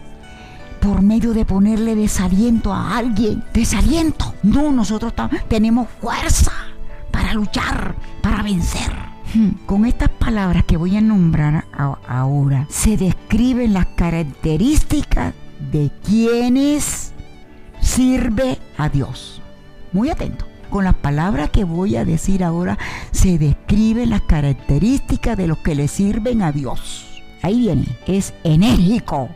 por 0.82 1.02
medio 1.02 1.34
de 1.34 1.46
ponerle 1.46 1.96
desaliento 1.96 2.74
a 2.74 2.98
alguien. 2.98 3.44
Desaliento. 3.54 4.34
No, 4.42 4.72
nosotros 4.72 5.14
tenemos 5.48 5.88
fuerza 6.02 6.52
para 7.12 7.34
luchar, 7.34 7.96
para 8.22 8.42
vencer. 8.42 9.11
Hmm. 9.34 9.52
Con 9.66 9.86
estas 9.86 10.10
palabras 10.10 10.66
que 10.66 10.78
voy 10.78 10.98
a 10.98 11.02
nombrar 11.02 11.66
ahora, 12.08 12.68
se 12.70 12.98
describen 12.98 13.74
las 13.74 13.86
características 13.88 15.34
de 15.72 15.92
quienes 16.04 17.14
sirve 17.80 18.58
a 18.78 18.90
Dios. 18.90 19.42
Muy 19.94 20.10
atento. 20.10 20.46
Con 20.70 20.86
las 20.86 20.96
palabras 20.96 21.50
que 21.50 21.66
voy 21.66 21.98
a 21.98 22.06
decir 22.06 22.44
ahora, 22.44 22.78
se 23.12 23.38
describen 23.38 24.10
las 24.10 24.22
características 24.22 25.38
de 25.38 25.48
los 25.48 25.58
que 25.58 25.76
le 25.76 25.88
sirven 25.88 26.42
a 26.42 26.52
Dios. 26.52 27.22
Ahí 27.42 27.60
viene, 27.60 27.86
es 28.08 28.34
enérgico, 28.44 29.30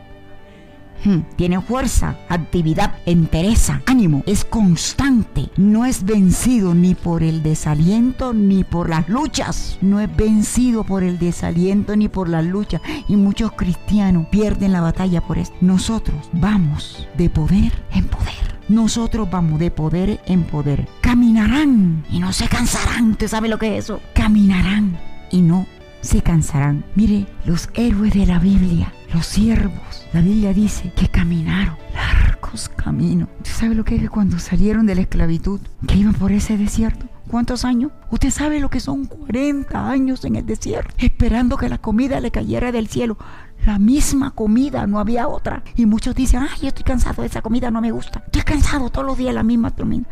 Hmm, 1.04 1.20
tiene 1.36 1.60
fuerza, 1.60 2.16
actividad, 2.28 2.94
entereza, 3.06 3.82
ánimo, 3.86 4.22
es 4.26 4.44
constante, 4.44 5.50
no 5.56 5.84
es 5.84 6.04
vencido 6.04 6.74
ni 6.74 6.94
por 6.94 7.22
el 7.22 7.42
desaliento 7.42 8.32
ni 8.32 8.64
por 8.64 8.88
las 8.88 9.08
luchas, 9.08 9.78
no 9.80 10.00
es 10.00 10.14
vencido 10.14 10.84
por 10.84 11.02
el 11.02 11.18
desaliento 11.18 11.96
ni 11.96 12.08
por 12.08 12.28
las 12.28 12.44
luchas 12.44 12.80
y 13.08 13.16
muchos 13.16 13.52
cristianos 13.52 14.26
pierden 14.28 14.72
la 14.72 14.80
batalla 14.80 15.20
por 15.20 15.38
esto. 15.38 15.56
Nosotros 15.60 16.28
vamos 16.32 17.06
de 17.16 17.30
poder 17.30 17.72
en 17.92 18.06
poder. 18.06 18.56
Nosotros 18.68 19.30
vamos 19.30 19.60
de 19.60 19.70
poder 19.70 20.20
en 20.26 20.42
poder. 20.42 20.88
Caminarán 21.00 22.04
y 22.10 22.18
no 22.18 22.32
se 22.32 22.48
cansarán. 22.48 23.12
¿Usted 23.12 23.28
sabe 23.28 23.48
lo 23.48 23.58
que 23.58 23.76
es 23.76 23.84
eso? 23.84 24.00
Caminarán 24.12 24.98
y 25.30 25.40
no 25.40 25.66
se 26.00 26.22
cansarán. 26.22 26.84
Mire, 26.94 27.26
los 27.44 27.68
héroes 27.74 28.12
de 28.14 28.26
la 28.26 28.38
Biblia, 28.38 28.92
los 29.12 29.26
siervos, 29.26 30.06
la 30.12 30.20
Biblia 30.20 30.52
dice 30.52 30.92
que 30.94 31.08
caminaron 31.08 31.76
largos 31.94 32.68
caminos. 32.68 33.28
¿Usted 33.38 33.52
sabe 33.52 33.74
lo 33.74 33.84
que 33.84 33.96
es 33.96 34.02
que 34.02 34.08
cuando 34.08 34.38
salieron 34.38 34.86
de 34.86 34.94
la 34.94 35.02
esclavitud, 35.02 35.60
que 35.86 35.96
iban 35.96 36.14
por 36.14 36.32
ese 36.32 36.56
desierto? 36.56 37.06
¿Cuántos 37.28 37.64
años? 37.64 37.90
Usted 38.10 38.30
sabe 38.30 38.60
lo 38.60 38.70
que 38.70 38.78
son 38.78 39.06
40 39.06 39.90
años 39.90 40.24
en 40.24 40.36
el 40.36 40.46
desierto, 40.46 40.94
esperando 40.98 41.56
que 41.56 41.68
la 41.68 41.78
comida 41.78 42.20
le 42.20 42.30
cayera 42.30 42.70
del 42.70 42.88
cielo. 42.88 43.16
La 43.64 43.78
misma 43.78 44.30
comida, 44.30 44.86
no 44.86 45.00
había 45.00 45.26
otra. 45.26 45.64
Y 45.74 45.86
muchos 45.86 46.14
dicen, 46.14 46.42
ay, 46.42 46.60
yo 46.62 46.68
estoy 46.68 46.84
cansado 46.84 47.22
de 47.22 47.28
esa 47.28 47.42
comida, 47.42 47.70
no 47.70 47.80
me 47.80 47.90
gusta. 47.90 48.22
Estoy 48.26 48.42
cansado 48.42 48.90
todos 48.90 49.06
los 49.06 49.18
días 49.18 49.34
la 49.34 49.42
misma 49.42 49.72
comida. 49.72 50.04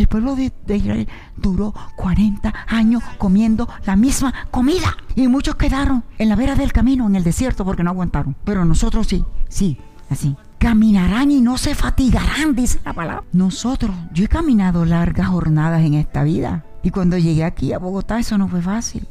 El 0.00 0.08
pueblo 0.08 0.34
de, 0.34 0.50
Israel 0.74 1.06
duró 1.36 1.74
40 1.96 2.54
años 2.68 3.02
comiendo 3.18 3.68
la 3.84 3.96
misma 3.96 4.32
comida. 4.50 4.96
Y 5.14 5.28
muchos 5.28 5.56
quedaron 5.56 6.04
en 6.16 6.30
la 6.30 6.36
vera 6.36 6.54
del 6.54 6.72
camino, 6.72 7.06
en 7.06 7.16
el 7.16 7.22
desierto, 7.22 7.66
porque 7.66 7.82
no 7.82 7.90
aguantaron. 7.90 8.34
Pero 8.44 8.64
nosotros 8.64 9.08
sí, 9.08 9.26
sí, 9.50 9.76
así. 10.08 10.36
Caminarán 10.58 11.30
y 11.30 11.42
no 11.42 11.58
se 11.58 11.74
fatigarán, 11.74 12.54
dice 12.54 12.80
la 12.82 12.94
palabra. 12.94 13.24
Nosotros, 13.34 13.94
yo 14.14 14.24
he 14.24 14.28
caminado 14.28 14.86
largas 14.86 15.28
jornadas 15.28 15.82
en 15.82 15.92
esta 15.92 16.24
vida. 16.24 16.64
Y 16.82 16.88
cuando 16.88 17.18
llegué 17.18 17.44
aquí 17.44 17.74
a 17.74 17.78
Bogotá, 17.78 18.18
eso 18.18 18.38
no 18.38 18.48
fue 18.48 18.62
fácil. 18.62 19.06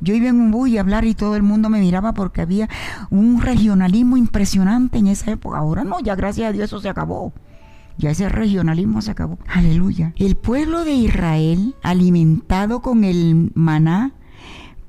Yo 0.00 0.14
iba 0.14 0.26
en 0.26 0.40
un 0.40 0.50
bus 0.50 0.70
y 0.70 0.78
hablar 0.78 1.04
y 1.04 1.14
todo 1.14 1.36
el 1.36 1.44
mundo 1.44 1.68
me 1.68 1.78
miraba 1.78 2.14
porque 2.14 2.40
había 2.40 2.68
un 3.10 3.40
regionalismo 3.40 4.16
impresionante 4.16 4.98
en 4.98 5.06
esa 5.06 5.30
época. 5.30 5.58
Ahora 5.58 5.84
no, 5.84 6.00
ya 6.00 6.16
gracias 6.16 6.48
a 6.48 6.52
Dios 6.52 6.64
eso 6.64 6.80
se 6.80 6.88
acabó. 6.88 7.32
Ya 8.00 8.10
ese 8.10 8.28
regionalismo 8.28 9.02
se 9.02 9.10
acabó. 9.10 9.38
Aleluya. 9.46 10.14
El 10.16 10.36
pueblo 10.36 10.84
de 10.84 10.92
Israel, 10.92 11.74
alimentado 11.82 12.80
con 12.80 13.04
el 13.04 13.50
maná, 13.54 14.12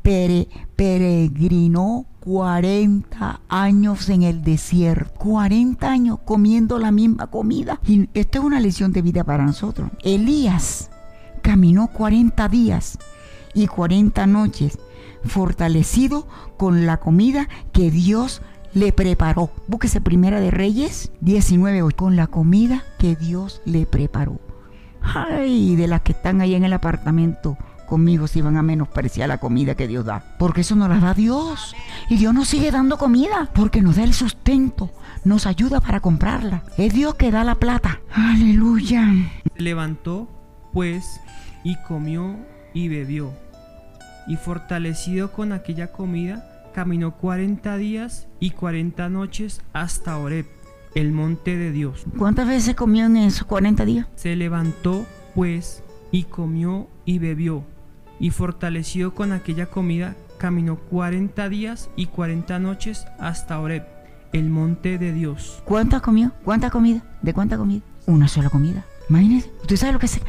peregrinó 0.01 2.05
40 2.21 3.41
años 3.49 4.07
en 4.09 4.23
el 4.23 4.43
desierto. 4.43 5.11
40 5.19 5.91
años 5.91 6.19
comiendo 6.23 6.79
la 6.79 6.91
misma 6.91 7.27
comida. 7.27 7.81
Y 7.85 8.07
esto 8.13 8.39
es 8.39 8.45
una 8.45 8.61
lección 8.61 8.93
de 8.93 9.01
vida 9.01 9.25
para 9.25 9.45
nosotros. 9.45 9.91
Elías 10.03 10.89
caminó 11.41 11.87
40 11.87 12.47
días 12.47 12.97
y 13.53 13.67
40 13.67 14.25
noches 14.27 14.79
fortalecido 15.23 16.27
con 16.57 16.85
la 16.85 16.97
comida 16.97 17.47
que 17.73 17.91
Dios 17.91 18.41
le 18.73 18.91
preparó. 18.93 19.51
Búsquese 19.67 20.01
Primera 20.01 20.39
de 20.39 20.51
Reyes 20.51 21.11
19 21.21 21.81
hoy, 21.81 21.93
con 21.93 22.15
la 22.15 22.27
comida 22.27 22.83
que 22.97 23.15
Dios 23.15 23.61
le 23.65 23.85
preparó. 23.85 24.39
Ay, 25.01 25.75
de 25.75 25.87
las 25.87 26.01
que 26.01 26.11
están 26.11 26.41
ahí 26.41 26.55
en 26.55 26.63
el 26.63 26.73
apartamento 26.73 27.57
conmigo 27.91 28.25
si 28.25 28.41
van 28.41 28.55
a 28.55 28.63
menospreciar 28.63 29.27
la 29.27 29.39
comida 29.39 29.75
que 29.75 29.85
Dios 29.85 30.05
da. 30.05 30.23
Porque 30.39 30.61
eso 30.61 30.77
nos 30.77 30.87
la 30.87 30.99
da 30.99 31.13
Dios. 31.13 31.75
Y 32.09 32.15
Dios 32.17 32.33
nos 32.33 32.47
sigue 32.47 32.71
dando 32.71 32.97
comida. 32.97 33.49
Porque 33.53 33.81
nos 33.81 33.97
da 33.97 34.03
el 34.03 34.13
sustento. 34.13 34.89
Nos 35.25 35.45
ayuda 35.45 35.81
para 35.81 35.99
comprarla. 35.99 36.63
Es 36.77 36.93
Dios 36.93 37.15
que 37.15 37.31
da 37.31 37.43
la 37.43 37.55
plata. 37.55 37.99
Aleluya. 38.13 39.05
Levantó, 39.57 40.29
pues, 40.71 41.19
y 41.65 41.75
comió 41.83 42.37
y 42.73 42.87
bebió. 42.87 43.33
Y 44.25 44.37
fortalecido 44.37 45.33
con 45.33 45.51
aquella 45.51 45.91
comida, 45.91 46.50
caminó 46.73 47.15
40 47.17 47.77
días 47.77 48.27
y 48.39 48.51
40 48.51 49.09
noches 49.09 49.61
hasta 49.73 50.17
Oreb, 50.17 50.45
el 50.95 51.11
monte 51.11 51.57
de 51.57 51.71
Dios. 51.71 52.05
¿Cuántas 52.17 52.47
veces 52.47 52.75
comió 52.75 53.05
en 53.05 53.17
esos 53.17 53.45
40 53.45 53.85
días? 53.85 54.07
Se 54.15 54.35
levantó, 54.35 55.05
pues, 55.35 55.83
y 56.11 56.23
comió 56.23 56.87
y 57.05 57.19
bebió, 57.19 57.63
y 58.19 58.29
fortalecido 58.31 59.13
con 59.13 59.31
aquella 59.31 59.67
comida, 59.67 60.15
caminó 60.37 60.77
40 60.77 61.49
días 61.49 61.89
y 61.95 62.07
40 62.07 62.59
noches 62.59 63.05
hasta 63.19 63.59
Oreb, 63.59 63.85
el 64.33 64.49
monte 64.49 64.97
de 64.97 65.13
Dios. 65.13 65.61
¿Cuántas 65.65 66.01
comió? 66.01 66.31
¿Cuánta 66.43 66.69
comida? 66.69 67.03
¿De 67.21 67.33
cuánta 67.33 67.57
comida? 67.57 67.81
Una 68.07 68.27
sola 68.27 68.49
comida. 68.49 68.85
Imagínese, 69.09 69.51
¿usted 69.61 69.75
sabe 69.75 69.93
lo 69.93 69.99
que 69.99 70.05
es? 70.05 70.21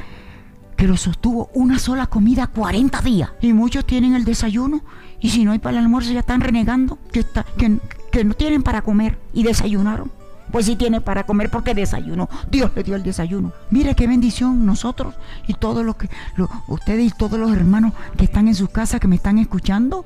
Que 0.76 0.86
lo 0.88 0.97
sostuvo 0.97 1.49
una 1.55 1.78
sola 1.78 2.09
comida 2.09 2.49
40 2.49 3.01
días. 3.03 3.30
Y 3.40 3.53
muchos 3.53 3.86
tienen 3.86 4.14
el 4.14 4.24
desayuno 4.24 4.82
y 5.22 5.30
si 5.30 5.44
no 5.44 5.52
hay 5.52 5.58
para 5.58 5.78
el 5.78 5.84
almuerzo 5.84 6.12
ya 6.12 6.20
están 6.20 6.40
renegando 6.40 6.98
que, 7.12 7.20
está, 7.20 7.46
que, 7.56 7.78
que 8.10 8.24
no 8.24 8.34
tienen 8.34 8.62
para 8.62 8.82
comer 8.82 9.16
y 9.32 9.44
desayunaron. 9.44 10.10
Pues 10.50 10.66
si 10.66 10.76
tiene 10.76 11.00
para 11.00 11.24
comer 11.24 11.48
porque 11.48 11.74
desayunó. 11.74 12.28
Dios 12.50 12.72
le 12.76 12.82
dio 12.82 12.94
el 12.94 13.02
desayuno. 13.02 13.52
Mire 13.70 13.94
qué 13.94 14.06
bendición 14.06 14.66
nosotros 14.66 15.14
y 15.46 15.54
todos 15.54 15.84
los 15.84 15.96
que, 15.96 16.10
ustedes 16.66 17.06
y 17.06 17.16
todos 17.16 17.38
los 17.38 17.52
hermanos 17.52 17.94
que 18.18 18.24
están 18.24 18.48
en 18.48 18.54
sus 18.54 18.68
casas 18.68 19.00
que 19.00 19.08
me 19.08 19.16
están 19.16 19.38
escuchando. 19.38 20.04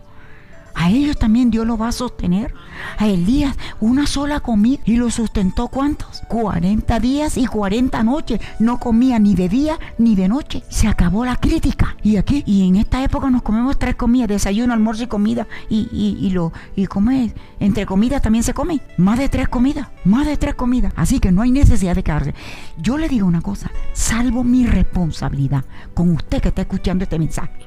A 0.76 0.90
ellos 0.90 1.16
también 1.16 1.50
Dios 1.50 1.66
los 1.66 1.80
va 1.80 1.88
a 1.88 1.92
sostener. 1.92 2.52
A 2.98 3.08
Elías 3.08 3.56
una 3.80 4.06
sola 4.06 4.40
comida 4.40 4.78
y 4.84 4.96
lo 4.96 5.10
sustentó 5.10 5.68
cuántos? 5.68 6.20
40 6.28 7.00
días 7.00 7.38
y 7.38 7.46
40 7.46 8.02
noches. 8.02 8.40
No 8.58 8.78
comía 8.78 9.18
ni 9.18 9.34
de 9.34 9.48
día 9.48 9.78
ni 9.96 10.14
de 10.14 10.28
noche. 10.28 10.62
Se 10.68 10.86
acabó 10.86 11.24
la 11.24 11.36
crítica. 11.36 11.96
Y 12.02 12.18
aquí, 12.18 12.44
y 12.46 12.68
en 12.68 12.76
esta 12.76 13.02
época 13.02 13.30
nos 13.30 13.40
comemos 13.40 13.78
tres 13.78 13.96
comidas, 13.96 14.28
desayuno, 14.28 14.74
almuerzo 14.74 15.04
y 15.04 15.06
comida. 15.06 15.46
Y, 15.70 15.88
y, 15.90 16.18
y 16.24 16.30
lo, 16.30 16.52
y 16.76 16.86
come, 16.86 17.32
entre 17.58 17.86
comidas 17.86 18.20
también 18.20 18.44
se 18.44 18.52
come. 18.52 18.80
Más 18.98 19.18
de 19.18 19.30
tres 19.30 19.48
comidas. 19.48 19.88
Más 20.04 20.26
de 20.26 20.36
tres 20.36 20.54
comidas. 20.54 20.92
Así 20.94 21.20
que 21.20 21.32
no 21.32 21.40
hay 21.40 21.52
necesidad 21.52 21.94
de 21.94 22.02
quedarse. 22.02 22.34
Yo 22.76 22.98
le 22.98 23.08
digo 23.08 23.26
una 23.26 23.40
cosa, 23.40 23.70
salvo 23.94 24.44
mi 24.44 24.66
responsabilidad 24.66 25.64
con 25.94 26.10
usted 26.12 26.42
que 26.42 26.48
está 26.48 26.60
escuchando 26.62 27.04
este 27.04 27.18
mensaje 27.18 27.65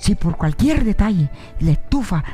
si 0.00 0.14
por 0.14 0.36
cualquier 0.36 0.82
detalle 0.82 1.30
la 1.60 1.72
estufa 1.72 2.24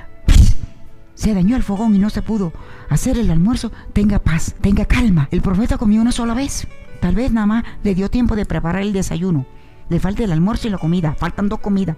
se 1.14 1.34
dañó 1.34 1.56
el 1.56 1.64
fogón 1.64 1.94
y 1.96 1.98
no 1.98 2.10
se 2.10 2.22
pudo 2.22 2.52
hacer 2.88 3.18
el 3.18 3.30
almuerzo, 3.30 3.72
tenga 3.92 4.18
paz, 4.20 4.54
tenga 4.60 4.84
calma. 4.84 5.28
El 5.32 5.40
profeta 5.40 5.78
comió 5.78 6.00
una 6.00 6.12
sola 6.12 6.34
vez. 6.34 6.68
Tal 7.00 7.14
vez 7.14 7.32
nada 7.32 7.46
más 7.46 7.64
le 7.82 7.94
dio 7.94 8.10
tiempo 8.10 8.36
de 8.36 8.46
preparar 8.46 8.82
el 8.82 8.92
desayuno. 8.92 9.46
Le 9.88 9.98
falta 9.98 10.22
el 10.24 10.32
almuerzo 10.32 10.68
y 10.68 10.70
la 10.70 10.78
comida. 10.78 11.14
Faltan 11.18 11.48
dos 11.48 11.60
comidas. 11.60 11.96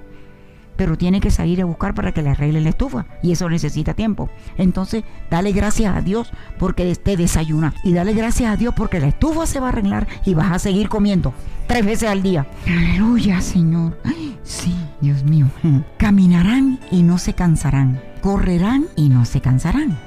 Pero 0.78 0.96
tiene 0.96 1.20
que 1.20 1.30
salir 1.30 1.60
a 1.60 1.66
buscar 1.66 1.92
para 1.92 2.12
que 2.12 2.22
le 2.22 2.30
arregle 2.30 2.62
la 2.62 2.70
estufa 2.70 3.04
y 3.20 3.32
eso 3.32 3.50
necesita 3.50 3.92
tiempo. 3.92 4.30
Entonces, 4.56 5.04
dale 5.28 5.52
gracias 5.52 5.94
a 5.94 6.00
Dios 6.00 6.30
porque 6.58 6.94
te 6.94 7.16
desayuna 7.16 7.74
y 7.84 7.92
dale 7.92 8.14
gracias 8.14 8.52
a 8.52 8.56
Dios 8.56 8.72
porque 8.74 9.00
la 9.00 9.08
estufa 9.08 9.44
se 9.44 9.60
va 9.60 9.66
a 9.66 9.70
arreglar 9.70 10.06
y 10.24 10.34
vas 10.34 10.52
a 10.52 10.58
seguir 10.58 10.88
comiendo 10.88 11.34
tres 11.66 11.84
veces 11.84 12.08
al 12.08 12.22
día. 12.22 12.46
Aleluya, 12.66 13.40
Señor. 13.40 13.98
sí, 14.44 14.74
Dios 15.00 15.24
mío. 15.24 15.50
Caminarán 15.98 16.78
y 16.90 17.02
no 17.02 17.18
se 17.18 17.34
cansarán. 17.34 18.00
Correrán 18.22 18.86
y 18.96 19.08
no 19.08 19.24
se 19.24 19.40
cansarán. 19.40 19.98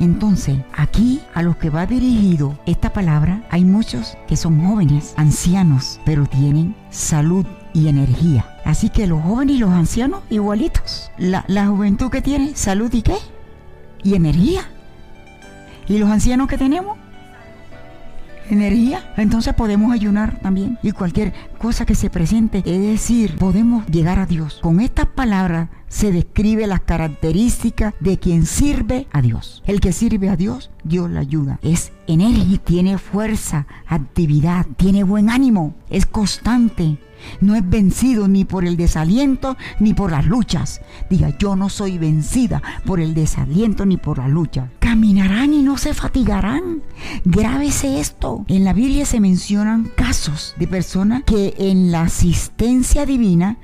Entonces, 0.00 0.58
aquí 0.76 1.20
a 1.34 1.42
los 1.42 1.56
que 1.56 1.70
va 1.70 1.86
dirigido 1.86 2.56
esta 2.66 2.92
palabra, 2.92 3.42
hay 3.50 3.64
muchos 3.64 4.16
que 4.28 4.36
son 4.36 4.64
jóvenes, 4.64 5.12
ancianos, 5.16 6.00
pero 6.04 6.24
tienen 6.26 6.76
salud 6.90 7.44
y 7.72 7.88
energía. 7.88 8.46
Así 8.64 8.90
que 8.90 9.06
los 9.06 9.22
jóvenes 9.22 9.56
y 9.56 9.58
los 9.58 9.70
ancianos 9.70 10.22
igualitos. 10.30 11.10
La, 11.18 11.44
la 11.48 11.66
juventud 11.66 12.10
que 12.10 12.22
tiene, 12.22 12.54
salud 12.54 12.92
y 12.92 13.02
qué? 13.02 13.16
Y 14.02 14.14
energía. 14.14 14.62
¿Y 15.86 15.98
los 15.98 16.10
ancianos 16.10 16.48
que 16.48 16.58
tenemos? 16.58 16.98
energía, 18.50 19.12
entonces 19.16 19.54
podemos 19.54 19.92
ayunar 19.92 20.38
también. 20.40 20.78
Y 20.82 20.92
cualquier 20.92 21.32
cosa 21.58 21.84
que 21.84 21.94
se 21.94 22.10
presente, 22.10 22.62
es 22.64 22.80
decir, 22.80 23.36
podemos 23.36 23.86
llegar 23.86 24.18
a 24.18 24.26
Dios. 24.26 24.60
Con 24.62 24.80
estas 24.80 25.06
palabras 25.06 25.68
se 25.88 26.12
describe 26.12 26.66
las 26.66 26.80
características 26.80 27.94
de 28.00 28.18
quien 28.18 28.46
sirve 28.46 29.06
a 29.12 29.22
Dios. 29.22 29.62
El 29.66 29.80
que 29.80 29.92
sirve 29.92 30.28
a 30.28 30.36
Dios, 30.36 30.70
Dios 30.84 31.10
le 31.10 31.18
ayuda. 31.18 31.58
Es 31.62 31.92
energía, 32.06 32.58
tiene 32.58 32.98
fuerza, 32.98 33.66
actividad, 33.86 34.66
tiene 34.76 35.02
buen 35.02 35.30
ánimo, 35.30 35.74
es 35.90 36.06
constante, 36.06 36.98
no 37.40 37.54
es 37.54 37.68
vencido 37.68 38.28
ni 38.28 38.44
por 38.44 38.64
el 38.64 38.76
desaliento 38.76 39.56
ni 39.80 39.94
por 39.94 40.10
las 40.10 40.26
luchas. 40.26 40.80
Diga, 41.10 41.36
yo 41.38 41.56
no 41.56 41.68
soy 41.68 41.98
vencida 41.98 42.62
por 42.84 43.00
el 43.00 43.14
desaliento 43.14 43.86
ni 43.86 43.96
por 43.96 44.18
la 44.18 44.28
lucha. 44.28 44.70
Caminarán 44.78 45.54
y 45.54 45.62
no 45.62 45.78
se 45.78 45.94
fatigarán. 45.94 46.82
Grábese 47.24 48.00
esto. 48.00 48.44
En 48.48 48.64
la 48.64 48.72
Biblia 48.72 49.06
se 49.06 49.20
mencionan 49.20 49.90
casos 49.96 50.54
de 50.58 50.66
personas 50.66 51.22
que 51.24 51.47
en 51.56 51.90
la 51.90 52.02
asistencia 52.02 53.06
divina 53.06 53.58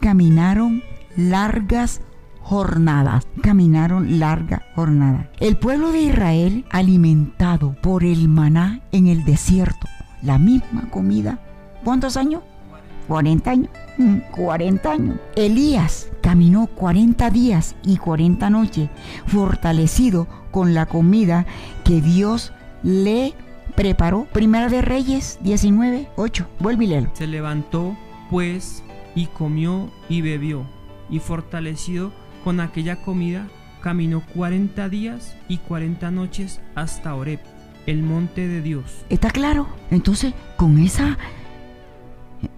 caminaron 0.00 0.82
largas 1.16 2.00
jornadas. 2.40 3.26
Caminaron 3.42 4.18
larga 4.20 4.62
jornada. 4.74 5.30
El 5.40 5.56
pueblo 5.56 5.92
de 5.92 6.02
Israel 6.02 6.64
alimentado 6.70 7.74
por 7.82 8.04
el 8.04 8.28
maná 8.28 8.80
en 8.92 9.06
el 9.06 9.24
desierto. 9.24 9.88
La 10.22 10.38
misma 10.38 10.90
comida. 10.90 11.38
¿Cuántos 11.82 12.16
años? 12.16 12.42
40 13.08 13.50
años. 13.50 13.70
40 14.32 14.88
mm, 14.88 14.92
años. 14.92 15.16
Elías 15.36 16.08
caminó 16.20 16.66
40 16.66 17.30
días 17.30 17.76
y 17.84 17.96
40 17.96 18.50
noches, 18.50 18.88
fortalecido 19.26 20.26
con 20.50 20.74
la 20.74 20.86
comida 20.86 21.46
que 21.84 22.00
Dios 22.00 22.52
le 22.82 23.34
preparó. 23.76 24.26
Primera 24.32 24.68
de 24.68 24.82
Reyes 24.82 25.38
19, 25.42 26.08
8. 26.16 26.48
Vuelve 26.60 26.84
y 26.84 26.88
léelo. 26.88 27.10
Se 27.14 27.26
levantó, 27.26 27.96
pues, 28.30 28.82
y 29.14 29.26
comió 29.26 29.90
y 30.08 30.20
bebió, 30.20 30.64
y 31.10 31.18
fortalecido 31.18 32.12
con 32.42 32.60
aquella 32.60 32.96
comida, 32.96 33.48
caminó 33.80 34.22
40 34.34 34.88
días 34.88 35.36
y 35.48 35.58
40 35.58 36.10
noches 36.10 36.60
hasta 36.74 37.14
Oreb, 37.14 37.40
el 37.86 38.02
monte 38.02 38.48
de 38.48 38.62
Dios. 38.62 39.04
¿Está 39.08 39.30
claro? 39.30 39.68
Entonces, 39.90 40.34
con 40.56 40.78
esa 40.78 41.18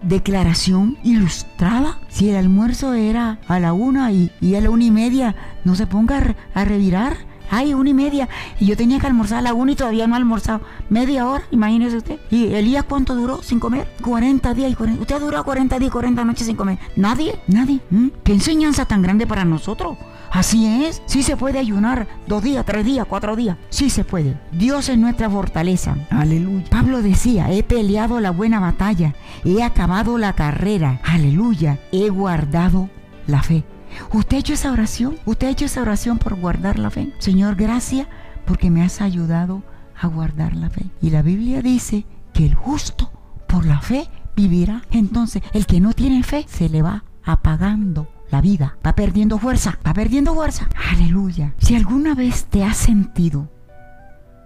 declaración 0.02 0.98
ilustrada. 1.02 1.98
Si 2.08 2.30
el 2.30 2.36
almuerzo 2.36 2.94
era 2.94 3.38
a 3.48 3.60
la 3.60 3.72
una 3.72 4.12
y, 4.12 4.30
a 4.54 4.60
la 4.60 4.70
una 4.70 4.84
y 4.84 4.90
media, 4.90 5.34
no 5.64 5.74
se 5.74 5.86
ponga 5.86 6.34
a, 6.54 6.64
revirar. 6.64 7.16
Ay, 7.51 7.74
una 7.74 7.90
y 7.90 7.94
media. 7.94 8.28
Y 8.61 8.66
yo 8.66 8.76
tenía 8.76 8.99
que 8.99 9.07
almorzar 9.07 9.38
a 9.38 9.42
la 9.42 9.55
una 9.55 9.72
y 9.72 9.76
todavía 9.76 10.07
no 10.07 10.14
he 10.14 10.18
almorzado. 10.18 10.61
Media 10.88 11.26
hora, 11.26 11.44
imagínese 11.51 11.99
usted. 11.99 12.18
¿Y 12.30 12.55
Elías 12.55 12.84
cuánto 12.84 13.14
duró 13.14 13.42
sin 13.42 13.61
comer? 13.61 13.88
40 14.03 14.55
días 14.55 14.72
y 14.72 14.74
40. 14.74 15.03
Usted 15.03 15.14
ha 15.14 15.18
durado 15.20 15.44
40 15.44 15.78
días 15.78 15.88
y 15.88 15.92
40 15.92 16.24
noches 16.24 16.47
sin 16.47 16.57
comer. 16.57 16.78
Nadie, 16.97 17.38
nadie. 17.47 17.80
¿Mm? 17.90 18.09
¿Qué 18.24 18.32
enseñanza 18.32 18.84
tan 18.84 19.03
grande 19.03 19.26
para 19.26 19.44
nosotros? 19.44 19.97
Así 20.30 20.84
es, 20.84 21.03
sí 21.07 21.22
se 21.22 21.36
puede 21.36 21.59
ayunar 21.59 22.07
dos 22.26 22.42
días, 22.42 22.64
tres 22.64 22.84
días, 22.84 23.07
cuatro 23.09 23.36
días. 23.36 23.57
Sí 23.70 23.90
se 23.90 24.05
puede. 24.05 24.38
Dios 24.53 24.88
es 24.88 24.99
nuestra 24.99 25.30
fortaleza. 25.30 25.97
Aleluya. 26.11 26.64
Pablo 26.70 27.03
decía, 27.03 27.51
he 27.53 27.62
peleado 27.62 28.20
la 28.20 28.32
buena 28.32 28.61
batalla, 28.61 29.14
he 29.44 29.62
acabado 29.62 30.18
la 30.18 30.34
carrera. 30.34 31.01
Aleluya. 31.05 31.78
He 31.92 32.11
guardado 32.11 32.90
la 33.26 33.42
fe. 33.42 33.64
¿Usted 34.12 34.36
ha 34.36 34.40
hecho 34.40 34.55
esa 34.55 34.72
oración? 34.72 35.18
¿Usted 35.24 35.47
ha 35.47 35.51
hecho 35.51 35.64
esa 35.64 35.82
oración 35.82 36.18
por 36.18 36.38
guardar 36.38 36.78
la 36.78 36.90
fe? 36.90 37.12
Señor, 37.18 37.57
gracias 37.57 38.07
porque 38.44 38.70
me 38.70 38.82
has 38.82 39.01
ayudado 39.01 39.62
a 40.01 40.07
guardar 40.07 40.55
la 40.55 40.70
fe. 40.70 40.86
Y 41.01 41.11
la 41.11 41.22
Biblia 41.22 41.62
dice 41.62 42.07
que 42.32 42.47
el 42.47 42.55
justo 42.55 43.11
por 43.47 43.64
la 43.66 43.80
fe 43.80 44.09
vivirá. 44.34 44.82
Entonces, 44.90 45.42
el 45.53 45.66
que 45.66 45.80
no 45.80 45.92
tiene 45.92 46.22
fe 46.22 46.44
se 46.49 46.68
le 46.68 46.82
va 46.82 47.05
apagando 47.24 48.09
la 48.30 48.40
vida 48.40 48.76
va 48.84 48.94
perdiendo 48.94 49.38
fuerza, 49.38 49.78
va 49.86 49.94
perdiendo 49.94 50.34
fuerza. 50.34 50.68
Aleluya. 50.90 51.55
Si 51.59 51.74
alguna 51.74 52.14
vez 52.14 52.47
te 52.47 52.64
has 52.64 52.76
sentido 52.76 53.51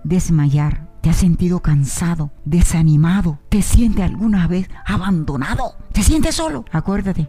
desmayar, 0.04 0.88
te 1.00 1.10
has 1.10 1.16
sentido 1.16 1.60
cansado, 1.60 2.30
desanimado, 2.44 3.38
te 3.48 3.62
sientes 3.62 4.04
alguna 4.04 4.46
vez 4.46 4.68
abandonado, 4.84 5.76
te 5.92 6.02
sientes 6.02 6.34
solo, 6.34 6.64
acuérdate 6.72 7.28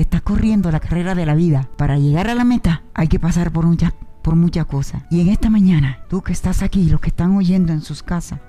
estás 0.00 0.22
corriendo 0.22 0.70
la 0.70 0.80
carrera 0.80 1.14
de 1.14 1.26
la 1.26 1.34
vida. 1.34 1.68
Para 1.76 1.98
llegar 1.98 2.28
a 2.28 2.34
la 2.34 2.44
meta 2.44 2.82
hay 2.94 3.08
que 3.08 3.18
pasar 3.18 3.52
por 3.52 3.66
muchas 3.66 3.92
por 4.22 4.36
muchas 4.36 4.66
cosas. 4.66 5.02
Y 5.10 5.20
en 5.20 5.28
esta 5.28 5.50
mañana, 5.50 6.00
tú 6.08 6.22
que 6.22 6.32
estás 6.32 6.62
aquí, 6.62 6.90
los 6.90 7.00
que 7.00 7.08
están 7.08 7.36
oyendo 7.36 7.72
en 7.72 7.80
sus 7.80 8.02
casas, 8.02 8.40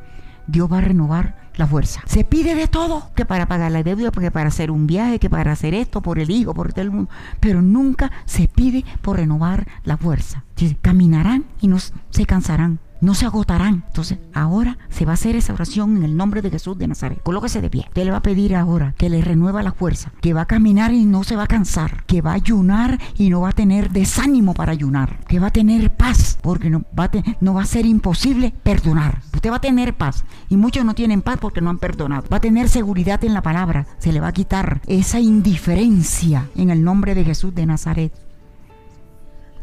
Dios 0.47 0.72
va 0.72 0.80
a 0.80 0.82
renovar 0.82 1.49
la 1.56 1.68
fuerza. 1.68 2.02
Se 2.06 2.24
pide 2.24 2.56
de 2.56 2.68
todo, 2.68 3.12
que 3.16 3.26
para 3.26 3.47
pagar 3.47 3.72
la 3.72 3.84
deuda, 3.84 4.12
que 4.12 4.32
para 4.32 4.49
hacer 4.49 4.72
un 4.72 4.88
viaje, 4.88 5.20
que 5.20 5.30
para 5.30 5.52
hacer 5.52 5.74
esto, 5.74 6.02
por 6.02 6.20
el 6.20 6.30
hijo, 6.30 6.54
por 6.54 6.74
todo 6.74 6.82
el 6.82 6.91
mundo, 6.91 7.10
pero 7.39 7.62
nunca 7.62 8.12
se 8.26 8.47
pide 8.47 8.84
por 9.02 9.18
renovar 9.18 9.68
la 9.84 9.97
fuerza. 9.97 10.43
Caminarán 10.82 11.45
y 11.60 11.68
no 11.68 11.78
se 11.80 12.26
cansarán 12.26 12.80
no 13.02 13.16
se 13.16 13.26
agotarán. 13.26 13.84
Entonces, 13.88 14.20
ahora 14.34 14.78
se 14.89 15.06
va 15.06 15.12
a 15.12 15.14
hacer 15.16 15.36
esa 15.36 15.54
oración 15.54 15.97
en 15.97 16.04
el 16.04 16.16
nombre 16.16 16.41
de 16.41 16.52
Jesús 16.52 16.78
de 16.78 16.88
Nazaret. 16.88 17.22
Colóquese 17.24 17.62
de 17.62 17.70
pie. 17.70 17.86
Usted 17.88 18.06
le 18.06 18.12
va 18.12 18.18
a 18.18 18.22
pedir 18.22 18.56
ahora 18.56 18.93
que 18.97 19.10
le 19.10 19.22
renueva 19.22 19.64
la 19.64 19.74
fuerza, 19.74 20.12
que 20.22 20.34
va 20.34 20.41
a 20.41 20.47
caminar 20.47 20.93
y 20.93 21.06
no 21.06 21.24
se 21.24 21.36
va 21.36 21.43
a 21.43 21.47
cansar, 21.47 22.06
que 22.06 22.22
va 22.22 22.32
a 22.32 22.36
ayunar 22.36 22.99
y 23.18 23.30
no 23.30 23.41
va 23.41 23.49
a 23.49 23.54
tener 23.54 23.89
desánimo 23.89 24.54
para 24.54 24.72
ayunar, 24.72 25.20
que 25.28 25.39
va 25.39 25.47
a 25.47 25.52
tener 25.52 25.95
paz, 25.95 26.38
porque 26.41 26.70
no 26.70 26.84
va 26.97 27.62
a, 27.62 27.66
ser 27.66 27.86
imposible 27.86 28.54
perdonar. 28.64 29.22
Usted 29.34 29.52
va 29.52 29.58
a 29.58 29.62
tener 29.62 29.95
paz 29.95 30.24
y 30.49 30.58
muchos 30.58 30.86
no 30.86 30.93
tienen 30.93 31.22
paz 31.22 31.38
porque 31.41 31.62
no 31.62 31.70
han 31.70 31.80
perdonado. 31.80 32.28
Va 32.32 32.38
a 32.38 32.41
tener 32.41 32.70
seguridad 32.70 33.24
en 33.24 33.34
la 33.34 33.41
palabra. 33.41 33.88
Se 33.97 34.12
le 34.12 34.20
va 34.20 34.28
a 34.28 34.34
quitar 34.34 34.82
esa 34.88 35.20
indiferencia 35.20 36.49
en 36.56 36.70
el 36.70 36.84
nombre 36.84 37.16
de 37.16 37.26
Jesús 37.26 37.56
de 37.56 37.66
Nazaret. 37.66 38.14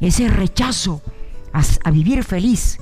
Ese 0.00 0.28
rechazo 0.28 1.02
a 1.84 1.90
vivir 1.90 2.22
feliz 2.24 2.78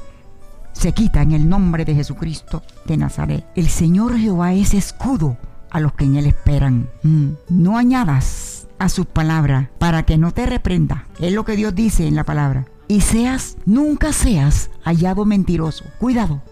se 0.76 0.92
quita 0.92 1.22
en 1.22 1.32
el 1.32 1.48
nombre 1.48 1.84
de 1.86 1.94
Jesucristo 1.94 2.62
de 2.84 2.98
Nazaret. 2.98 3.46
El 3.54 3.68
Señor 3.68 4.18
Jehová 4.18 4.52
es 4.52 4.74
escudo 4.74 5.38
a 5.70 5.80
los 5.80 5.94
que 5.94 6.04
en 6.04 6.16
Él 6.16 6.26
esperan. 6.26 6.88
Mm. 7.02 7.30
No 7.48 7.78
añadas 7.78 8.68
a 8.78 8.90
sus 8.90 9.06
palabras 9.06 9.68
para 9.78 10.04
que 10.04 10.18
no 10.18 10.32
te 10.32 10.44
reprenda. 10.44 11.06
Es 11.18 11.32
lo 11.32 11.46
que 11.46 11.56
Dios 11.56 11.74
dice 11.74 12.06
en 12.06 12.14
la 12.14 12.24
palabra. 12.24 12.66
Y 12.88 13.00
seas, 13.00 13.56
nunca 13.64 14.12
seas 14.12 14.70
hallado 14.84 15.24
mentiroso. 15.24 15.84
Cuidado. 15.98 16.42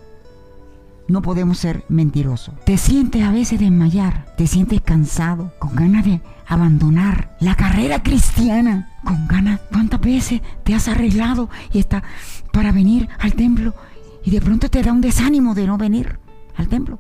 No 1.07 1.21
podemos 1.21 1.59
ser 1.59 1.85
mentirosos. 1.91 2.55
Te 2.65 2.79
sientes 2.79 3.23
a 3.23 3.31
veces 3.31 3.61
desmayar, 3.61 4.25
te 4.39 4.47
sientes 4.47 4.81
cansado, 4.81 5.53
con 5.59 5.77
ganas 5.77 6.07
de 6.07 6.23
abandonar 6.47 7.37
la 7.41 7.55
carrera 7.57 8.03
cristiana, 8.03 8.91
con 9.05 9.29
ganas. 9.29 9.61
¿Cuántas 9.71 10.01
veces 10.01 10.41
te 10.65 10.75
has 10.75 10.89
arreglado 10.89 11.51
y 11.75 11.79
está 11.79 12.03
para 12.53 12.73
venir 12.73 13.11
al 13.19 13.35
templo 13.35 13.75
y 14.25 14.31
de 14.31 14.41
pronto 14.41 14.71
te 14.71 14.83
da 14.83 14.93
un 14.93 15.01
desánimo 15.01 15.55
de 15.55 15.67
no 15.67 15.79
venir 15.79 16.19
al 16.57 16.69
templo. 16.69 16.99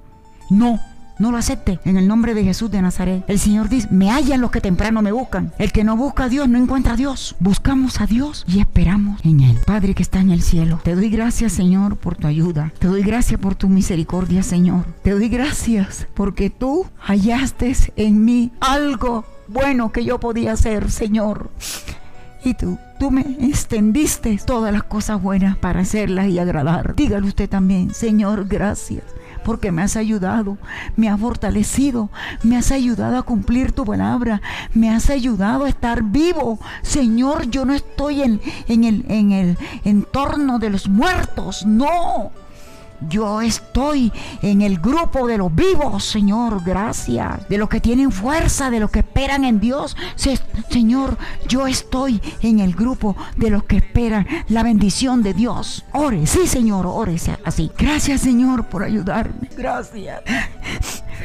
No, 0.50 0.78
no 1.18 1.30
lo 1.30 1.38
acepte 1.38 1.80
en 1.84 1.96
el 1.96 2.08
nombre 2.08 2.34
de 2.34 2.44
Jesús 2.44 2.70
de 2.70 2.82
Nazaret. 2.82 3.24
El 3.28 3.38
Señor 3.38 3.68
dice, 3.68 3.88
me 3.90 4.10
hallan 4.10 4.40
los 4.40 4.50
que 4.50 4.60
temprano 4.60 5.00
me 5.00 5.12
buscan. 5.12 5.52
El 5.58 5.72
que 5.72 5.84
no 5.84 5.96
busca 5.96 6.24
a 6.24 6.28
Dios 6.28 6.48
no 6.48 6.58
encuentra 6.58 6.94
a 6.94 6.96
Dios. 6.96 7.36
Buscamos 7.40 8.00
a 8.00 8.06
Dios 8.06 8.44
y 8.48 8.60
esperamos 8.60 9.20
en 9.24 9.40
Él. 9.40 9.58
Padre 9.64 9.94
que 9.94 10.02
está 10.02 10.20
en 10.20 10.30
el 10.30 10.42
cielo, 10.42 10.80
te 10.82 10.94
doy 10.94 11.10
gracias 11.10 11.52
Señor 11.52 11.96
por 11.96 12.16
tu 12.16 12.26
ayuda. 12.26 12.72
Te 12.78 12.88
doy 12.88 13.02
gracias 13.02 13.40
por 13.40 13.54
tu 13.54 13.68
misericordia 13.68 14.42
Señor. 14.42 14.84
Te 15.02 15.12
doy 15.12 15.28
gracias 15.28 16.06
porque 16.14 16.50
tú 16.50 16.86
hallaste 16.98 17.74
en 17.96 18.24
mí 18.24 18.52
algo 18.60 19.24
bueno 19.48 19.92
que 19.92 20.04
yo 20.04 20.18
podía 20.20 20.52
hacer 20.52 20.90
Señor. 20.90 21.50
Y 22.44 22.54
tú 22.54 22.78
tú 22.98 23.10
me 23.10 23.22
extendiste 23.40 24.38
todas 24.44 24.72
las 24.72 24.84
cosas 24.84 25.20
buenas 25.20 25.56
para 25.56 25.80
hacerlas 25.80 26.28
y 26.28 26.38
agradar. 26.38 26.94
Dígale 26.94 27.26
usted 27.26 27.48
también, 27.48 27.92
Señor, 27.94 28.46
gracias 28.46 29.02
porque 29.44 29.70
me 29.70 29.82
has 29.82 29.96
ayudado, 29.96 30.56
me 30.96 31.08
has 31.08 31.20
fortalecido, 31.20 32.08
me 32.42 32.56
has 32.56 32.72
ayudado 32.72 33.18
a 33.18 33.22
cumplir 33.22 33.72
tu 33.72 33.84
palabra, 33.84 34.40
me 34.72 34.90
has 34.90 35.10
ayudado 35.10 35.66
a 35.66 35.68
estar 35.68 36.02
vivo. 36.02 36.58
Señor, 36.82 37.50
yo 37.50 37.64
no 37.64 37.74
estoy 37.74 38.22
en, 38.22 38.40
en 38.66 38.84
el, 38.84 39.04
en 39.08 39.32
el 39.32 39.58
entorno 39.84 40.58
de 40.58 40.70
los 40.70 40.88
muertos, 40.88 41.66
no. 41.66 42.32
Yo 43.08 43.40
estoy 43.40 44.12
en 44.42 44.62
el 44.62 44.78
grupo 44.78 45.26
de 45.26 45.38
los 45.38 45.54
vivos, 45.54 46.04
Señor, 46.04 46.62
gracias. 46.64 47.48
De 47.48 47.58
los 47.58 47.68
que 47.68 47.80
tienen 47.80 48.12
fuerza, 48.12 48.70
de 48.70 48.80
los 48.80 48.90
que 48.90 49.00
esperan 49.00 49.44
en 49.44 49.60
Dios. 49.60 49.96
Señor, 50.70 51.16
yo 51.48 51.66
estoy 51.66 52.20
en 52.40 52.60
el 52.60 52.74
grupo 52.74 53.16
de 53.36 53.50
los 53.50 53.64
que 53.64 53.76
esperan 53.76 54.26
la 54.48 54.62
bendición 54.62 55.22
de 55.22 55.34
Dios. 55.34 55.84
Ore, 55.92 56.26
sí, 56.26 56.46
Señor, 56.46 56.86
ore 56.86 57.16
así. 57.44 57.70
Gracias, 57.78 58.22
Señor, 58.22 58.66
por 58.66 58.82
ayudarme. 58.82 59.48
Gracias. 59.56 60.22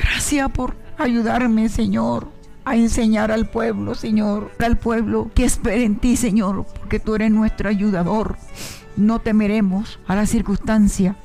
Gracias 0.01 0.51
por 0.51 0.75
ayudarme, 0.97 1.69
Señor 1.69 2.39
a 2.69 2.75
enseñar 2.75 3.31
al 3.31 3.49
pueblo, 3.49 3.95
Señor, 3.95 4.51
al 4.59 4.77
pueblo 4.77 5.31
que 5.33 5.43
espera 5.43 5.81
en 5.81 5.95
ti, 5.95 6.15
Señor, 6.15 6.67
porque 6.79 6.99
tú 6.99 7.15
eres 7.15 7.31
nuestro 7.31 7.67
ayudador. 7.67 8.37
No 8.95 9.19
temeremos 9.19 9.99
a 10.05 10.15
la 10.15 10.27
circunstancia, 10.27 11.15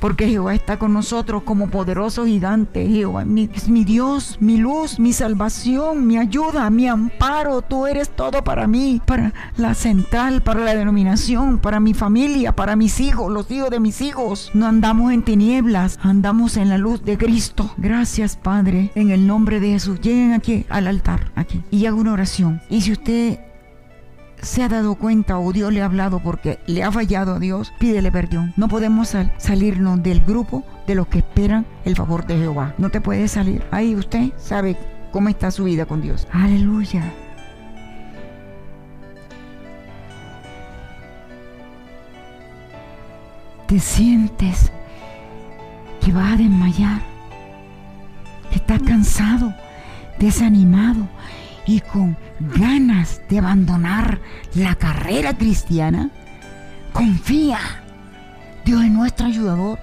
porque 0.00 0.28
Jehová 0.28 0.54
está 0.54 0.78
con 0.78 0.92
nosotros 0.92 1.42
como 1.42 1.68
poderoso 1.68 2.26
gigante. 2.26 2.86
Jehová 2.86 3.24
es 3.54 3.68
mi 3.68 3.84
Dios, 3.84 4.38
mi 4.40 4.56
luz, 4.56 4.98
mi 4.98 5.12
salvación, 5.12 6.06
mi 6.06 6.16
ayuda, 6.16 6.70
mi 6.70 6.88
amparo. 6.88 7.62
Tú 7.62 7.86
eres 7.86 8.08
todo 8.10 8.42
para 8.42 8.66
mí, 8.66 9.00
para 9.04 9.32
la 9.56 9.74
central, 9.74 10.42
para 10.42 10.60
la 10.60 10.74
denominación, 10.74 11.58
para 11.58 11.80
mi 11.80 11.94
familia, 11.94 12.52
para 12.52 12.76
mis 12.76 13.00
hijos, 13.00 13.30
los 13.30 13.50
hijos 13.50 13.70
de 13.70 13.80
mis 13.80 14.00
hijos. 14.00 14.50
No 14.54 14.66
andamos 14.66 15.12
en 15.12 15.22
tinieblas, 15.22 15.98
andamos 16.02 16.56
en 16.56 16.68
la 16.68 16.78
luz 16.78 17.04
de 17.04 17.18
Cristo. 17.18 17.70
Gracias, 17.76 18.36
Padre, 18.36 18.90
en 18.94 19.10
el 19.10 19.26
nombre 19.26 19.60
de 19.60 19.72
Jesús. 19.72 20.00
Lleguen 20.00 20.32
aquí 20.32 20.64
al 20.68 20.86
altar, 20.86 21.30
aquí, 21.34 21.62
y 21.70 21.86
hago 21.86 22.00
una 22.00 22.12
oración. 22.12 22.62
Y 22.70 22.80
si 22.80 22.92
usted 22.92 23.49
se 24.42 24.62
ha 24.62 24.68
dado 24.68 24.94
cuenta 24.94 25.38
o 25.38 25.52
Dios 25.52 25.72
le 25.72 25.82
ha 25.82 25.86
hablado 25.86 26.20
porque 26.20 26.58
le 26.66 26.82
ha 26.82 26.92
fallado 26.92 27.34
a 27.34 27.38
Dios, 27.38 27.72
pídele 27.78 28.10
perdón. 28.10 28.52
No 28.56 28.68
podemos 28.68 29.16
salirnos 29.38 30.02
del 30.02 30.20
grupo 30.20 30.64
de 30.86 30.94
los 30.94 31.06
que 31.08 31.18
esperan 31.18 31.66
el 31.84 31.96
favor 31.96 32.26
de 32.26 32.38
Jehová. 32.38 32.74
No 32.78 32.90
te 32.90 33.00
puedes 33.00 33.32
salir. 33.32 33.62
Ahí 33.70 33.94
usted 33.94 34.32
sabe 34.36 34.76
cómo 35.12 35.28
está 35.28 35.50
su 35.50 35.64
vida 35.64 35.86
con 35.86 36.00
Dios. 36.00 36.26
Aleluya. 36.32 37.12
Te 43.66 43.78
sientes 43.78 44.72
que 46.00 46.12
vas 46.12 46.32
a 46.32 46.36
desmayar, 46.36 47.02
estás 48.50 48.82
cansado, 48.82 49.54
desanimado 50.18 51.06
y 51.66 51.80
con 51.80 52.16
ganas 52.40 53.20
de 53.28 53.38
abandonar 53.38 54.20
la 54.54 54.74
carrera 54.74 55.36
cristiana, 55.36 56.10
confía. 56.92 57.58
Dios 58.64 58.84
es 58.84 58.90
nuestro 58.90 59.26
ayudador. 59.26 59.78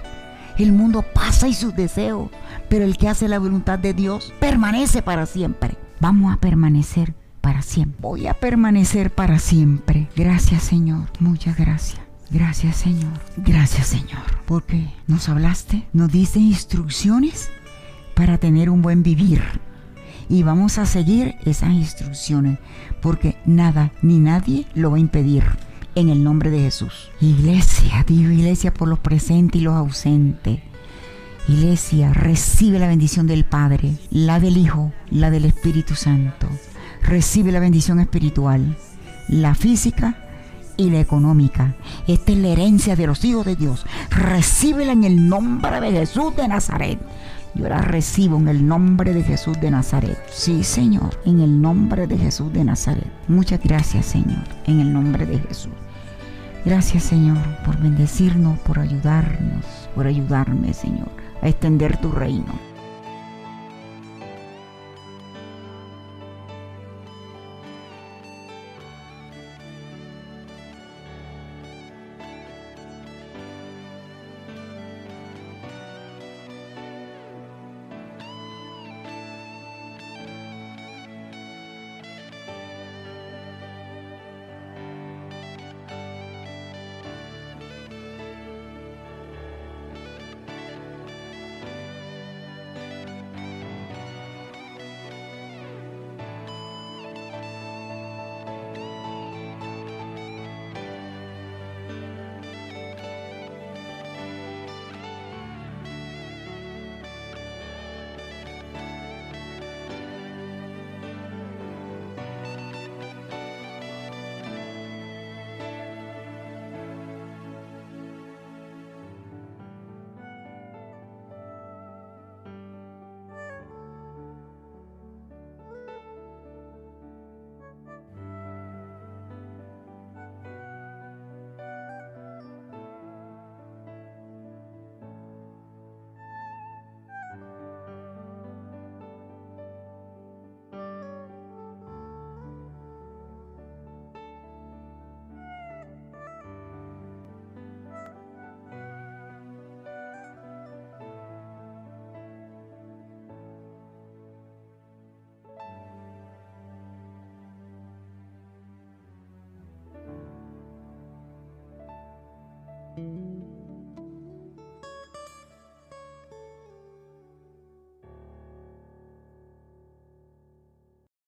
El 0.58 0.72
mundo 0.72 1.04
pasa 1.14 1.46
y 1.46 1.54
sus 1.54 1.74
deseos, 1.74 2.30
pero 2.68 2.84
el 2.84 2.96
que 2.96 3.08
hace 3.08 3.28
la 3.28 3.38
voluntad 3.38 3.78
de 3.78 3.94
Dios 3.94 4.32
permanece 4.40 5.02
para 5.02 5.26
siempre. 5.26 5.76
Vamos 6.00 6.32
a 6.32 6.36
permanecer 6.38 7.14
para 7.40 7.62
siempre. 7.62 7.98
Voy 8.00 8.26
a 8.26 8.34
permanecer 8.34 9.10
para 9.12 9.38
siempre. 9.38 10.08
Gracias 10.16 10.64
Señor. 10.64 11.06
Muchas 11.20 11.56
gracias. 11.56 12.00
Gracias 12.30 12.76
Señor. 12.76 13.12
Gracias 13.36 13.86
Señor. 13.86 14.22
Porque 14.46 14.92
nos 15.06 15.28
hablaste, 15.28 15.86
nos 15.92 16.10
dice 16.10 16.40
instrucciones 16.40 17.50
para 18.14 18.38
tener 18.38 18.68
un 18.68 18.82
buen 18.82 19.02
vivir 19.02 19.42
y 20.28 20.42
vamos 20.42 20.78
a 20.78 20.86
seguir 20.86 21.36
esas 21.44 21.72
instrucciones 21.72 22.58
porque 23.00 23.36
nada 23.46 23.92
ni 24.02 24.18
nadie 24.18 24.66
lo 24.74 24.90
va 24.90 24.96
a 24.96 25.00
impedir 25.00 25.44
en 25.94 26.08
el 26.10 26.22
nombre 26.22 26.50
de 26.50 26.60
Jesús. 26.60 27.10
Iglesia, 27.20 28.04
digo 28.06 28.30
iglesia 28.30 28.72
por 28.72 28.88
los 28.88 28.98
presentes 28.98 29.60
y 29.60 29.64
los 29.64 29.74
ausentes. 29.74 30.60
Iglesia, 31.48 32.12
recibe 32.12 32.78
la 32.78 32.88
bendición 32.88 33.26
del 33.26 33.44
Padre, 33.44 33.94
la 34.10 34.38
del 34.38 34.58
Hijo, 34.58 34.92
la 35.10 35.30
del 35.30 35.46
Espíritu 35.46 35.94
Santo. 35.94 36.46
Recibe 37.02 37.52
la 37.52 37.60
bendición 37.60 38.00
espiritual, 38.00 38.76
la 39.28 39.54
física 39.54 40.28
y 40.76 40.90
la 40.90 41.00
económica. 41.00 41.74
Esta 42.06 42.32
es 42.32 42.38
la 42.38 42.48
herencia 42.48 42.96
de 42.96 43.06
los 43.06 43.24
hijos 43.24 43.46
de 43.46 43.56
Dios. 43.56 43.86
Recíbela 44.10 44.92
en 44.92 45.04
el 45.04 45.28
nombre 45.28 45.80
de 45.80 45.90
Jesús 45.90 46.36
de 46.36 46.48
Nazaret. 46.48 46.98
Yo 47.58 47.68
la 47.68 47.78
recibo 47.78 48.36
en 48.36 48.46
el 48.46 48.68
nombre 48.68 49.12
de 49.12 49.24
Jesús 49.24 49.60
de 49.60 49.72
Nazaret. 49.72 50.16
Sí, 50.30 50.62
Señor, 50.62 51.18
en 51.24 51.40
el 51.40 51.60
nombre 51.60 52.06
de 52.06 52.16
Jesús 52.16 52.52
de 52.52 52.62
Nazaret. 52.62 53.10
Muchas 53.26 53.60
gracias, 53.60 54.06
Señor, 54.06 54.44
en 54.66 54.78
el 54.78 54.92
nombre 54.92 55.26
de 55.26 55.40
Jesús. 55.40 55.72
Gracias, 56.64 57.02
Señor, 57.02 57.38
por 57.64 57.76
bendecirnos, 57.80 58.60
por 58.60 58.78
ayudarnos, 58.78 59.64
por 59.96 60.06
ayudarme, 60.06 60.72
Señor, 60.72 61.08
a 61.42 61.48
extender 61.48 61.96
tu 61.96 62.12
reino. 62.12 62.67